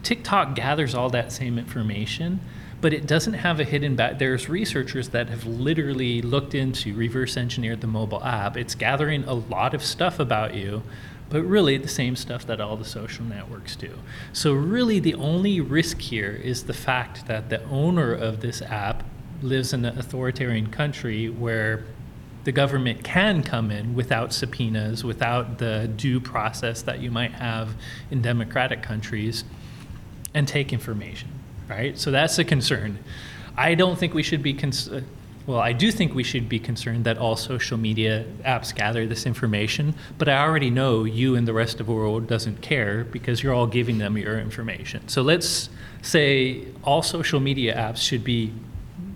TikTok 0.03 0.55
gathers 0.55 0.95
all 0.95 1.11
that 1.11 1.33
same 1.33 1.59
information, 1.59 2.41
but 2.81 2.93
it 2.93 3.07
doesn't 3.07 3.35
have 3.35 3.59
a 3.59 3.65
hidden 3.65 3.97
back. 3.97 4.19
There's 4.19 4.49
researchers 4.49 5.09
that 5.11 5.29
have 5.29 5.47
literally 5.47 6.23
looked 6.23 6.55
into 6.55 6.95
reverse 6.95 7.37
engineered 7.37 7.81
the 7.81 7.87
mobile 7.87 8.23
app. 8.23 8.57
It's 8.57 8.75
gathering 8.75 9.25
a 9.25 9.35
lot 9.35 9.75
of 9.75 9.83
stuff 9.83 10.19
about 10.19 10.55
you, 10.55 10.83
but 11.31 11.43
really 11.43 11.77
the 11.77 11.89
same 11.89 12.17
stuff 12.17 12.47
that 12.47 12.61
all 12.61 12.77
the 12.77 12.85
social 12.85 13.25
networks 13.25 13.77
do. 13.77 13.99
So 14.33 14.53
really 14.53 15.01
the 15.01 15.15
only 15.15 15.61
risk 15.61 16.01
here 16.01 16.33
is 16.33 16.65
the 16.65 16.75
fact 16.75 17.27
that 17.27 17.49
the 17.49 17.65
owner 17.65 18.13
of 18.13 18.41
this 18.41 18.63
app 18.63 19.03
lives 19.43 19.73
in 19.73 19.85
an 19.85 19.99
authoritarian 19.99 20.69
country 20.69 21.29
where 21.29 21.85
the 22.45 22.53
government 22.53 23.03
can 23.03 23.43
come 23.43 23.73
in 23.73 23.95
without 23.95 24.33
subpoenas, 24.33 25.03
without 25.03 25.59
the 25.59 25.91
due 25.97 26.21
process 26.21 26.81
that 26.83 27.01
you 27.01 27.11
might 27.11 27.33
have 27.33 27.75
in 28.11 28.23
democratic 28.23 28.83
countries, 28.83 29.45
and 30.33 30.47
take 30.47 30.73
information, 30.73 31.29
right? 31.69 31.99
So 31.99 32.11
that's 32.11 32.39
a 32.39 32.45
concern. 32.45 32.99
I 33.57 33.75
don't 33.75 33.99
think 33.99 34.15
we 34.15 34.23
should 34.23 34.43
be, 34.43 34.59
uh, 34.63 35.01
well, 35.47 35.61
I 35.61 35.73
do 35.73 35.91
think 35.91 36.15
we 36.15 36.23
should 36.23 36.49
be 36.49 36.59
concerned 36.59 37.05
that 37.05 37.19
all 37.19 37.37
social 37.37 37.79
media 37.79 38.25
apps 38.45 38.75
gather 38.75 39.07
this 39.07 39.27
information, 39.27 39.95
but 40.19 40.29
I 40.29 40.39
already 40.39 40.71
know 40.71 41.05
you 41.05 41.37
and 41.37 41.47
the 41.47 41.53
rest 41.53 41.81
of 41.81 41.87
the 41.87 41.93
world 41.93 42.27
doesn't 42.27 42.61
care 42.61 43.05
because 43.05 43.43
you're 43.43 43.55
all 43.55 43.67
giving 43.67 43.99
them 43.99 44.19
your 44.19 44.39
information. 44.39 45.09
So 45.09 45.23
let's 45.23 45.71
say 46.03 46.65
all 46.85 47.03
social 47.03 47.41
media 47.41 47.75
apps 47.77 47.99
should 47.99 48.25
be 48.25 48.53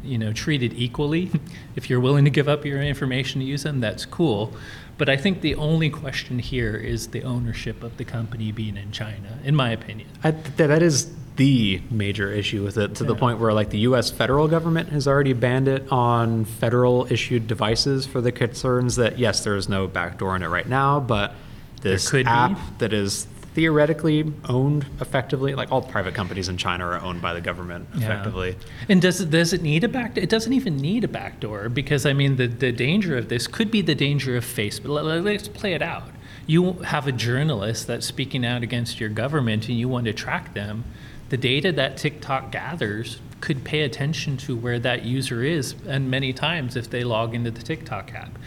you 0.03 0.19
know 0.19 0.33
treated 0.33 0.73
equally 0.75 1.31
if 1.77 1.91
you're 1.91 2.01
willing 2.01 2.25
to 2.25 2.31
give 2.31 2.49
up 2.49 2.65
your 2.65 2.83
information 2.83 3.41
to 3.41 3.47
use 3.47 3.63
them 3.65 3.81
that's 3.81 4.07
cool 4.07 4.53
but 4.97 5.09
i 5.09 5.17
think 5.17 5.43
the 5.43 5.55
only 5.57 5.91
question 5.91 6.39
here 6.39 6.75
is 6.75 7.09
the 7.09 7.23
ownership 7.23 7.83
of 7.83 7.97
the 7.99 8.05
company 8.05 8.51
being 8.51 8.77
in 8.79 8.91
china 8.91 9.39
in 9.45 9.55
my 9.55 9.71
opinion 9.71 10.09
I, 10.25 10.33
th- 10.33 10.57
that 10.57 10.83
is 10.83 11.13
the 11.41 11.81
major 11.91 12.31
issue 12.31 12.63
with 12.63 12.77
it 12.77 12.97
to 12.97 13.03
the 13.03 13.15
point 13.15 13.39
where 13.39 13.51
like 13.55 13.71
the 13.71 13.79
U.S. 13.79 14.11
federal 14.11 14.47
government 14.47 14.91
has 14.91 15.09
already 15.09 15.33
banned 15.33 15.69
it 15.69 15.91
on 15.91 16.45
federal 16.45 17.11
issued 17.11 17.47
devices 17.47 18.05
for 18.05 18.21
the 18.21 18.31
concerns 18.31 18.97
that 18.97 19.19
yes, 19.19 19.43
there 19.43 19.57
is 19.57 19.67
no 19.67 19.87
backdoor 19.87 20.37
in 20.37 20.43
it 20.43 20.49
right 20.49 20.69
now, 20.69 21.01
but 21.01 21.33
this 21.81 22.11
could 22.11 22.27
be. 22.27 22.31
app 22.31 22.59
that 22.77 22.93
is 22.93 23.27
theoretically 23.55 24.31
owned 24.51 24.85
effectively, 25.01 25.55
like 25.55 25.73
all 25.73 25.81
private 25.81 26.13
companies 26.13 26.51
in 26.51 26.59
China 26.59 26.85
are 26.85 27.01
owned 27.01 27.23
by 27.23 27.33
the 27.33 27.41
government 27.41 27.89
effectively 27.95 28.51
Yeah. 28.51 28.67
And 28.91 29.01
does 29.01 29.23
it, 29.23 29.31
does 29.31 29.55
it 29.55 29.63
need 29.63 29.83
a 29.83 29.89
back? 29.89 30.19
It 30.19 30.29
doesn't 30.29 30.53
even 30.53 30.77
need 30.77 31.05
a 31.05 31.09
backdoor 31.09 31.71
because 31.71 32.05
I 32.05 32.13
mean 32.13 32.37
the, 32.37 32.49
the 32.49 32.71
danger 32.71 33.17
of 33.17 33.31
this 33.31 33.47
could 33.47 33.71
be 33.71 33.81
the 33.81 33.95
danger 33.95 34.37
of 34.37 34.45
Facebook. 34.45 34.91
Let- 34.91 35.25
Let's 35.25 35.49
play 35.49 35.73
it 35.73 35.81
out. 35.81 36.05
You 36.47 36.75
have 36.85 37.07
a 37.07 37.13
journalist 37.13 37.87
that's 37.87 38.05
speaking 38.05 38.45
out 38.45 38.63
against 38.63 39.01
your 39.01 39.09
government 39.09 39.69
and 39.71 39.79
you 39.79 39.89
want 39.89 40.05
to 40.05 40.13
track 40.13 40.53
them. 40.53 40.85
The 41.31 41.37
data 41.37 41.73
that 41.73 41.97
TikTok 41.97 42.53
gathers 42.53 43.21
could 43.41 43.65
pay 43.65 43.83
attention 43.83 44.37
to 44.37 44.57
where 44.57 44.79
that 44.81 45.05
user 45.05 45.43
is, 45.43 45.75
and 45.87 46.11
many 46.11 46.33
times 46.33 46.77
if 46.77 46.91
they 46.91 47.05
log 47.05 47.35
into 47.35 47.51
the 47.51 47.63
TikTok 47.63 48.13
app. 48.15 48.39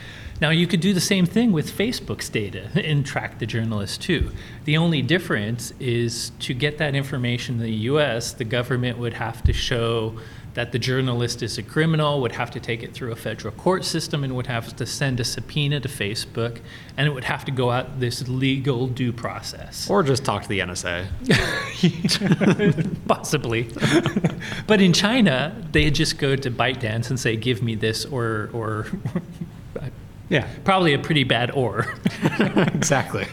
Now, 0.42 0.50
you 0.50 0.68
could 0.68 0.82
do 0.82 0.94
the 0.94 1.02
same 1.02 1.26
thing 1.26 1.52
with 1.52 1.72
Facebook's 1.72 2.28
data 2.28 2.70
and 2.76 3.06
track 3.06 3.40
the 3.40 3.46
journalist 3.46 4.02
too. 4.02 4.32
The 4.66 4.78
only 4.78 5.02
difference 5.02 5.74
is 5.80 6.32
to 6.40 6.54
get 6.54 6.78
that 6.80 6.96
information 6.96 7.56
in 7.56 7.62
the 7.62 7.72
US, 7.92 8.34
the 8.34 8.44
government 8.44 8.98
would 8.98 9.14
have 9.14 9.44
to 9.44 9.54
show 9.54 10.20
that 10.54 10.72
the 10.72 10.80
journalist 10.80 11.42
is 11.42 11.58
a 11.58 11.64
criminal, 11.64 12.22
would 12.22 12.34
have 12.34 12.52
to 12.52 12.60
take 12.60 12.84
it 12.84 12.94
through 12.94 13.12
a 13.12 13.16
federal 13.16 13.54
court 13.56 13.84
system, 13.84 14.24
and 14.24 14.36
would 14.36 14.48
have 14.48 14.76
to 14.76 14.86
send 14.86 15.20
a 15.20 15.24
subpoena 15.24 15.80
to 15.80 15.90
Facebook, 15.90 16.60
and 16.98 17.08
it 17.08 17.12
would 17.12 17.24
have 17.24 17.44
to 17.46 17.52
go 17.52 17.72
out 17.72 18.00
this 18.00 18.28
legal 18.28 18.88
due 18.88 19.12
process. 19.12 19.90
Or 19.90 20.04
just 20.04 20.24
talk 20.24 20.44
to 20.44 20.50
the 20.50 20.60
NSA. 20.60 21.08
Possibly. 23.08 23.70
but 24.68 24.82
in 24.82 24.94
China, 24.94 25.56
they 25.72 25.90
just 25.90 26.18
go 26.18 26.36
to 26.36 26.52
ByteDance 26.52 27.10
and 27.10 27.20
say, 27.20 27.36
give 27.36 27.64
me 27.64 27.76
this, 27.76 28.06
or, 28.06 28.50
or 28.54 28.88
Yeah. 30.34 30.48
probably 30.64 30.94
a 30.94 31.00
pretty 31.00 31.24
bad 31.24 31.52
or. 31.52 31.94
exactly. 32.40 33.28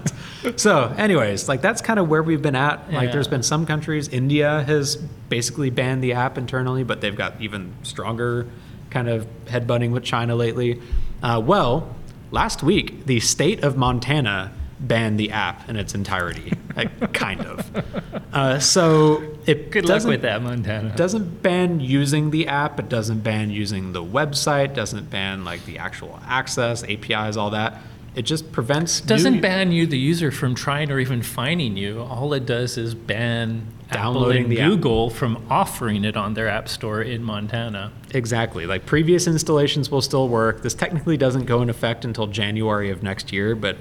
so, 0.56 0.92
anyways, 0.98 1.48
like 1.48 1.62
that's 1.62 1.80
kind 1.80 2.00
of 2.00 2.08
where 2.08 2.22
we've 2.22 2.42
been 2.42 2.56
at. 2.56 2.92
Like, 2.92 3.12
there's 3.12 3.28
been 3.28 3.42
some 3.42 3.66
countries. 3.66 4.08
India 4.08 4.64
has 4.64 4.96
basically 4.96 5.70
banned 5.70 6.02
the 6.02 6.14
app 6.14 6.36
internally, 6.36 6.82
but 6.82 7.00
they've 7.00 7.16
got 7.16 7.40
even 7.40 7.72
stronger 7.84 8.48
kind 8.90 9.08
of 9.08 9.26
headbutting 9.46 9.92
with 9.92 10.02
China 10.02 10.34
lately. 10.34 10.80
Uh, 11.22 11.40
well, 11.44 11.94
last 12.32 12.62
week, 12.62 13.06
the 13.06 13.20
state 13.20 13.62
of 13.62 13.76
Montana 13.76 14.52
banned 14.80 15.18
the 15.20 15.30
app 15.30 15.68
in 15.68 15.76
its 15.76 15.94
entirety, 15.94 16.52
like, 16.76 17.12
kind 17.14 17.40
of. 17.42 18.24
Uh, 18.32 18.58
so 18.58 19.22
it 19.46 19.70
Good 19.70 19.84
luck 19.84 19.96
doesn't- 19.96 20.10
with 20.10 20.22
that, 20.22 20.42
Montana. 20.42 20.94
doesn't 20.96 21.42
ban 21.42 21.80
using 21.80 22.30
the 22.30 22.46
app 22.48 22.78
it 22.80 22.88
doesn't 22.88 23.20
ban 23.20 23.50
using 23.50 23.92
the 23.92 24.02
website 24.02 24.74
doesn't 24.74 25.10
ban 25.10 25.44
like 25.44 25.64
the 25.66 25.78
actual 25.78 26.18
access 26.26 26.82
apis 26.84 27.36
all 27.36 27.50
that 27.50 27.78
it 28.14 28.22
just 28.22 28.50
prevents 28.52 29.00
doesn't 29.00 29.34
new- 29.34 29.40
ban 29.40 29.70
you, 29.70 29.86
the 29.86 29.96
user, 29.98 30.32
from 30.32 30.54
trying 30.56 30.90
or 30.90 30.98
even 30.98 31.22
finding 31.22 31.76
you. 31.76 32.00
All 32.00 32.32
it 32.34 32.44
does 32.44 32.76
is 32.76 32.92
ban 32.94 33.62
Downloading 33.92 34.30
Apple 34.30 34.42
and 34.44 34.52
the 34.52 34.60
app. 34.62 34.68
Google 34.70 35.10
from 35.10 35.44
offering 35.48 36.04
it 36.04 36.16
on 36.16 36.34
their 36.34 36.48
app 36.48 36.68
store 36.68 37.02
in 37.02 37.22
Montana. 37.22 37.92
exactly 38.12 38.66
like 38.66 38.84
previous 38.86 39.26
installations 39.28 39.90
will 39.90 40.02
still 40.02 40.28
work 40.28 40.62
this 40.62 40.74
technically 40.74 41.16
doesn't 41.16 41.44
go 41.44 41.60
in 41.62 41.68
effect 41.70 42.04
until 42.04 42.26
january 42.26 42.90
of 42.90 43.02
next 43.02 43.32
year 43.32 43.54
but 43.54 43.76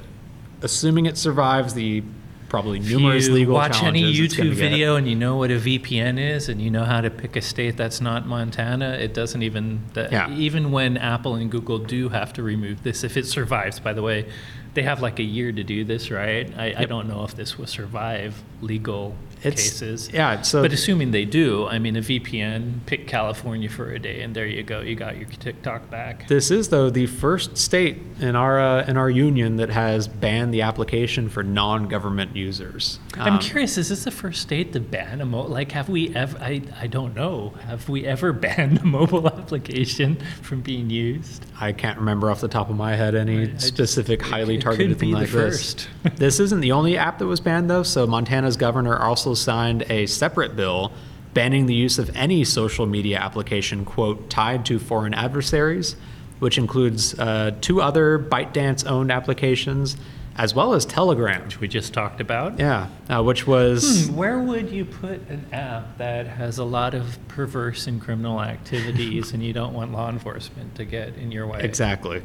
assuming 0.61 1.05
it 1.05 1.17
survives 1.17 1.73
the 1.73 2.03
probably 2.49 2.79
numerous 2.79 3.25
if 3.25 3.29
you 3.29 3.35
legal 3.35 3.53
watch 3.53 3.83
any 3.83 3.99
challenges 4.01 4.19
it's 4.25 4.35
gonna 4.35 4.49
YouTube 4.49 4.55
get- 4.55 4.69
video 4.69 4.95
and 4.95 5.07
you 5.07 5.15
know 5.15 5.37
what 5.37 5.51
a 5.51 5.59
VPN 5.59 6.17
is 6.17 6.49
and 6.49 6.59
you 6.59 6.71
know 6.71 6.83
how 6.83 6.99
to 6.99 7.09
pick 7.11 7.35
a 7.35 7.41
state 7.41 7.77
that's 7.77 8.01
not 8.01 8.25
Montana, 8.25 8.93
it 8.99 9.13
doesn't 9.13 9.43
even 9.43 9.81
that 9.93 10.11
Yeah. 10.11 10.31
even 10.35 10.71
when 10.71 10.97
Apple 10.97 11.35
and 11.35 11.51
Google 11.51 11.77
do 11.77 12.09
have 12.09 12.33
to 12.33 12.41
remove 12.43 12.81
this, 12.81 13.03
if 13.03 13.17
it 13.17 13.27
survives, 13.27 13.79
by 13.79 13.93
the 13.93 14.01
way, 14.01 14.25
they 14.73 14.81
have 14.81 14.99
like 14.99 15.19
a 15.19 15.23
year 15.23 15.51
to 15.51 15.63
do 15.63 15.83
this, 15.83 16.09
right? 16.09 16.51
I, 16.57 16.73
I 16.79 16.85
don't 16.85 17.07
know 17.07 17.23
if 17.23 17.35
this 17.35 17.57
will 17.59 17.67
survive 17.67 18.41
legal 18.61 19.15
It's- 19.43 19.63
cases. 19.69 20.09
yeah, 20.13 20.41
so- 20.41 20.61
but 20.61 20.73
assuming 20.73 21.11
they 21.11 21.25
do, 21.25 21.67
I 21.67 21.79
mean, 21.79 21.95
a 21.95 22.01
VPN, 22.01 22.81
pick 22.85 23.07
California 23.07 23.69
for 23.69 23.89
a 23.91 23.99
day, 23.99 24.21
and 24.21 24.35
there 24.35 24.45
you 24.45 24.63
go, 24.63 24.81
you 24.81 24.95
got 24.95 25.17
your 25.17 25.27
TikTok 25.29 25.89
back. 25.89 26.27
This 26.27 26.51
is 26.51 26.69
though 26.69 26.89
the 26.89 27.05
first 27.05 27.57
state 27.57 27.99
in 28.19 28.35
our 28.35 28.59
uh, 28.59 28.85
in 28.85 28.97
our 28.97 29.09
union 29.09 29.55
that 29.57 29.69
has 29.69 30.07
banned 30.07 30.53
the 30.53 30.61
application 30.61 31.29
for 31.29 31.43
non-government 31.43 32.35
users. 32.35 32.99
I'm 33.15 33.33
Um, 33.33 33.39
curious. 33.39 33.77
Is 33.77 33.89
this 33.89 34.03
the 34.03 34.11
first 34.11 34.41
state 34.41 34.73
to 34.73 34.79
ban 34.79 35.21
a 35.21 35.25
mo? 35.25 35.43
Like, 35.43 35.71
have 35.71 35.89
we 35.89 36.13
ever? 36.15 36.37
I 36.39 36.61
I 36.79 36.87
don't 36.87 37.15
know. 37.15 37.53
Have 37.65 37.87
we 37.89 38.05
ever 38.05 38.33
banned 38.45 38.79
a 38.79 38.85
mobile 38.85 39.27
application 39.27 40.17
from 40.41 40.61
being 40.61 40.89
used? 40.89 41.45
I 41.59 41.71
can't 41.71 41.97
remember 41.97 42.29
off 42.31 42.41
the 42.41 42.47
top 42.47 42.69
of 42.69 42.75
my 42.75 42.95
head 42.95 43.15
any 43.15 43.37
I- 43.39 43.41
I 43.41 43.45
just- 43.45 43.67
specific 43.67 44.21
highly 44.21 44.55
it 44.55 44.61
targeted 44.61 44.89
could 44.91 44.99
thing 44.99 45.11
like 45.11 45.29
the 45.29 45.37
this. 45.37 45.87
this 46.17 46.39
isn't 46.39 46.59
the 46.61 46.71
only 46.71 46.97
app 46.97 47.19
that 47.19 47.25
was 47.27 47.39
banned 47.39 47.69
though. 47.69 47.83
So 47.83 48.05
Montana's 48.07 48.57
governor 48.57 48.97
also 48.97 49.28
signed 49.35 49.83
a 49.89 50.05
separate 50.05 50.55
bill 50.55 50.91
banning 51.33 51.67
the 51.67 51.75
use 51.75 51.99
of 51.99 52.09
any 52.15 52.43
social 52.43 52.85
media 52.85 53.17
application 53.19 53.85
quote 53.85 54.29
tied 54.29 54.65
to 54.65 54.79
foreign 54.79 55.13
adversaries, 55.13 55.95
which 56.39 56.57
includes 56.57 57.17
uh, 57.19 57.51
two 57.61 57.81
other 57.81 58.17
ByteDance 58.17 58.89
owned 58.89 59.11
applications 59.11 59.95
as 60.35 60.55
well 60.55 60.73
as 60.73 60.85
Telegram. 60.85 61.43
Which 61.43 61.59
we 61.59 61.67
just 61.67 61.93
talked 61.93 62.21
about. 62.21 62.57
Yeah, 62.57 62.87
uh, 63.09 63.21
which 63.21 63.45
was 63.45 64.07
Hmm, 64.07 64.15
where 64.15 64.39
would 64.39 64.69
you 64.69 64.85
put 64.85 65.19
an 65.27 65.45
app 65.51 65.97
that 65.97 66.27
has 66.27 66.57
a 66.57 66.63
lot 66.63 66.93
of 66.93 67.19
perverse 67.27 67.87
and 67.87 68.01
criminal 68.01 68.41
activities, 68.41 69.31
and 69.33 69.43
you 69.43 69.51
don't 69.53 69.73
want 69.73 69.91
law 69.91 70.09
enforcement 70.09 70.75
to 70.75 70.85
get 70.85 71.15
in 71.17 71.31
your 71.31 71.45
way? 71.45 71.59
exactly. 71.61 72.21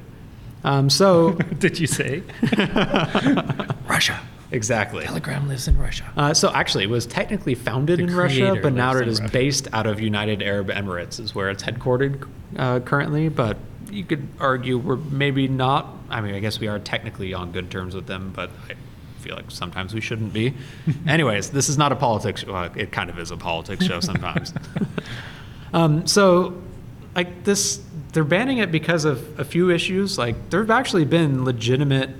Um, 0.62 0.88
so 0.88 1.32
Did 1.58 1.78
you 1.78 1.86
say? 1.86 2.22
Russia. 3.88 4.20
Exactly. 4.54 5.04
Telegram 5.04 5.46
lives 5.48 5.68
in 5.68 5.76
Russia. 5.76 6.10
Uh, 6.16 6.32
so 6.32 6.50
actually, 6.52 6.84
it 6.84 6.90
was 6.90 7.06
technically 7.06 7.54
founded 7.54 7.98
The 7.98 8.04
in 8.04 8.16
Russia, 8.16 8.58
but 8.60 8.72
now 8.72 8.96
it 8.96 9.08
is 9.08 9.20
Russia. 9.20 9.32
based 9.32 9.68
out 9.72 9.86
of 9.86 10.00
United 10.00 10.42
Arab 10.42 10.68
Emirates, 10.68 11.20
is 11.20 11.34
where 11.34 11.50
it's 11.50 11.62
headquartered 11.62 12.28
uh, 12.56 12.80
currently. 12.80 13.28
But 13.28 13.58
you 13.90 14.04
could 14.04 14.26
argue 14.40 14.78
we're 14.78 14.96
maybe 14.96 15.48
not. 15.48 15.88
I 16.10 16.20
mean, 16.20 16.34
I 16.34 16.40
guess 16.40 16.58
we 16.60 16.68
are 16.68 16.78
technically 16.78 17.34
on 17.34 17.52
good 17.52 17.70
terms 17.70 17.94
with 17.94 18.06
them, 18.06 18.32
but 18.34 18.50
I 18.68 18.74
feel 19.20 19.36
like 19.36 19.50
sometimes 19.50 19.94
we 19.94 20.00
shouldn't 20.00 20.32
be. 20.32 20.54
Anyways, 21.06 21.50
this 21.50 21.68
is 21.68 21.78
not 21.78 21.92
a 21.92 21.96
politics. 21.96 22.44
Well, 22.44 22.70
it 22.74 22.92
kind 22.92 23.10
of 23.10 23.18
is 23.18 23.30
a 23.30 23.36
politics 23.36 23.86
show 23.86 24.00
sometimes. 24.10 24.52
um, 25.72 26.06
so, 26.06 26.62
like 27.14 27.44
this, 27.44 27.82
they're 28.12 28.24
banning 28.24 28.58
it 28.58 28.70
because 28.70 29.04
of 29.04 29.38
a 29.38 29.44
few 29.44 29.70
issues. 29.70 30.18
Like 30.18 30.50
there 30.50 30.60
have 30.60 30.70
actually 30.70 31.04
been 31.04 31.44
legitimate 31.44 32.10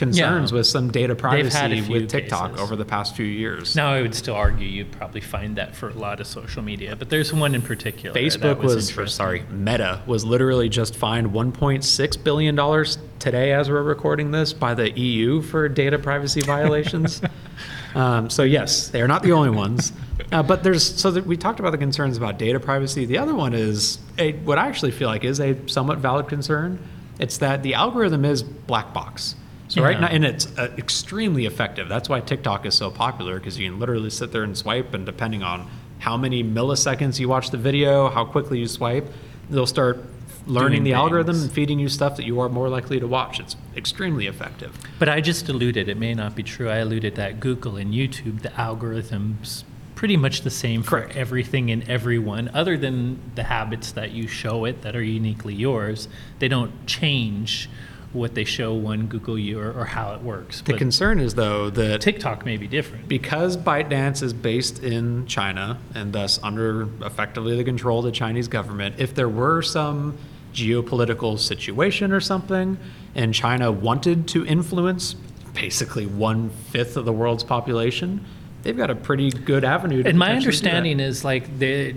concerns 0.00 0.50
Yeah. 0.50 0.56
with 0.56 0.66
some 0.66 0.90
data 0.90 1.14
privacy 1.14 1.82
with 1.82 2.08
TikTok 2.08 2.52
cases. 2.52 2.60
over 2.64 2.74
the 2.74 2.84
past 2.86 3.14
few 3.14 3.26
years. 3.26 3.76
Now, 3.76 3.92
I 3.92 4.00
would 4.02 4.14
still 4.14 4.34
argue 4.34 4.66
you'd 4.66 4.90
probably 4.90 5.20
find 5.20 5.54
that 5.56 5.76
for 5.76 5.90
a 5.90 5.94
lot 5.94 6.20
of 6.20 6.26
social 6.26 6.62
media, 6.62 6.96
but 6.96 7.10
there's 7.10 7.32
one 7.32 7.54
in 7.54 7.62
particular. 7.62 8.18
Facebook 8.18 8.58
was, 8.62 8.96
or 8.98 9.06
sorry, 9.06 9.44
Meta 9.50 10.00
was 10.06 10.24
literally 10.24 10.68
just 10.68 10.96
fined 10.96 11.28
1.6 11.32 12.24
billion 12.24 12.54
dollars 12.54 12.98
today, 13.18 13.52
as 13.52 13.68
we're 13.68 13.82
recording 13.82 14.30
this, 14.30 14.52
by 14.54 14.72
the 14.74 14.90
EU 14.98 15.42
for 15.42 15.68
data 15.68 15.98
privacy 15.98 16.40
violations. 16.40 17.20
um, 17.94 18.30
so 18.30 18.42
yes, 18.42 18.88
they 18.88 19.02
are 19.02 19.08
not 19.08 19.22
the 19.22 19.32
only 19.32 19.50
ones. 19.50 19.92
Uh, 20.32 20.42
but 20.44 20.62
there's 20.62 20.84
so 20.84 21.10
that 21.10 21.26
we 21.26 21.36
talked 21.36 21.58
about 21.58 21.70
the 21.70 21.78
concerns 21.78 22.16
about 22.16 22.38
data 22.38 22.60
privacy. 22.60 23.04
The 23.04 23.18
other 23.18 23.34
one 23.34 23.52
is 23.52 23.98
a, 24.16 24.32
what 24.44 24.58
I 24.58 24.68
actually 24.68 24.92
feel 24.92 25.08
like 25.08 25.24
is 25.24 25.40
a 25.40 25.56
somewhat 25.66 25.98
valid 25.98 26.28
concern. 26.28 26.78
It's 27.18 27.38
that 27.38 27.64
the 27.64 27.74
algorithm 27.74 28.24
is 28.24 28.44
black 28.44 28.94
box. 28.94 29.34
So 29.70 29.84
right 29.84 30.00
now, 30.00 30.08
and 30.08 30.24
it's 30.24 30.46
uh, 30.58 30.74
extremely 30.76 31.46
effective. 31.46 31.88
That's 31.88 32.08
why 32.08 32.20
TikTok 32.20 32.66
is 32.66 32.74
so 32.74 32.90
popular 32.90 33.38
because 33.38 33.56
you 33.56 33.70
can 33.70 33.78
literally 33.78 34.10
sit 34.10 34.32
there 34.32 34.42
and 34.42 34.58
swipe, 34.58 34.92
and 34.94 35.06
depending 35.06 35.44
on 35.44 35.70
how 36.00 36.16
many 36.16 36.42
milliseconds 36.42 37.20
you 37.20 37.28
watch 37.28 37.50
the 37.50 37.56
video, 37.56 38.08
how 38.08 38.24
quickly 38.24 38.58
you 38.58 38.66
swipe, 38.66 39.06
they'll 39.48 39.66
start 39.66 40.04
learning 40.46 40.82
the 40.82 40.92
algorithm 40.92 41.40
and 41.40 41.52
feeding 41.52 41.78
you 41.78 41.88
stuff 41.88 42.16
that 42.16 42.24
you 42.24 42.40
are 42.40 42.48
more 42.48 42.68
likely 42.68 42.98
to 42.98 43.06
watch. 43.06 43.38
It's 43.38 43.54
extremely 43.76 44.26
effective. 44.26 44.76
But 44.98 45.08
I 45.08 45.20
just 45.20 45.48
alluded, 45.48 45.88
it 45.88 45.96
may 45.96 46.14
not 46.14 46.34
be 46.34 46.42
true. 46.42 46.68
I 46.68 46.78
alluded 46.78 47.14
that 47.14 47.38
Google 47.38 47.76
and 47.76 47.94
YouTube, 47.94 48.42
the 48.42 48.48
algorithms 48.50 49.62
pretty 49.94 50.16
much 50.16 50.40
the 50.40 50.50
same 50.50 50.82
for 50.82 51.04
everything 51.10 51.70
and 51.70 51.88
everyone, 51.88 52.50
other 52.54 52.76
than 52.76 53.20
the 53.34 53.44
habits 53.44 53.92
that 53.92 54.10
you 54.10 54.26
show 54.26 54.64
it 54.64 54.82
that 54.82 54.96
are 54.96 55.02
uniquely 55.02 55.54
yours. 55.54 56.08
They 56.40 56.48
don't 56.48 56.86
change 56.86 57.68
what 58.12 58.34
they 58.34 58.44
show 58.44 58.74
one 58.74 59.06
Google 59.06 59.38
you 59.38 59.60
or, 59.60 59.70
or 59.72 59.84
how 59.84 60.12
it 60.14 60.20
works. 60.20 60.62
The 60.62 60.72
But 60.72 60.78
concern 60.78 61.20
is 61.20 61.34
though 61.36 61.70
that 61.70 62.00
TikTok 62.00 62.44
may 62.44 62.56
be 62.56 62.66
different. 62.66 63.06
because 63.08 63.56
ByteDance 63.56 64.22
is 64.22 64.32
based 64.32 64.82
in 64.82 65.26
China 65.26 65.78
and 65.94 66.12
thus 66.12 66.40
under 66.42 66.88
effectively 67.04 67.56
the 67.56 67.62
control 67.64 68.00
of 68.00 68.04
the 68.06 68.10
Chinese 68.12 68.48
government, 68.48 68.96
if 68.98 69.14
there 69.14 69.28
were 69.28 69.62
some 69.62 70.18
geopolitical 70.52 71.38
situation 71.38 72.12
or 72.12 72.20
something 72.20 72.76
and 73.14 73.32
China 73.32 73.70
wanted 73.70 74.26
to 74.28 74.44
influence 74.46 75.14
basically 75.54 76.06
one 76.06 76.50
fifth 76.70 76.96
of 76.96 77.04
the 77.04 77.12
world's 77.12 77.44
population, 77.44 78.24
they've 78.62 78.76
got 78.76 78.90
a 78.90 78.94
pretty 78.94 79.30
good 79.30 79.64
avenue 79.64 80.02
to 80.02 80.08
And 80.08 80.18
my 80.18 80.26
potentially 80.26 80.52
do 80.52 80.60
that. 80.62 80.68
understanding 80.74 81.00
is 81.00 81.24
like 81.24 81.58
the, 81.58 81.94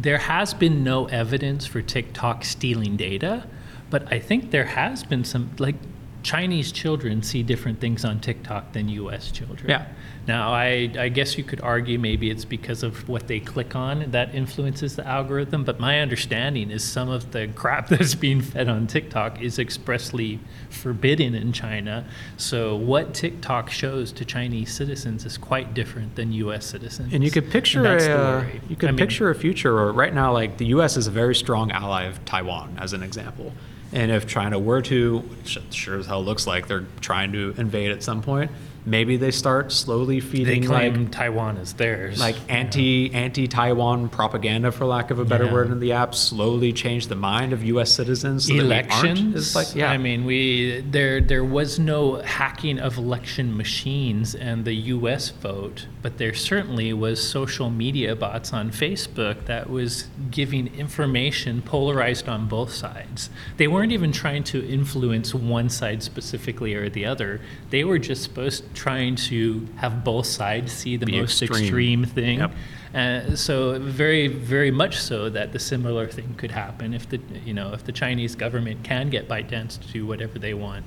there 0.00 0.18
has 0.18 0.52
been 0.54 0.84
no 0.84 1.06
evidence 1.06 1.66
for 1.66 1.80
TikTok 1.80 2.44
stealing 2.44 2.96
data, 2.96 3.44
but 3.92 4.10
I 4.10 4.18
think 4.18 4.52
there 4.52 4.64
has 4.64 5.04
been 5.04 5.22
some 5.22 5.50
like 5.58 5.76
Chinese 6.22 6.72
children 6.72 7.22
see 7.22 7.42
different 7.42 7.78
things 7.78 8.06
on 8.06 8.20
TikTok 8.20 8.72
than 8.72 8.88
U.S. 8.88 9.30
children. 9.30 9.68
Yeah. 9.68 9.86
Now 10.26 10.50
I, 10.50 10.90
I 10.96 11.08
guess 11.10 11.36
you 11.36 11.44
could 11.44 11.60
argue 11.60 11.98
maybe 11.98 12.30
it's 12.30 12.46
because 12.46 12.82
of 12.82 13.06
what 13.06 13.26
they 13.26 13.38
click 13.38 13.76
on 13.76 14.10
that 14.12 14.34
influences 14.34 14.96
the 14.96 15.06
algorithm, 15.06 15.62
but 15.64 15.78
my 15.78 16.00
understanding 16.00 16.70
is 16.70 16.82
some 16.82 17.10
of 17.10 17.32
the 17.32 17.48
crap 17.48 17.88
that's 17.90 18.14
being 18.14 18.40
fed 18.40 18.68
on 18.68 18.86
TikTok 18.86 19.42
is 19.42 19.58
expressly 19.58 20.40
forbidden 20.70 21.34
in 21.34 21.52
China. 21.52 22.06
So 22.38 22.76
what 22.76 23.12
TikTok 23.12 23.68
shows 23.68 24.10
to 24.12 24.24
Chinese 24.24 24.72
citizens 24.72 25.26
is 25.26 25.36
quite 25.36 25.74
different 25.74 26.14
than 26.14 26.32
U.S. 26.32 26.64
citizens. 26.64 27.12
And 27.12 27.22
you 27.22 27.30
could 27.30 27.50
picture 27.50 27.84
a, 27.84 27.98
uh, 27.98 28.46
you 28.70 28.76
could 28.76 28.88
I 28.88 28.92
mean, 28.92 28.98
picture 28.98 29.28
a 29.28 29.34
future 29.34 29.74
where 29.74 29.92
right 29.92 30.14
now, 30.14 30.32
like 30.32 30.56
the 30.56 30.66
U.S. 30.66 30.96
is 30.96 31.08
a 31.08 31.10
very 31.10 31.34
strong 31.34 31.72
ally 31.72 32.04
of 32.04 32.24
Taiwan, 32.24 32.78
as 32.80 32.94
an 32.94 33.02
example. 33.02 33.52
And 33.92 34.10
if 34.10 34.26
China 34.26 34.58
were 34.58 34.80
to, 34.82 35.18
which 35.18 35.58
sure 35.70 35.98
as 35.98 36.06
hell 36.06 36.24
looks 36.24 36.46
like 36.46 36.66
they're 36.66 36.86
trying 37.00 37.32
to 37.32 37.54
invade 37.58 37.90
at 37.90 38.02
some 38.02 38.22
point, 38.22 38.50
maybe 38.86 39.16
they 39.18 39.30
start 39.30 39.70
slowly 39.70 40.18
they 40.18 40.26
feeding 40.26 40.64
claim 40.64 41.02
like 41.04 41.12
Taiwan 41.12 41.58
is 41.58 41.74
theirs. 41.74 42.18
like 42.18 42.36
anti 42.48 43.12
anti 43.12 43.46
Taiwan 43.46 44.08
propaganda, 44.08 44.72
for 44.72 44.86
lack 44.86 45.10
of 45.10 45.18
a 45.18 45.24
better 45.26 45.44
Yeah. 45.44 45.52
word, 45.52 45.70
in 45.70 45.78
the 45.78 45.92
app. 45.92 46.14
Slowly 46.14 46.72
change 46.72 47.08
the 47.08 47.14
mind 47.16 47.52
of 47.52 47.62
U.S. 47.64 47.92
citizens. 47.92 48.46
So 48.48 48.54
elections. 48.54 49.36
It's 49.36 49.54
like 49.54 49.74
yeah, 49.74 49.90
I 49.90 49.98
mean, 49.98 50.24
we 50.24 50.80
there 50.90 51.20
there 51.20 51.44
was 51.44 51.78
no 51.78 52.16
hacking 52.22 52.78
of 52.78 52.96
election 52.96 53.54
machines 53.56 54.34
and 54.34 54.64
the 54.64 54.74
U.S. 54.74 55.28
vote, 55.28 55.86
but 56.02 56.18
there 56.18 56.34
certainly 56.34 56.92
was 56.92 57.26
social 57.26 57.70
media 57.70 58.14
bots 58.16 58.52
on 58.52 58.70
Facebook 58.70 59.46
that 59.46 59.70
was 59.70 60.08
giving 60.30 60.74
information 60.74 61.62
polarized 61.62 62.28
on 62.28 62.48
both 62.48 62.72
sides. 62.72 63.30
They 63.56 63.68
weren't 63.68 63.92
even 63.92 64.10
trying 64.10 64.42
to 64.44 64.68
influence 64.68 65.32
one 65.32 65.68
side 65.70 66.02
specifically 66.02 66.74
or 66.74 66.90
the 66.90 67.06
other. 67.06 67.40
They 67.70 67.84
were 67.84 67.98
just 67.98 68.24
supposed 68.24 68.74
trying 68.74 69.14
to 69.16 69.68
have 69.76 70.02
both 70.02 70.26
sides 70.26 70.72
see 70.72 70.96
the 70.96 71.06
Be 71.06 71.20
most 71.20 71.40
extreme. 71.40 71.62
extreme 71.62 72.04
thing. 72.04 72.38
Yep. 72.40 72.52
Uh, 72.94 73.36
so 73.36 73.78
very, 73.78 74.26
very 74.26 74.70
much 74.70 75.00
so 75.00 75.30
that 75.30 75.52
the 75.52 75.58
similar 75.58 76.06
thing 76.08 76.34
could 76.36 76.50
happen 76.50 76.92
if 76.92 77.08
the 77.08 77.18
you 77.44 77.54
know 77.54 77.72
if 77.72 77.84
the 77.84 77.92
Chinese 77.92 78.34
government 78.34 78.82
can 78.82 79.08
get 79.08 79.28
ByteDance 79.28 79.80
to 79.80 79.88
do 79.88 80.06
whatever 80.06 80.38
they 80.38 80.52
want. 80.52 80.84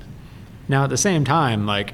Now, 0.68 0.84
at 0.84 0.90
the 0.90 0.98
same 0.98 1.24
time, 1.24 1.66
like, 1.66 1.94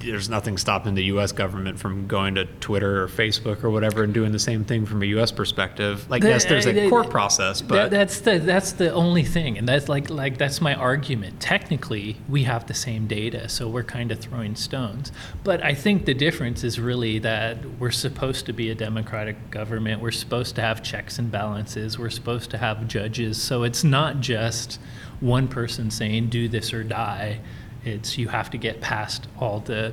there's 0.00 0.28
nothing 0.28 0.58
stopping 0.58 0.94
the 0.94 1.04
U.S. 1.04 1.32
government 1.32 1.78
from 1.78 2.06
going 2.06 2.34
to 2.36 2.44
Twitter 2.44 3.02
or 3.02 3.08
Facebook 3.08 3.64
or 3.64 3.70
whatever 3.70 4.02
and 4.02 4.14
doing 4.14 4.32
the 4.32 4.38
same 4.38 4.64
thing 4.64 4.86
from 4.86 5.02
a 5.02 5.06
U.S. 5.06 5.32
perspective. 5.32 6.08
Like, 6.10 6.22
yes, 6.22 6.44
there's 6.44 6.66
uh, 6.66 6.70
a 6.70 6.72
the- 6.72 6.88
court 6.88 7.10
process, 7.10 7.60
That, 7.60 7.68
but 7.68 7.90
that's 7.90 8.20
the 8.20 8.38
that's 8.38 8.72
the 8.72 8.92
only 8.92 9.24
thing, 9.24 9.58
and 9.58 9.68
that's 9.68 9.88
like 9.88 10.10
like 10.10 10.38
that's 10.38 10.60
my 10.60 10.74
argument. 10.74 11.40
Technically, 11.40 12.16
we 12.28 12.44
have 12.44 12.66
the 12.66 12.74
same 12.74 13.06
data, 13.06 13.48
so 13.48 13.68
we're 13.68 13.82
kind 13.82 14.10
of 14.12 14.18
throwing 14.20 14.54
stones. 14.54 15.12
But 15.44 15.64
I 15.64 15.74
think 15.74 16.04
the 16.04 16.14
difference 16.14 16.64
is 16.64 16.78
really 16.80 17.18
that 17.20 17.58
we're 17.78 17.90
supposed 17.90 18.46
to 18.46 18.52
be 18.52 18.70
a 18.70 18.74
democratic 18.74 19.50
government. 19.50 20.00
We're 20.00 20.10
supposed 20.10 20.54
to 20.56 20.62
have 20.62 20.82
checks 20.82 21.18
and 21.18 21.30
balances. 21.30 21.98
We're 21.98 22.10
supposed 22.10 22.50
to 22.50 22.58
have 22.58 22.86
judges. 22.88 23.40
So 23.40 23.62
it's 23.62 23.84
not 23.84 24.20
just 24.20 24.80
one 25.20 25.48
person 25.48 25.90
saying 25.90 26.28
do 26.28 26.48
this 26.48 26.72
or 26.72 26.84
die. 26.84 27.40
It's 27.84 28.18
you 28.18 28.28
have 28.28 28.50
to 28.50 28.58
get 28.58 28.80
past 28.80 29.26
all 29.38 29.60
the 29.60 29.92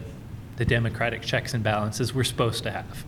the 0.58 0.66
democratic 0.66 1.22
checks 1.22 1.54
and 1.54 1.64
balances 1.64 2.14
we're 2.14 2.24
supposed 2.24 2.64
to 2.64 2.72
have. 2.72 3.06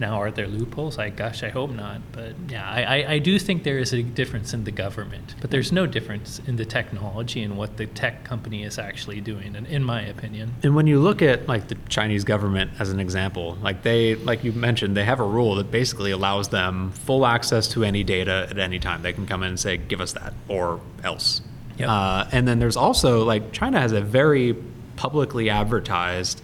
Now, 0.00 0.22
are 0.22 0.30
there 0.30 0.48
loopholes? 0.48 0.98
I 0.98 1.10
gosh, 1.10 1.42
I 1.42 1.50
hope 1.50 1.70
not. 1.70 2.00
But 2.12 2.32
yeah, 2.48 2.68
I, 2.68 3.04
I, 3.14 3.18
do 3.18 3.38
think 3.38 3.64
there 3.64 3.78
is 3.78 3.92
a 3.92 4.02
difference 4.02 4.54
in 4.54 4.64
the 4.64 4.70
government, 4.70 5.34
but 5.42 5.50
there's 5.50 5.72
no 5.72 5.86
difference 5.86 6.40
in 6.46 6.56
the 6.56 6.64
technology 6.64 7.42
and 7.42 7.58
what 7.58 7.76
the 7.76 7.84
tech 7.86 8.24
company 8.24 8.64
is 8.64 8.78
actually 8.78 9.20
doing, 9.20 9.54
in, 9.54 9.66
in 9.66 9.84
my 9.84 10.00
opinion. 10.00 10.54
And 10.62 10.74
when 10.74 10.86
you 10.86 11.00
look 11.00 11.20
at 11.20 11.46
like 11.46 11.68
the 11.68 11.76
Chinese 11.90 12.24
government 12.24 12.70
as 12.78 12.88
an 12.88 12.98
example, 12.98 13.58
like 13.60 13.82
they, 13.82 14.14
like 14.14 14.42
you 14.42 14.52
mentioned, 14.52 14.96
they 14.96 15.04
have 15.04 15.20
a 15.20 15.24
rule 15.24 15.56
that 15.56 15.70
basically 15.70 16.12
allows 16.12 16.48
them 16.48 16.92
full 16.92 17.26
access 17.26 17.68
to 17.68 17.84
any 17.84 18.02
data 18.02 18.46
at 18.48 18.58
any 18.58 18.78
time. 18.78 19.02
They 19.02 19.12
can 19.12 19.26
come 19.26 19.42
in 19.42 19.50
and 19.50 19.60
say, 19.60 19.76
"Give 19.76 20.00
us 20.00 20.12
that," 20.14 20.32
or 20.48 20.80
else. 21.04 21.42
Yep. 21.80 21.88
Uh, 21.88 22.24
and 22.32 22.46
then 22.48 22.58
there's 22.58 22.76
also 22.76 23.24
like 23.24 23.52
China 23.52 23.80
has 23.80 23.92
a 23.92 24.00
very 24.00 24.54
publicly 24.96 25.50
advertised, 25.50 26.42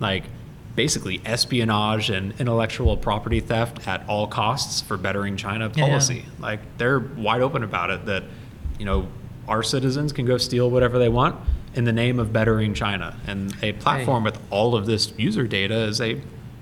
like 0.00 0.24
basically 0.74 1.20
espionage 1.24 2.08
and 2.10 2.32
intellectual 2.40 2.96
property 2.96 3.40
theft 3.40 3.86
at 3.88 4.08
all 4.08 4.26
costs 4.26 4.80
for 4.80 4.96
bettering 4.96 5.36
China 5.36 5.70
Yeah. 5.74 5.86
policy. 5.86 6.24
Like 6.38 6.60
they're 6.78 7.00
wide 7.00 7.40
open 7.42 7.62
about 7.64 7.90
it 7.90 8.06
that, 8.06 8.22
you 8.78 8.84
know, 8.84 9.08
our 9.48 9.62
citizens 9.62 10.12
can 10.12 10.24
go 10.24 10.38
steal 10.38 10.70
whatever 10.70 10.98
they 10.98 11.08
want 11.08 11.36
in 11.74 11.84
the 11.84 11.92
name 11.92 12.18
of 12.20 12.32
bettering 12.32 12.74
China. 12.74 13.16
And 13.26 13.54
a 13.62 13.72
platform 13.72 14.24
with 14.24 14.38
all 14.50 14.74
of 14.76 14.86
this 14.86 15.12
user 15.16 15.46
data 15.46 15.74
is 15.84 16.00
a 16.00 16.20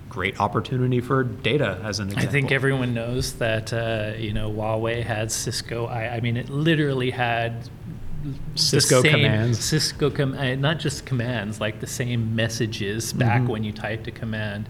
great 0.08 0.40
opportunity 0.40 1.00
for 1.00 1.22
data 1.24 1.78
as 1.84 1.98
an 2.00 2.10
I 2.16 2.24
think 2.24 2.50
everyone 2.50 2.94
knows 2.94 3.34
that 3.34 3.70
uh, 3.72 4.12
you 4.16 4.32
know 4.32 4.50
Huawei 4.50 5.02
had 5.02 5.30
Cisco. 5.30 5.86
I, 5.86 6.16
I 6.16 6.20
mean, 6.20 6.38
it 6.38 6.48
literally 6.48 7.10
had 7.10 7.68
Cisco 8.54 9.02
same- 9.02 9.12
commands. 9.12 9.58
Cisco 9.64 10.10
com- 10.10 10.34
uh, 10.34 10.54
not 10.56 10.78
just 10.78 11.06
commands, 11.06 11.60
like 11.60 11.80
the 11.80 11.86
same 11.86 12.34
messages 12.34 13.12
back 13.12 13.42
Mm-hmm. 13.42 13.50
when 13.50 13.64
you 13.64 13.72
typed 13.72 14.06
a 14.08 14.10
command. 14.10 14.68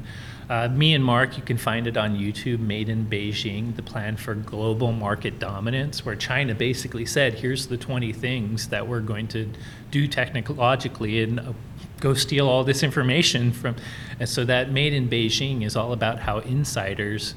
Uh, 0.49 0.69
me 0.69 0.95
and 0.95 1.05
Marc, 1.05 1.37
you 1.37 1.43
can 1.43 1.57
find 1.59 1.89
it 1.89 1.97
on 1.97 2.17
YouTube, 2.17 2.61
Made 2.61 2.89
in 2.89 3.07
Beijing, 3.07 3.75
the 3.75 3.83
plan 3.83 4.17
for 4.17 4.35
global 4.35 4.93
market 4.93 5.41
dominance, 5.41 6.05
where 6.07 6.15
China 6.15 6.55
basically 6.55 7.05
said, 7.05 7.35
here's 7.35 7.67
the 7.67 7.77
20 7.77 8.13
things 8.13 8.69
that 8.69 8.87
we're 8.87 9.01
going 9.01 9.27
to 9.29 9.49
do 9.91 10.07
technologically 10.07 11.21
and 11.23 11.41
uh, 11.41 11.53
go 11.99 12.15
steal 12.15 12.47
all 12.49 12.63
this 12.63 12.85
information 12.85 13.51
from. 13.51 13.75
And 14.21 14.29
so 14.29 14.45
that 14.45 14.71
Made 14.71 14.93
in 14.93 15.09
Beijing 15.09 15.65
is 15.65 15.75
all 15.75 15.93
about 15.93 16.21
how 16.21 16.39
insiders 16.39 17.35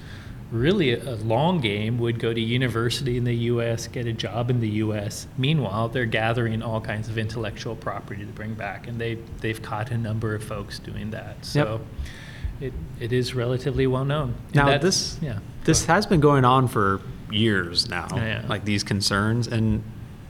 really 0.52 0.94
a 0.94 1.16
long 1.16 1.62
game 1.62 2.00
would 2.00 2.20
go 2.20 2.34
to 2.34 2.42
university 2.42 3.18
in 3.18 3.24
the 3.24 3.36
US, 3.36 3.88
get 3.88 4.08
a 4.08 4.14
job 4.14 4.50
in 4.50 4.60
the 4.60 4.70
US. 4.70 5.28
Meanwhile, 5.38 5.90
they're 5.90 6.06
gathering 6.06 6.62
all 6.62 6.82
kinds 6.82 7.08
of 7.10 7.18
intellectual 7.18 7.76
property 7.76 8.26
to 8.26 8.32
bring 8.32 8.54
back, 8.56 8.88
and 8.88 9.00
they 9.00 9.16
they've 9.42 9.62
caught 9.62 9.92
a 9.92 9.98
number 9.98 10.34
of 10.36 10.44
folks 10.44 10.80
doing 10.80 11.12
that. 11.12 11.46
So 11.46 11.82
it, 12.60 12.74
it 13.00 13.14
is 13.14 13.34
relatively 13.34 13.88
well 13.88 14.06
known. 14.06 14.36
And 14.48 14.56
Now, 14.56 14.78
this- 14.78 15.18
yeah. 15.22 15.40
This 15.66 15.86
has 15.86 16.06
been 16.06 16.20
going 16.20 16.46
on 16.46 16.68
for 16.68 17.02
years 17.30 17.90
now, 17.90 18.08
yeah. 18.16 18.44
like 18.48 18.66
these 18.66 18.84
concerns. 18.84 19.48
And 19.48 19.84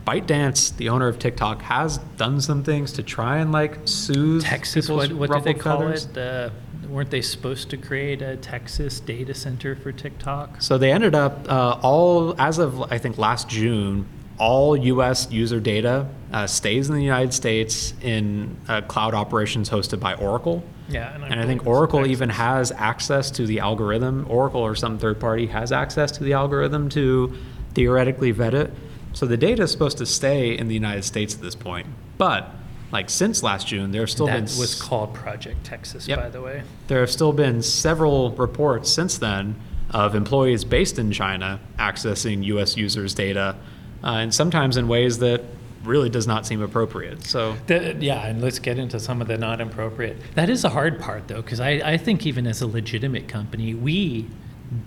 ByteDance, 0.05 0.75
the 0.75 0.89
owner 0.89 1.07
of 1.07 1.19
TikTok, 1.19 1.61
has 1.61 1.99
done 2.17 2.41
some 2.41 2.63
things 2.63 2.91
to 2.93 3.03
try 3.03 3.37
and 3.37 3.51
like 3.51 3.77
soothe 3.85 4.43
Texas, 4.43 4.89
what, 4.89 5.11
what 5.13 5.31
did 5.31 5.43
they 5.43 5.53
call 5.53 5.79
feathers. 5.79 6.05
it? 6.07 6.17
Uh, 6.17 6.49
weren't 6.89 7.11
they 7.11 7.21
supposed 7.21 7.69
to 7.69 7.77
create 7.77 8.21
a 8.21 8.37
Texas 8.37 8.99
data 8.99 9.33
center 9.33 9.75
for 9.75 9.91
TikTok? 9.91 10.61
So 10.61 10.77
they 10.77 10.91
ended 10.91 11.15
up 11.15 11.49
uh, 11.49 11.79
all 11.81 12.35
as 12.39 12.57
of 12.57 12.81
I 12.91 12.97
think 12.97 13.17
last 13.17 13.49
June, 13.49 14.07
all 14.37 14.75
U.S. 14.75 15.29
user 15.31 15.59
data 15.59 16.07
uh, 16.31 16.47
stays 16.47 16.89
in 16.89 16.95
the 16.95 17.03
United 17.03 17.33
States 17.33 17.93
in 18.01 18.57
uh, 18.67 18.81
cloud 18.81 19.13
operations 19.13 19.69
hosted 19.69 19.99
by 19.99 20.13
Oracle. 20.15 20.63
Yeah, 20.87 21.13
And 21.13 21.39
I 21.39 21.45
think 21.45 21.67
Oracle 21.67 22.07
even 22.07 22.29
has 22.29 22.71
access 22.71 23.29
to 23.31 23.45
the 23.45 23.59
algorithm. 23.59 24.25
Oracle 24.27 24.61
or 24.61 24.73
some 24.75 24.97
third 24.97 25.19
party 25.19 25.45
has 25.47 25.71
access 25.71 26.11
to 26.13 26.23
the 26.23 26.33
algorithm 26.33 26.89
to 26.89 27.35
theoretically 27.75 28.31
vet 28.31 28.55
it. 28.55 28.71
So 29.13 29.27
the 29.27 29.37
data 29.37 29.63
is 29.63 29.71
supposed 29.71 29.99
to 29.99 30.05
stay 30.05 30.57
in 30.57 30.67
the 30.67 30.73
United 30.73 31.03
States 31.03 31.35
at 31.35 31.41
this 31.41 31.55
point. 31.55 31.87
But 32.17 32.51
like 32.91 33.09
since 33.09 33.43
last 33.43 33.67
June, 33.67 33.91
there's 33.91 34.11
still 34.11 34.25
that 34.27 34.33
been 34.33 34.43
was 34.59 34.81
called 34.81 35.13
Project 35.13 35.63
Texas, 35.63 36.07
Yep. 36.07 36.19
by 36.19 36.29
the 36.29 36.41
way. 36.41 36.63
there 36.87 36.99
have 37.01 37.11
still 37.11 37.33
been 37.33 37.61
several 37.61 38.31
reports 38.31 38.91
since 38.91 39.17
then 39.17 39.55
of 39.91 40.15
employees 40.15 40.63
based 40.63 40.99
in 40.99 41.11
China 41.11 41.59
accessing 41.77 42.43
U.S. 42.45 42.77
users' 42.77 43.13
data, 43.13 43.55
uh, 44.03 44.07
and 44.07 44.33
sometimes 44.33 44.77
in 44.77 44.87
ways 44.87 45.19
that 45.19 45.41
really 45.83 46.09
does 46.09 46.27
not 46.27 46.45
seem 46.45 46.61
appropriate. 46.61 47.23
So 47.23 47.55
The, 47.67 47.95
yeah, 47.99 48.25
and 48.27 48.41
let's 48.41 48.59
get 48.59 48.77
into 48.77 48.99
some 48.99 49.21
of 49.21 49.27
the 49.27 49.37
not 49.37 49.61
appropriate. 49.61 50.17
That 50.35 50.49
is 50.49 50.63
a 50.65 50.69
hard 50.69 50.99
part, 50.99 51.27
though, 51.27 51.41
because 51.41 51.59
I, 51.59 51.69
I 51.83 51.97
think 51.97 52.25
even 52.25 52.45
as 52.45 52.61
a 52.61 52.67
legitimate 52.67 53.27
company, 53.27 53.73
we 53.73 54.27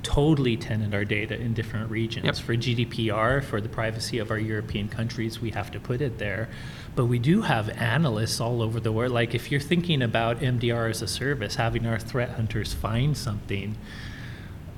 totally 0.02 0.56
tenant 0.56 0.94
our 0.94 1.04
data 1.04 1.40
in 1.40 1.54
different 1.54 1.90
regions. 1.90 2.24
Yep. 2.26 2.36
For 2.36 2.54
GDPR, 2.54 3.42
for 3.42 3.60
the 3.60 3.68
privacy 3.68 4.18
of 4.18 4.30
our 4.30 4.38
European 4.38 4.88
countries, 4.88 5.40
we 5.40 5.50
have 5.50 5.70
to 5.72 5.80
put 5.80 6.00
it 6.00 6.18
there. 6.18 6.48
But 6.94 7.06
we 7.06 7.18
do 7.18 7.42
have 7.42 7.70
analysts 7.70 8.40
all 8.40 8.60
over 8.60 8.78
the 8.78 8.92
world. 8.92 9.12
Like 9.12 9.34
if 9.34 9.50
you're 9.50 9.60
thinking 9.60 10.02
about 10.02 10.40
MDR 10.40 10.90
as 10.90 11.00
a 11.00 11.08
service, 11.08 11.54
having 11.54 11.86
our 11.86 11.98
threat 11.98 12.30
hunters 12.30 12.74
find 12.74 13.16
something, 13.16 13.76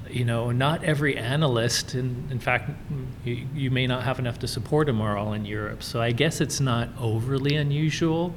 you 0.09 0.25
know, 0.25 0.53
not 0.53 0.85
every 0.85 1.17
analyst, 1.17 1.95
and 1.95 2.31
in 2.31 2.39
fact, 2.39 2.71
you, 3.25 3.47
you 3.55 3.71
may 3.71 3.87
not 3.87 4.05
have 4.05 4.21
enough 4.21 4.39
to 4.41 4.49
support 4.49 4.87
them, 4.87 5.01
are 5.01 5.17
all 5.17 5.33
in 5.33 5.45
Europe. 5.45 5.83
So 5.83 6.01
I 6.01 6.13
guess 6.13 6.41
it's 6.41 6.61
not 6.61 6.89
overly 7.01 7.57
unusual 7.57 8.33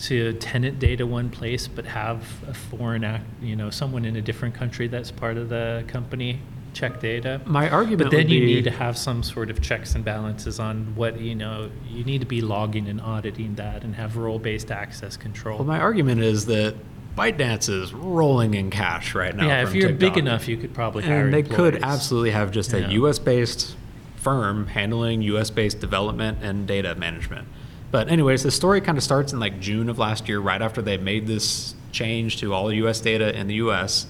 to 0.00 0.34
tenant 0.34 0.78
data 0.78 1.06
one 1.06 1.30
place, 1.30 1.66
but 1.66 1.86
have 1.86 2.26
a 2.46 2.52
foreign 2.52 3.04
act, 3.04 3.24
you 3.40 3.56
know, 3.56 3.70
someone 3.70 4.04
in 4.04 4.16
a 4.16 4.22
different 4.22 4.54
country 4.54 4.86
that's 4.88 5.10
part 5.10 5.38
of 5.38 5.48
the 5.48 5.84
company 5.86 6.40
check 6.74 7.00
data. 7.00 7.40
my 7.46 7.70
argument 7.70 8.10
But 8.10 8.16
then 8.16 8.28
you 8.28 8.40
be, 8.40 8.46
need 8.46 8.64
to 8.64 8.70
have 8.70 8.98
some 8.98 9.22
sort 9.22 9.50
of 9.50 9.62
checks 9.62 9.94
and 9.94 10.04
balances 10.04 10.58
on 10.60 10.94
what, 10.96 11.20
you 11.20 11.34
know, 11.34 11.70
you 11.88 12.04
need 12.04 12.20
to 12.20 12.26
be 12.26 12.40
logging 12.40 12.88
and 12.88 13.00
auditing 13.00 13.54
that 13.54 13.84
and 13.84 13.94
have 13.94 14.16
role-based 14.16 14.70
access 14.70 15.16
control. 15.16 15.58
well, 15.58 15.66
my 15.66 15.78
argument 15.80 16.20
is 16.20 16.46
that 16.46 16.74
ByteDance 17.16 17.68
is 17.68 17.94
rolling 17.94 18.54
in 18.54 18.70
cash 18.70 19.14
right 19.14 19.34
now. 19.34 19.46
yeah, 19.46 19.62
if 19.62 19.74
you're 19.74 19.92
big 19.92 20.16
enough, 20.18 20.48
you 20.48 20.56
could 20.56 20.74
probably 20.74 21.04
hire 21.04 21.24
and 21.26 21.32
they 21.32 21.44
could 21.44 21.82
absolutely 21.84 22.32
have 22.32 22.50
just 22.50 22.72
a 22.72 22.80
Yeah. 22.80 22.90
U.S. 22.90 23.18
based 23.20 23.76
firm 24.16 24.66
handling 24.66 25.22
U.S. 25.22 25.50
based 25.50 25.80
development 25.80 26.38
and 26.42 26.66
data 26.66 26.94
management. 26.96 27.46
But 27.92 28.08
anyways, 28.08 28.42
the 28.42 28.50
story 28.50 28.80
kind 28.80 28.98
of 28.98 29.04
starts 29.04 29.32
in 29.32 29.38
like 29.38 29.60
June 29.60 29.88
of 29.88 29.98
last 29.98 30.28
year, 30.28 30.40
right 30.40 30.60
after 30.60 30.82
they 30.82 30.96
made 30.96 31.28
this 31.28 31.76
change 31.92 32.38
to 32.38 32.52
all 32.52 32.72
U.S. 32.72 33.00
data 33.00 33.38
in 33.38 33.46
the 33.46 33.54
U.S., 33.56 34.06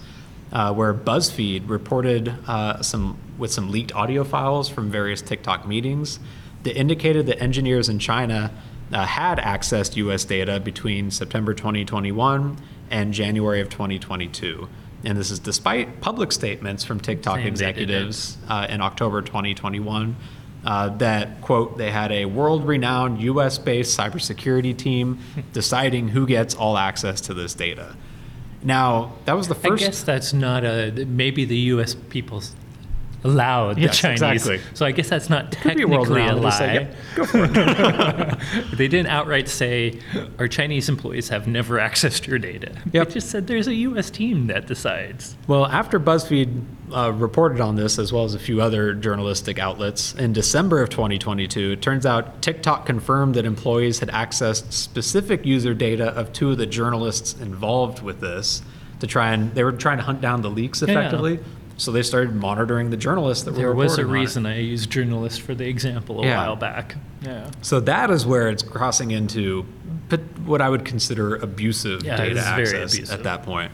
uh, 0.54 0.72
where 0.72 0.94
BuzzFeed 0.94 1.68
reported 1.68 2.34
uh, 2.46 2.80
some 2.80 3.18
with 3.36 3.52
some 3.52 3.70
leaked 3.70 3.92
audio 3.94 4.22
files 4.22 4.68
from 4.68 4.90
various 4.90 5.20
TikTok 5.20 5.66
meetings 5.66 6.20
that 6.62 6.78
indicated 6.78 7.26
that 7.26 7.42
engineers 7.42 7.88
in 7.88 7.98
China 7.98 8.52
uh, 8.92 9.04
had 9.04 9.38
accessed 9.38 9.96
U.S. 9.96 10.24
data 10.24 10.60
between 10.60 11.10
September 11.10 11.52
2021 11.52 12.56
and 12.90 13.12
January 13.12 13.60
of 13.60 13.68
2022. 13.68 14.68
And 15.04 15.18
this 15.18 15.30
is 15.30 15.40
despite 15.40 16.00
public 16.00 16.32
statements 16.32 16.84
from 16.84 17.00
TikTok 17.00 17.36
Saying 17.36 17.48
executives 17.48 18.38
uh, 18.48 18.66
in 18.70 18.80
October 18.80 19.20
2021 19.20 20.16
uh, 20.64 20.88
that, 20.96 21.40
quote, 21.42 21.76
they 21.76 21.90
had 21.90 22.10
a 22.10 22.24
world 22.24 22.66
renowned 22.66 23.20
US 23.20 23.58
based 23.58 23.98
cybersecurity 23.98 24.76
team 24.76 25.18
deciding 25.52 26.08
who 26.08 26.26
gets 26.26 26.54
all 26.54 26.78
access 26.78 27.20
to 27.22 27.34
this 27.34 27.52
data. 27.52 27.96
Now, 28.64 29.12
that 29.26 29.34
was 29.34 29.48
the 29.48 29.54
first. 29.54 29.82
I 29.82 29.86
guess 29.86 30.02
that's 30.02 30.32
not 30.32 30.64
a 30.64 31.04
maybe 31.06 31.44
the 31.44 31.58
U.S. 31.74 31.94
people 31.94 32.42
allowed 33.24 33.76
the 33.76 33.82
Yes, 33.82 33.98
Chinese. 33.98 34.20
exactly. 34.22 34.60
So 34.74 34.84
I 34.86 34.92
guess 34.92 35.08
that's 35.08 35.30
not 35.30 35.46
a 35.46 35.50
technically 35.50 35.96
a 35.96 36.00
renowned. 36.00 36.44
They 36.44 36.50
say, 36.50 36.66
lie. 36.66 36.72
"Yep, 36.74 36.94
go 37.14 37.24
for 37.24 37.44
it. 37.44 38.38
they 38.76 38.86
didn't 38.88 39.06
outright 39.08 39.48
say 39.48 39.98
our 40.38 40.46
Chinese 40.46 40.88
employees 40.88 41.30
have 41.30 41.46
never 41.46 41.78
accessed 41.88 42.26
your 42.26 42.38
data. 42.38 42.72
Yep. 42.92 43.08
They 43.08 43.14
just 43.14 43.30
said 43.30 43.46
there's 43.46 43.66
a 43.66 43.74
U.S. 43.74 44.10
team 44.10 44.46
that 44.48 44.66
decides. 44.66 45.36
Well, 45.48 45.66
after 45.66 45.98
BuzzFeed 45.98 46.64
uh, 46.94 47.12
reported 47.12 47.60
on 47.60 47.76
this, 47.76 47.98
as 47.98 48.12
well 48.12 48.24
as 48.24 48.34
a 48.34 48.38
few 48.38 48.60
other 48.60 48.92
journalistic 48.94 49.58
outlets, 49.58 50.14
in 50.14 50.32
December 50.34 50.82
of 50.82 50.90
2022, 50.90 51.72
it 51.72 51.82
turns 51.82 52.04
out 52.04 52.42
TikTok 52.42 52.84
confirmed 52.86 53.34
that 53.36 53.46
employees 53.46 54.00
had 54.00 54.10
accessed 54.10 54.72
specific 54.72 55.46
user 55.46 55.72
data 55.72 56.08
of 56.08 56.32
two 56.32 56.50
of 56.50 56.58
the 56.58 56.66
journalists 56.66 57.34
involved 57.40 58.02
with 58.02 58.20
this 58.20 58.62
to 59.00 59.06
try 59.06 59.32
and 59.32 59.54
they 59.54 59.64
were 59.64 59.72
trying 59.72 59.96
to 59.96 60.04
hunt 60.04 60.20
down 60.20 60.42
the 60.42 60.50
leaks 60.50 60.82
Yeah. 60.86 60.94
Effectively. 61.76 61.80
So 61.80 61.92
they 61.92 62.02
started 62.02 62.34
monitoring 62.34 62.90
the 62.90 62.96
journalists 62.96 63.44
that 63.44 63.52
There 63.54 63.68
were 63.68 63.74
was 63.74 63.98
a 63.98 64.02
reporting 64.02 64.10
on 64.10 64.16
it. 64.16 64.20
reason 64.20 64.46
I 64.46 64.58
used 64.60 64.90
journalist 64.90 65.40
for 65.42 65.54
the 65.54 65.66
example 65.66 66.20
a 66.22 66.26
Yeah. 66.26 66.38
while 66.46 66.56
back. 66.56 66.96
Yeah. 67.22 67.50
So 67.62 67.80
that 67.80 68.10
is 68.10 68.24
where 68.26 68.48
it's 68.48 68.62
crossing 68.62 69.10
into 69.10 69.64
pot- 70.08 70.20
what 70.44 70.60
I 70.60 70.68
would 70.68 70.84
consider 70.84 71.36
abusive 71.36 72.04
Yeah, 72.04 72.16
data 72.16 72.36
it's 72.38 72.48
very 72.48 72.62
access 72.62 72.94
abusive. 72.94 73.14
at 73.18 73.24
that 73.24 73.42
point. 73.42 73.70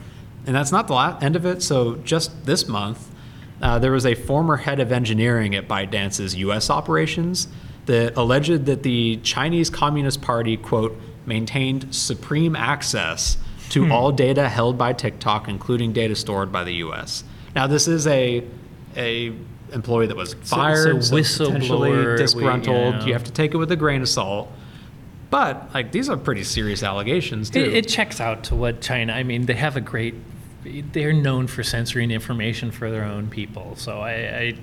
And 0.47 0.57
that's 0.57 0.73
not 0.73 0.87
the 0.87 0.95
la- 0.95 1.19
end 1.21 1.37
of 1.37 1.45
it. 1.45 1.63
So 1.63 1.97
just 2.05 2.47
this 2.47 2.67
month, 2.67 3.09
uh, 3.61 3.79
there 3.79 3.93
was 3.93 4.07
a 4.07 4.15
former 4.15 4.57
head 4.57 4.81
of 4.81 4.91
engineering 4.91 5.55
at 5.55 5.69
ByteDance's 5.69 6.35
U.S. 6.37 6.71
operations 6.71 7.49
that 7.87 8.17
alleged 8.17 8.65
that 8.67 8.83
the 8.83 9.19
Chinese 9.23 9.69
Communist 9.69 10.23
Party, 10.23 10.57
quote, 10.57 10.99
maintained 11.27 11.95
supreme 11.95 12.57
access 12.57 13.37
to 13.71 13.85
Hmm. 13.85 13.93
all 13.93 14.13
data 14.13 14.49
held 14.49 14.79
by 14.79 14.93
TikTok, 14.95 15.47
including 15.49 15.93
data 15.93 16.15
stored 16.17 16.51
by 16.51 16.65
the 16.65 16.75
U.S. 16.77 17.23
Now, 17.55 17.67
this 17.67 17.89
is 17.89 18.07
a 18.07 18.45
a 18.97 19.33
employee 19.73 20.07
that 20.09 20.17
was 20.17 20.35
fired, 20.35 21.03
so 21.05 21.17
potentially 21.17 21.91
whistleblower, 21.93 22.13
we- 22.13 22.19
disgruntled. 22.19 22.95
yeah. 22.95 23.05
You 23.07 23.13
have 23.13 23.25
to 23.25 23.33
take 23.33 23.55
it 23.55 23.57
with 23.57 23.71
a 23.71 23.77
grain 23.77 24.03
of 24.03 24.09
salt. 24.09 24.51
But 25.31 25.73
like 25.73 25.93
these 25.93 26.09
are 26.09 26.17
pretty 26.17 26.43
serious 26.43 26.83
allegations 26.83 27.51
too. 27.51 27.61
It, 27.61 27.75
it 27.75 27.89
checks 27.89 28.21
out 28.21 28.43
to 28.45 28.57
what 28.57 28.81
China. 28.81 29.13
I 29.13 29.23
mean, 29.23 29.47
they 29.47 29.55
have 29.55 29.77
a 29.77 29.81
great. 29.81 30.15
They're 30.65 31.13
known 31.13 31.47
for 31.47 31.63
censoring 31.63 32.11
information 32.11 32.71
for 32.71 32.91
their 32.91 33.05
own 33.05 33.29
people. 33.29 33.77
So 33.77 34.01
I, 34.01 34.11
I 34.13 34.55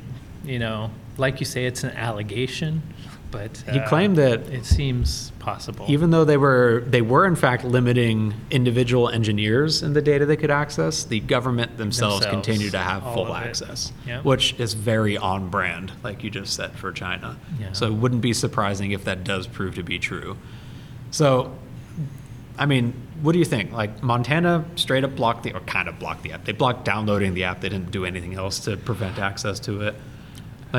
you 0.43 0.59
know, 0.59 0.91
like 1.17 1.39
you 1.39 1.45
say, 1.45 1.65
it's 1.65 1.83
an 1.83 1.91
allegation, 1.91 2.81
but 3.31 3.57
he 3.71 3.79
uh, 3.79 3.87
claimed 3.89 4.15
that 4.17 4.39
it 4.49 4.65
seems 4.65 5.31
possible. 5.39 5.85
even 5.89 6.11
though 6.11 6.25
they 6.25 6.37
were 6.37 6.83
they 6.87 7.01
were 7.01 7.25
in 7.25 7.35
fact 7.35 7.63
limiting 7.63 8.33
individual 8.51 9.09
engineers 9.09 9.83
in 9.83 9.93
the 9.93 10.01
data 10.01 10.25
they 10.25 10.37
could 10.37 10.51
access, 10.51 11.03
the 11.03 11.19
government 11.19 11.77
themselves, 11.77 12.21
Themselves, 12.21 12.47
continue 12.47 12.69
to 12.71 12.77
have 12.77 13.03
full 13.03 13.33
access, 13.35 13.91
Yep. 14.05 14.23
which 14.23 14.53
is 14.59 14.73
very 14.73 15.17
on 15.17 15.49
brand, 15.49 15.91
like 16.03 16.23
you 16.23 16.29
just 16.29 16.53
said 16.53 16.71
for 16.73 16.91
China. 16.91 17.37
Yeah. 17.59 17.73
So 17.73 17.87
it 17.87 17.93
wouldn't 17.93 18.21
be 18.21 18.33
surprising 18.33 18.91
if 18.91 19.03
that 19.05 19.23
does 19.23 19.47
prove 19.47 19.75
to 19.75 19.83
be 19.83 19.99
true. 19.99 20.37
So, 21.11 21.55
I 22.57 22.65
mean, 22.65 22.93
what 23.21 23.31
do 23.33 23.39
you 23.39 23.45
think? 23.45 23.71
Like 23.71 24.01
Montana 24.03 24.65
straight 24.75 25.03
up 25.03 25.15
blocked 25.15 25.43
the 25.43 25.53
or 25.53 25.59
kind 25.61 25.87
of 25.87 25.99
blocked 25.99 26.23
the 26.23 26.33
app. 26.33 26.45
They 26.45 26.51
blocked 26.51 26.85
downloading 26.85 27.33
the 27.33 27.43
app. 27.45 27.61
They 27.61 27.69
didn't 27.69 27.91
do 27.91 28.05
anything 28.05 28.35
else 28.35 28.59
to 28.61 28.77
prevent 28.77 29.17
access 29.19 29.59
to 29.61 29.81
it. 29.81 29.95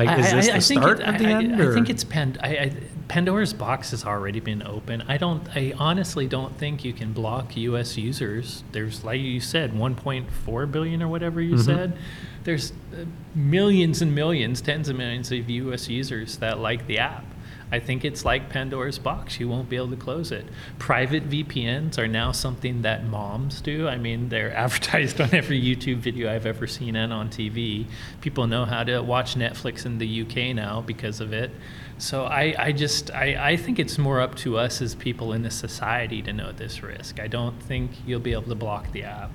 Like, 0.05 0.19
is 0.19 0.27
I- 0.33 0.35
this 0.35 0.47
I- 0.47 0.51
the 0.51 0.57
I 0.57 0.59
think 0.59 0.81
start 0.81 0.99
it- 0.99 1.05
of 1.07 1.17
the 1.19 1.25
I, 1.27 1.31
end? 1.43 1.61
I, 1.61 1.73
think 1.73 1.89
it's 1.89 2.03
Pand- 2.03 2.37
I, 2.41 2.47
I, 2.47 2.71
Pandora's 3.07 3.53
box 3.53 3.91
has 3.91 4.05
already 4.05 4.39
been 4.39 4.61
open. 4.65 5.03
I 5.07 5.17
don't. 5.17 5.47
I 5.55 5.73
honestly 5.77 6.27
don't 6.27 6.57
think 6.57 6.83
you 6.85 6.93
can 6.93 7.11
block 7.13 7.57
U.S. 7.57 7.97
users. 7.97 8.63
There's, 8.71 9.03
like 9.03 9.19
you 9.19 9.39
said, 9.39 9.73
1.4 9.73 10.71
billion 10.71 11.01
or 11.01 11.07
whatever 11.07 11.41
you 11.41 11.55
Mhm. 11.55 11.65
said. 11.65 11.97
There's 12.43 12.71
uh, 12.93 13.05
millions 13.35 14.01
and 14.01 14.13
millions, 14.15 14.61
tens 14.61 14.89
of 14.89 14.95
millions 14.95 15.31
of 15.31 15.49
U.S. 15.49 15.89
users 15.89 16.37
that 16.37 16.59
like 16.59 16.87
the 16.87 16.99
app. 16.99 17.25
I 17.71 17.79
think 17.79 18.03
it's 18.03 18.25
like 18.25 18.49
Pandora's 18.49 18.97
box. 18.97 19.39
You 19.39 19.47
won't 19.47 19.69
be 19.69 19.75
able 19.75 19.91
to 19.91 19.95
close 19.95 20.31
it. 20.31 20.45
Private 20.79 21.29
VPNs 21.29 21.97
are 21.97 22.07
now 22.07 22.31
something 22.31 22.81
that 22.81 23.05
moms 23.05 23.61
do. 23.61 23.87
I 23.87 23.97
mean, 23.97 24.29
they're 24.29 24.53
advertised 24.55 25.21
on 25.21 25.33
every 25.33 25.61
YouTube 25.61 25.97
video 25.97 26.33
I've 26.33 26.45
ever 26.45 26.67
seen 26.67 26.95
and 26.95 27.13
on 27.13 27.29
TV. 27.29 27.85
People 28.21 28.47
know 28.47 28.65
how 28.65 28.83
to 28.83 29.01
watch 29.01 29.35
Netflix 29.35 29.85
in 29.85 29.99
the 29.99 30.21
UK 30.21 30.55
now 30.55 30.81
because 30.81 31.21
of 31.21 31.31
it. 31.31 31.51
So 31.99 32.23
I, 32.23 32.55
I 32.57 32.71
just 32.71 33.11
I, 33.11 33.51
I 33.51 33.57
think 33.57 33.77
it's 33.77 33.97
more 33.97 34.21
up 34.21 34.35
to 34.35 34.57
us 34.57 34.81
as 34.81 34.95
people 34.95 35.33
in 35.33 35.43
the 35.43 35.51
society 35.51 36.21
to 36.23 36.33
know 36.33 36.53
this 36.53 36.81
risk. 36.81 37.19
I 37.19 37.27
don't 37.27 37.61
think 37.61 37.91
you'll 38.07 38.21
be 38.21 38.31
able 38.31 38.43
to 38.43 38.55
block 38.55 38.91
the 38.93 39.03
app. 39.03 39.31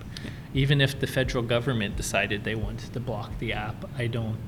Even 0.55 0.80
if 0.80 0.99
the 0.99 1.07
federal 1.07 1.45
government 1.45 1.97
decided 1.97 2.45
they 2.45 2.55
wanted 2.55 2.93
to 2.95 3.01
block 3.01 3.39
the 3.39 3.53
app, 3.53 3.85
I 3.99 4.07
don't 4.07 4.39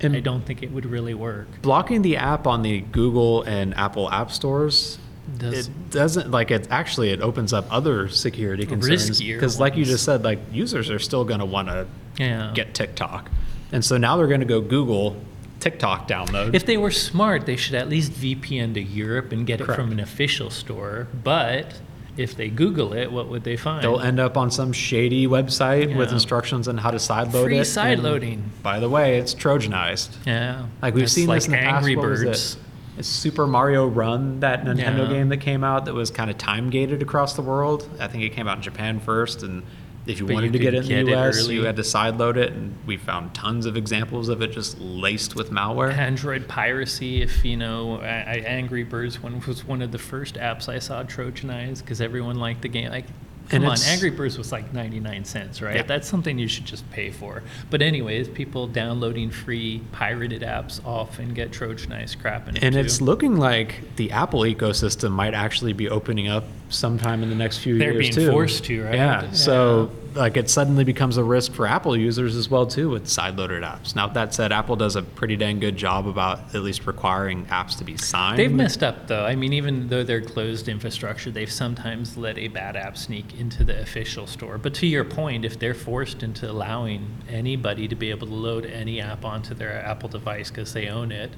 And- 0.00 0.16
I 0.16 0.20
don't 0.20 0.44
think 0.44 0.62
it 0.62 0.70
would 0.72 0.86
really 0.86 1.14
work. 1.14 1.46
Blocking 1.62 2.02
the 2.02 2.16
app 2.16 2.46
on 2.46 2.62
the 2.62 2.80
Google 2.80 3.42
and 3.42 3.74
Apple 3.76 4.10
app 4.10 4.30
stores. 4.32 4.98
Does- 5.38 5.68
it 5.68 5.90
doesn't 5.90 6.30
like 6.30 6.50
it 6.50 6.68
actually 6.70 7.08
it 7.10 7.22
opens 7.22 7.52
up 7.54 7.66
other 7.70 8.08
security 8.10 8.66
concerns 8.66 9.18
because 9.20 9.58
like 9.58 9.74
you 9.74 9.84
just 9.86 10.04
said 10.04 10.22
like 10.22 10.38
users 10.52 10.90
are 10.90 10.98
still 10.98 11.24
going 11.24 11.40
to 11.40 11.46
want 11.46 11.68
to 11.68 11.86
Yeah. 12.18 12.50
get 12.54 12.74
TikTok 12.74 13.30
and 13.72 13.82
so 13.82 13.96
now 13.96 14.18
they're 14.18 14.26
going 14.26 14.40
to 14.40 14.46
go 14.46 14.60
Google 14.60 15.16
TikTok 15.60 16.06
download 16.08 16.54
If 16.54 16.66
they 16.66 16.76
were 16.76 16.90
smart, 16.90 17.46
they 17.46 17.56
should 17.56 17.74
at 17.74 17.88
least 17.88 18.12
VPN 18.12 18.74
to 18.74 18.82
Europe 18.82 19.32
and 19.32 19.46
get 19.46 19.62
it 19.62 19.64
from 19.64 19.92
an 19.92 19.98
official 20.00 20.50
store. 20.50 21.08
But 21.24 21.80
if 22.16 22.36
they 22.36 22.48
Google 22.48 22.92
it, 22.92 23.10
what 23.10 23.28
would 23.28 23.42
they 23.44 23.56
find? 23.56 23.82
They'll 23.82 24.00
end 24.00 24.20
up 24.20 24.36
on 24.36 24.50
some 24.50 24.72
shady 24.72 25.26
website 25.26 25.96
with 25.96 26.12
instructions 26.12 26.68
on 26.68 26.78
how 26.78 26.90
to 26.90 26.98
sideload 26.98 27.44
Free 27.44 27.58
it. 27.58 27.64
side 27.64 27.94
and 27.94 28.02
loading. 28.02 28.50
By 28.62 28.78
the 28.80 28.88
way, 28.88 29.18
it's 29.18 29.34
Trojanized. 29.34 30.10
yeah. 30.26 30.66
Like 30.80 30.94
we've 30.94 31.04
It's 31.04 31.12
seen 31.12 31.26
like 31.26 31.38
this 31.38 31.46
in 31.46 31.52
the 31.52 31.58
Angry 31.58 31.94
past. 31.94 32.02
What 32.04 32.10
was 32.10 32.24
Birds. 32.24 32.54
it? 32.54 32.60
It's 32.98 33.08
Super 33.08 33.46
Mario 33.48 33.88
Run, 33.88 34.38
that 34.40 34.64
Nintendo 34.64 34.98
Yeah. 34.98 35.08
game 35.08 35.28
that 35.30 35.38
came 35.38 35.64
out 35.64 35.86
that 35.86 35.94
was 35.94 36.12
kind 36.12 36.30
of 36.30 36.38
time 36.38 36.70
gated 36.70 37.02
across 37.02 37.34
the 37.34 37.42
world. 37.42 37.88
I 37.98 38.06
think 38.06 38.22
it 38.22 38.30
came 38.30 38.46
out 38.46 38.58
in 38.58 38.62
Japan 38.62 39.00
first, 39.00 39.42
and 39.42 39.64
if 40.06 40.18
you 40.18 40.26
But 40.26 40.30
you 40.30 40.34
wanted 40.34 40.52
to 40.52 40.58
get 40.58 40.74
it 40.74 40.90
in 40.90 41.06
the 41.06 41.14
US, 41.14 41.38
early. 41.44 41.54
you 41.54 41.64
had 41.64 41.76
to 41.76 41.82
sideload 41.82 42.36
it, 42.36 42.52
and 42.52 42.76
we 42.86 42.96
found 42.96 43.34
tons 43.34 43.66
of 43.66 43.76
examples 43.76 44.28
of 44.28 44.42
it 44.42 44.52
just 44.52 44.78
laced 44.78 45.34
with 45.34 45.50
malware. 45.50 45.96
Android 45.96 46.46
piracy, 46.46 47.22
if 47.22 47.44
you 47.44 47.56
know, 47.56 48.00
I, 48.00 48.06
I, 48.06 48.42
Angry 48.46 48.84
Birds 48.84 49.22
one 49.22 49.42
was 49.46 49.64
one 49.64 49.80
of 49.82 49.92
the 49.92 49.98
first 49.98 50.34
apps 50.34 50.68
I 50.68 50.78
saw 50.78 51.02
Trojanized 51.04 51.80
because 51.80 52.00
everyone 52.00 52.36
liked 52.38 52.62
the 52.62 52.68
game. 52.68 52.90
Like, 52.90 53.06
And 53.50 53.62
come 53.62 53.66
on, 53.66 53.78
Angry 53.86 54.10
Birds 54.10 54.36
was 54.38 54.52
like 54.52 54.72
99 54.74 55.24
cents, 55.24 55.60
right? 55.62 55.76
Yeah. 55.76 55.82
That's 55.82 56.08
something 56.08 56.38
you 56.38 56.48
should 56.48 56.64
just 56.66 56.88
pay 56.90 57.10
for. 57.10 57.42
But, 57.70 57.80
anyways, 57.82 58.28
people 58.28 58.66
downloading 58.66 59.30
free 59.30 59.82
pirated 59.92 60.42
apps 60.42 60.84
often 60.84 61.32
get 61.34 61.50
Trojanized 61.50 62.20
crap 62.20 62.48
in 62.48 62.56
it. 62.56 62.62
And 62.64 62.74
too. 62.74 62.80
it's 62.80 63.00
looking 63.00 63.36
like 63.36 63.96
the 63.96 64.12
Apple 64.12 64.40
ecosystem 64.40 65.12
might 65.12 65.34
actually 65.34 65.72
be 65.72 65.88
opening 65.88 66.28
up 66.28 66.44
sometime 66.74 67.22
in 67.22 67.30
the 67.30 67.34
next 67.36 67.58
few 67.58 67.76
years. 67.76 67.80
too. 67.80 68.14
They're 68.14 68.24
being 68.24 68.32
forced 68.32 68.64
to, 68.64 68.84
right? 68.84 68.94
Yeah. 68.94 69.24
Yeah. 69.24 69.32
So 69.32 69.90
like 70.14 70.36
it 70.36 70.48
suddenly 70.48 70.84
becomes 70.84 71.16
a 71.16 71.24
risk 71.24 71.52
for 71.52 71.66
Apple 71.66 71.96
users 71.96 72.36
as 72.36 72.48
well 72.48 72.66
too 72.66 72.90
with 72.90 73.06
sideloaded 73.06 73.62
apps. 73.62 73.94
Now 73.94 74.06
that 74.08 74.34
said, 74.34 74.52
Apple 74.52 74.76
does 74.76 74.96
a 74.96 75.02
pretty 75.02 75.36
dang 75.36 75.60
good 75.60 75.76
job 75.76 76.06
about 76.06 76.54
at 76.54 76.62
least 76.62 76.86
requiring 76.86 77.46
apps 77.46 77.76
to 77.78 77.84
be 77.84 77.96
signed. 77.96 78.38
They've 78.38 78.52
messed 78.52 78.82
up 78.82 79.08
though. 79.08 79.24
I 79.24 79.34
mean, 79.34 79.52
even 79.52 79.88
though 79.88 80.04
they're 80.04 80.20
closed 80.20 80.68
infrastructure, 80.68 81.30
they've 81.30 81.50
sometimes 81.50 82.16
let 82.16 82.38
a 82.38 82.48
bad 82.48 82.76
app 82.76 82.96
sneak 82.96 83.38
into 83.38 83.64
the 83.64 83.80
official 83.80 84.26
store. 84.26 84.58
But 84.58 84.74
to 84.74 84.86
your 84.86 85.04
point, 85.04 85.44
if 85.44 85.58
they're 85.58 85.74
forced 85.74 86.22
into 86.22 86.50
allowing 86.50 87.22
anybody 87.28 87.88
to 87.88 87.94
be 87.94 88.10
able 88.10 88.26
to 88.26 88.34
load 88.34 88.66
any 88.66 89.00
app 89.00 89.24
onto 89.24 89.54
their 89.54 89.72
Apple 89.84 90.08
device 90.08 90.50
because 90.50 90.72
they 90.72 90.88
own 90.88 91.12
it, 91.12 91.32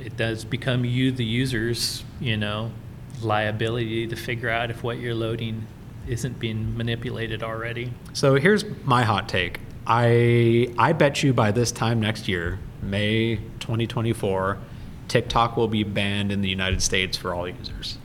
it 0.00 0.16
does 0.16 0.44
become 0.44 0.84
you, 0.84 1.12
the 1.12 1.24
users, 1.24 2.02
you 2.20 2.36
know, 2.36 2.72
liability 3.24 4.06
to 4.06 4.16
figure 4.16 4.48
out 4.48 4.70
if 4.70 4.82
what 4.82 4.98
you're 4.98 5.14
loading 5.14 5.66
isn't 6.06 6.38
being 6.38 6.76
manipulated 6.76 7.42
already. 7.42 7.92
So 8.12 8.34
here's 8.34 8.64
my 8.84 9.04
hot 9.04 9.28
take. 9.28 9.60
I 9.86 10.72
I 10.78 10.92
bet 10.92 11.22
you 11.22 11.32
by 11.32 11.50
this 11.50 11.72
time 11.72 12.00
next 12.00 12.28
year, 12.28 12.58
May 12.80 13.36
2024, 13.60 14.58
TikTok 15.08 15.56
will 15.56 15.68
be 15.68 15.82
banned 15.84 16.30
in 16.30 16.40
the 16.40 16.48
United 16.48 16.82
States 16.82 17.16
for 17.16 17.34
all 17.34 17.48
users. 17.48 17.98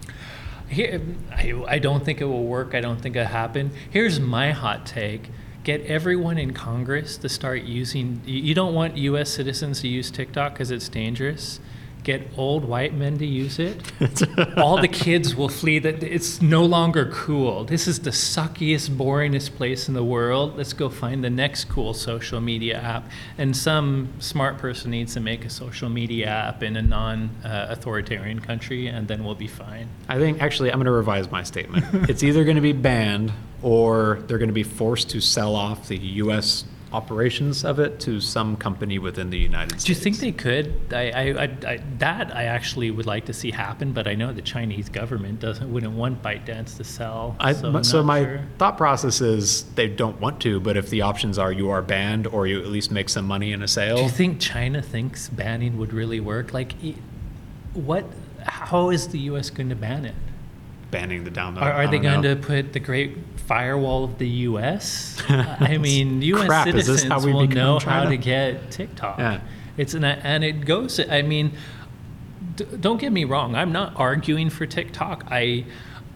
Here, 0.68 1.02
I, 1.32 1.54
I 1.68 1.80
don't 1.80 2.04
think 2.04 2.20
it 2.20 2.26
will 2.26 2.44
work. 2.44 2.76
I 2.76 2.82
don't 2.82 3.00
think 3.00 3.16
it'll 3.16 3.28
happen. 3.28 3.72
Here's 3.90 4.20
my 4.20 4.52
hot 4.52 4.86
take. 4.86 5.30
Get 5.64 5.82
everyone 5.82 6.38
in 6.38 6.54
Congress 6.54 7.18
to 7.18 7.30
start 7.30 7.64
using. 7.64 8.22
You 8.26 8.40
you 8.40 8.54
don't 8.54 8.74
want 8.74 8.98
U.S. 8.98 9.30
citizens 9.30 9.82
to 9.82 9.88
use 9.88 10.10
TikTok 10.12 10.54
because 10.54 10.72
it's 10.72 10.90
dangerous. 10.90 11.60
Get 12.04 12.28
old 12.38 12.64
white 12.64 12.94
men 12.94 13.18
to 13.18 13.26
use 13.26 13.60
it. 13.60 13.82
All 14.58 14.80
the 14.80 14.88
kids 14.88 15.36
will 15.36 15.50
flee. 15.50 15.80
That 15.80 16.02
it's 16.02 16.42
no 16.42 16.64
longer 16.66 17.12
cool. 17.14 17.66
This 17.66 17.88
is 17.88 18.00
the 18.00 18.12
suckiest, 18.12 18.90
boringest 18.90 19.56
place 19.56 19.88
in 19.88 19.94
the 19.94 20.04
world. 20.04 20.56
Let's 20.58 20.74
go 20.74 20.90
find 20.90 21.24
the 21.24 21.30
next 21.30 21.66
cool 21.66 21.94
social 21.94 22.40
media 22.40 22.80
app. 22.80 23.10
And 23.38 23.56
some 23.56 24.14
smart 24.20 24.58
person 24.58 24.92
needs 24.92 25.14
to 25.16 25.20
make 25.20 25.44
a 25.44 25.50
social 25.50 25.90
media 25.90 26.28
app 26.28 26.64
in 26.64 26.78
a 26.78 26.82
non-authoritarian 26.82 28.40
country, 28.40 28.88
and 28.88 29.08
then 29.08 29.24
we'll 29.24 29.36
be 29.36 29.48
fine. 29.48 29.90
I 30.08 30.18
think 30.18 30.42
actually 30.42 30.72
I'm 30.72 30.78
going 30.78 30.86
to 30.86 30.92
revise 30.92 31.30
my 31.30 31.44
statement. 31.44 32.10
it's 32.10 32.24
either 32.24 32.44
going 32.44 32.56
to 32.56 32.62
be 32.62 32.74
banned 32.74 33.34
or 33.62 34.20
they're 34.28 34.38
going 34.38 34.50
to 34.50 34.54
be 34.54 34.64
forced 34.64 35.10
to 35.10 35.22
sell 35.22 35.56
off 35.56 35.88
the 35.88 35.98
U.S. 35.98 36.64
operations 36.94 37.66
of 37.66 37.80
it 37.80 38.00
to 38.02 38.20
some 38.22 38.56
company 38.56 39.00
within 39.00 39.30
the 39.30 39.38
United 39.38 39.72
States. 39.72 39.84
Do 39.86 39.92
you 39.92 40.00
think 40.00 40.18
they 40.18 40.32
could? 40.32 40.94
I, 40.94 41.12
I, 41.12 41.44
I, 41.68 41.84
that 42.00 42.36
I 42.36 42.46
actually 42.46 42.92
would 42.92 43.06
like 43.06 43.26
to 43.26 43.34
see 43.34 43.52
happen, 43.52 43.92
but 43.92 44.08
I 44.08 44.16
know 44.16 44.32
the 44.34 44.42
Chinese 44.42 44.90
government 44.90 45.40
doesn't 45.40 45.72
wouldn't 45.72 45.94
want 45.94 46.22
ByteDance 46.22 46.78
to 46.78 46.84
sell. 46.84 47.36
I, 47.40 47.54
so, 47.54 47.82
so 47.82 48.04
my 48.04 48.24
sure. 48.24 48.44
thought 48.58 48.78
process 48.78 49.22
is 49.22 49.64
they 49.76 49.88
don't 49.88 50.20
want 50.22 50.40
to, 50.42 50.60
but 50.60 50.78
if 50.78 50.90
the 50.90 51.02
options 51.02 51.38
are 51.38 51.52
you 51.52 51.70
are 51.70 51.82
banned 51.82 52.28
or 52.28 52.48
you 52.48 52.60
at 52.60 52.68
least 52.68 52.92
make 52.92 53.10
some 53.10 53.26
money 53.26 53.52
in 53.52 53.62
a 53.62 53.68
sale. 53.68 53.98
Do 53.98 54.04
you 54.04 54.10
think 54.10 54.40
China 54.40 54.82
thinks 54.82 55.30
banning 55.30 55.78
would 55.78 55.94
really 55.94 56.20
work? 56.20 56.54
Like, 56.54 56.74
what? 57.74 58.06
How 58.44 58.92
is 58.92 59.10
the 59.10 59.20
U.S. 59.20 59.50
going 59.50 59.70
to 59.70 59.76
ban 59.76 60.06
it? 60.06 60.16
Banning 60.92 61.24
the 61.24 61.32
download. 61.32 61.62
Are, 61.62 61.72
are 61.72 61.88
they 61.88 62.00
going 62.00 62.22
know. 62.22 62.36
to 62.36 62.42
put 62.42 62.74
the 62.74 62.80
Great 62.80 63.18
Firewall 63.46 64.04
of 64.04 64.18
the 64.18 64.28
U.S.? 64.28 65.22
I 65.30 65.78
mean, 65.78 66.22
U.S. 66.22 66.46
Crap, 66.46 66.68
is 66.68 66.74
this 66.74 66.86
citizens 67.02 67.12
how 67.12 67.26
we 67.26 67.34
will 67.34 67.48
become 67.48 67.56
know 67.56 67.80
how 67.80 68.06
to 68.06 68.18
get 68.18 68.72
TikTok. 68.72 69.20
Yeah. 69.20 69.42
It's 69.78 69.94
an, 69.94 70.04
and 70.04 70.44
it 70.44 70.66
goes. 70.66 71.00
I 71.00 71.22
mean, 71.22 71.54
d- 72.56 72.66
don't 72.80 73.00
get 73.00 73.12
me 73.12 73.24
wrong. 73.24 73.56
I'm 73.56 73.72
not 73.72 73.94
arguing 73.96 74.50
for 74.50 74.66
TikTok. 74.66 75.26
I, 75.30 75.66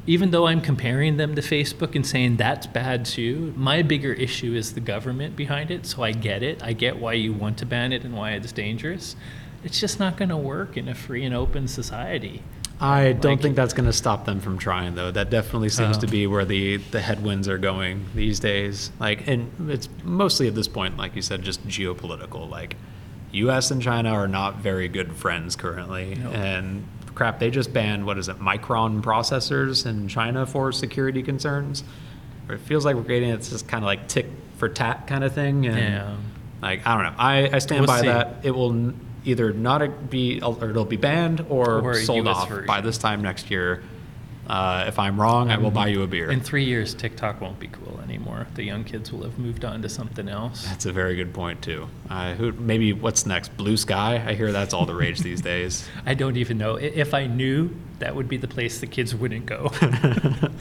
even 0.07 0.31
though 0.31 0.47
I'm 0.47 0.61
comparing 0.61 1.17
them 1.17 1.35
to 1.35 1.41
Facebook 1.41 1.95
and 1.95 2.05
saying 2.05 2.37
that's 2.37 2.65
bad 2.67 3.05
too, 3.05 3.53
my 3.55 3.83
bigger 3.83 4.13
issue 4.13 4.55
is 4.55 4.73
the 4.73 4.79
government 4.79 5.35
behind 5.35 5.69
it. 5.69 5.85
So 5.85 6.03
I 6.03 6.11
get 6.11 6.41
it. 6.41 6.63
I 6.63 6.73
get 6.73 6.97
why 6.97 7.13
you 7.13 7.33
want 7.33 7.57
to 7.59 7.65
ban 7.65 7.93
it 7.93 8.03
and 8.03 8.15
why 8.15 8.31
it's 8.31 8.51
dangerous. 8.51 9.15
It's 9.63 9.79
just 9.79 9.99
not 9.99 10.17
going 10.17 10.29
to 10.29 10.37
work 10.37 10.75
in 10.75 10.87
a 10.87 10.95
free 10.95 11.23
and 11.23 11.35
open 11.35 11.67
society. 11.67 12.41
I 12.81 13.13
don't 13.13 13.33
Like- 13.33 13.41
think 13.41 13.55
that's 13.55 13.73
going 13.73 13.85
to 13.85 13.93
stop 13.93 14.25
them 14.25 14.39
from 14.39 14.57
trying, 14.57 14.95
though. 14.95 15.11
That 15.11 15.29
definitely 15.29 15.69
seems 15.69 15.97
to 15.99 16.07
Oh. 16.07 16.09
be 16.09 16.25
where 16.27 16.45
the, 16.45 16.77
the 16.77 16.99
headwinds 16.99 17.47
are 17.47 17.59
going 17.59 18.05
these 18.15 18.39
days. 18.39 18.91
Like, 18.99 19.27
and 19.27 19.51
it's 19.69 19.87
mostly 20.03 20.47
at 20.47 20.55
this 20.55 20.67
point, 20.67 20.97
like 20.97 21.15
you 21.15 21.21
said, 21.21 21.43
just 21.43 21.65
geopolitical. 21.67 22.49
Like, 22.49 22.75
U.S. 23.33 23.69
and 23.71 23.81
China 23.81 24.09
are 24.09 24.27
not 24.27 24.57
very 24.57 24.87
good 24.87 25.13
friends 25.13 25.55
currently, 25.55 26.15
No. 26.21 26.31
and 26.31 26.83
crap, 27.13 27.39
they 27.39 27.49
just 27.51 27.71
banned 27.71 28.05
what 28.05 28.17
is 28.17 28.27
it, 28.29 28.39
Micron 28.39 29.01
processors 29.01 29.85
in 29.85 30.07
China 30.07 30.45
for 30.45 30.71
security 30.71 31.21
concerns. 31.21 31.83
It 32.49 32.59
feels 32.61 32.83
like 32.83 32.95
we're 32.95 33.03
getting 33.03 33.29
it's 33.29 33.49
just 33.49 33.67
kind 33.67 33.83
of 33.83 33.85
like 33.85 34.07
tick 34.07 34.25
for 34.57 34.67
tat 34.67 35.07
kind 35.07 35.23
of 35.23 35.33
thing. 35.33 35.65
And 35.67 35.77
Yeah. 35.77 36.15
Like 36.61 36.85
I 36.85 36.95
don't 36.95 37.03
know. 37.03 37.13
I, 37.17 37.49
I 37.53 37.59
stand 37.59 37.81
We'll 37.81 37.87
by 37.87 38.01
see. 38.01 38.07
that. 38.07 38.37
It 38.43 38.51
will 38.51 38.71
n- 38.71 38.99
either 39.23 39.53
not 39.53 40.09
be 40.09 40.41
or 40.41 40.69
it'll 40.69 40.85
be 40.85 40.97
banned 40.97 41.45
or, 41.49 41.81
Or 41.81 41.95
sold 41.95 42.27
off 42.27 42.49
by 42.65 42.81
this 42.81 42.97
time 42.97 43.21
next 43.21 43.51
year. 43.51 43.83
Uh, 44.51 44.83
if 44.85 44.99
I'm 44.99 45.17
wrong, 45.17 45.49
I 45.49 45.57
will 45.57 45.71
buy 45.71 45.87
you 45.87 46.03
a 46.03 46.07
beer. 46.07 46.29
In 46.29 46.41
three 46.41 46.65
years, 46.65 46.93
TikTok 46.93 47.39
won't 47.39 47.57
be 47.57 47.69
cool 47.69 48.01
anymore. 48.03 48.47
The 48.55 48.63
young 48.63 48.83
kids 48.83 49.09
will 49.09 49.23
have 49.23 49.39
moved 49.39 49.63
on 49.63 49.81
to 49.81 49.87
something 49.87 50.27
else. 50.27 50.65
That's 50.65 50.85
a 50.85 50.91
very 50.91 51.15
good 51.15 51.33
point 51.33 51.61
too. 51.61 51.87
Uh, 52.09 52.33
who 52.33 52.51
maybe 52.51 52.91
what's 52.91 53.25
next? 53.25 53.55
Bluesky. 53.55 53.95
I 53.95 54.33
hear 54.33 54.51
that's 54.51 54.73
all 54.73 54.85
the 54.85 54.93
rage 54.93 55.19
these 55.29 55.39
days. 55.39 55.87
I 56.05 56.15
don't 56.15 56.35
even 56.35 56.57
know. 56.57 56.75
If 56.75 57.13
I 57.13 57.27
knew, 57.27 57.73
that 57.99 58.13
would 58.13 58.27
be 58.27 58.35
the 58.35 58.47
place 58.49 58.79
the 58.81 58.87
kids 58.87 59.15
wouldn't 59.15 59.45
go. 59.45 59.71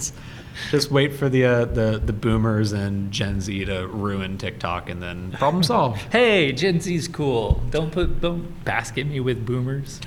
Just 0.70 0.90
wait 0.90 1.14
for 1.14 1.28
the 1.28 1.44
uh, 1.44 1.64
the 1.64 2.00
the 2.04 2.12
boomers 2.12 2.72
and 2.72 3.10
Gen 3.10 3.40
Z 3.40 3.64
to 3.64 3.86
ruin 3.88 4.38
TikTok, 4.38 4.88
and 4.88 5.02
then 5.02 5.32
problem 5.32 5.62
solved. 5.62 6.00
hey, 6.12 6.52
Gen 6.52 6.80
Z's 6.80 7.08
cool. 7.08 7.62
Don't 7.70 7.90
put 7.90 8.20
don't 8.20 8.64
basket 8.64 9.06
me 9.06 9.20
with 9.20 9.44
boomers, 9.44 10.00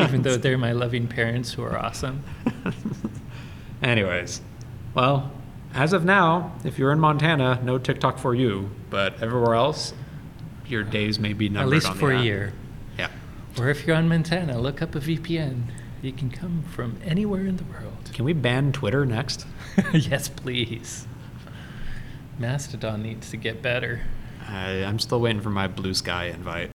even 0.00 0.22
though 0.22 0.36
they're 0.36 0.58
my 0.58 0.72
loving 0.72 1.06
parents 1.06 1.52
who 1.52 1.62
are 1.62 1.78
awesome. 1.78 2.22
Anyways, 3.84 4.40
well, 4.94 5.30
as 5.74 5.92
of 5.92 6.06
now, 6.06 6.54
if 6.64 6.78
you're 6.78 6.90
in 6.90 6.98
Montana, 6.98 7.60
no 7.62 7.76
TikTok 7.76 8.16
for 8.16 8.34
you. 8.34 8.70
But 8.88 9.22
everywhere 9.22 9.54
else, 9.54 9.92
your 10.66 10.82
days 10.82 11.18
may 11.18 11.34
be 11.34 11.50
numbered. 11.50 11.76
At 11.76 11.84
least 11.84 11.92
for 11.98 12.10
a 12.10 12.18
app. 12.18 12.24
year. 12.24 12.52
Yeah. 12.98 13.10
Or 13.58 13.68
if 13.68 13.86
you're 13.86 13.94
on 13.94 14.08
Montana, 14.08 14.58
look 14.58 14.80
up 14.80 14.94
a 14.94 15.00
VPN. 15.00 15.64
You 16.00 16.12
can 16.12 16.30
come 16.30 16.62
from 16.62 16.98
anywhere 17.04 17.46
in 17.46 17.58
the 17.58 17.64
world. 17.64 18.10
Can 18.14 18.24
we 18.24 18.32
ban 18.32 18.72
Twitter 18.72 19.04
next? 19.04 19.46
yes, 19.92 20.28
please. 20.28 21.06
Mastodon 22.38 23.02
needs 23.02 23.30
to 23.30 23.36
get 23.36 23.60
better. 23.60 24.00
I, 24.48 24.82
I'm 24.84 24.98
still 24.98 25.20
waiting 25.20 25.42
for 25.42 25.50
my 25.50 25.68
Bluesky 25.68 26.32
invite. 26.32 26.73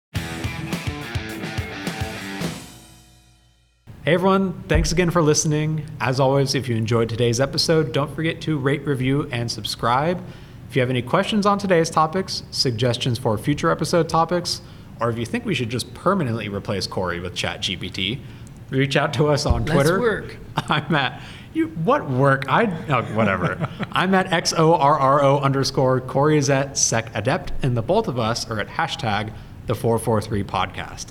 Hey 4.07 4.13
everyone, 4.13 4.63
thanks 4.69 4.93
again 4.93 5.09
for 5.09 5.21
listening. 5.21 5.83
As 5.99 6.17
always, 6.17 6.55
if 6.55 6.69
you 6.69 6.77
enjoyed 6.77 7.09
today's 7.09 7.41
episode, 7.41 7.91
don't 7.91 8.09
forget 8.15 8.39
to 8.43 8.57
rate, 8.57 8.87
review, 8.87 9.27
and 9.33 9.51
subscribe. 9.51 10.23
If 10.69 10.77
you 10.77 10.79
have 10.79 10.89
any 10.89 11.01
questions 11.01 11.45
on 11.45 11.59
today's 11.59 11.89
topics, 11.89 12.43
suggestions 12.49 13.19
for 13.19 13.37
future 13.37 13.69
episode 13.69 14.07
topics, 14.07 14.61
or 15.01 15.09
if 15.09 15.17
you 15.17 15.25
think 15.25 15.43
we 15.43 15.53
should 15.53 15.69
just 15.69 15.93
permanently 15.93 16.47
replace 16.47 16.87
Corey 16.87 17.19
with 17.19 17.35
ChatGPT, 17.35 18.21
reach 18.69 18.95
out 18.95 19.13
to 19.15 19.27
us 19.27 19.45
on 19.45 19.65
Twitter. 19.65 19.99
work. 19.99 20.37
I'm 20.55 20.95
at 20.95 21.21
you. 21.51 21.67
What 21.67 22.09
work? 22.09 22.45
I 22.47 22.63
oh, 22.87 23.01
whatever. 23.13 23.67
I'm 23.91 24.15
at 24.15 24.31
x 24.31 24.53
o 24.53 24.73
r 24.73 24.97
r 24.97 25.21
o 25.21 25.39
underscore. 25.39 25.99
Corey 25.99 26.37
is 26.37 26.49
at 26.49 26.77
sec 26.77 27.13
adept, 27.13 27.51
and 27.61 27.75
the 27.75 27.81
both 27.81 28.07
of 28.07 28.17
us 28.17 28.49
are 28.49 28.61
at 28.61 28.69
hashtag 28.69 29.33
the 29.65 29.75
four 29.75 29.99
four 29.99 30.21
three 30.21 30.45
podcast. 30.45 31.07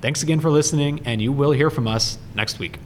Thanks 0.00 0.22
again 0.22 0.40
for 0.40 0.50
listening, 0.50 1.00
and 1.04 1.20
you 1.20 1.32
will 1.32 1.52
hear 1.52 1.70
from 1.70 1.88
us 1.88 2.18
next 2.34 2.58
week. 2.58 2.78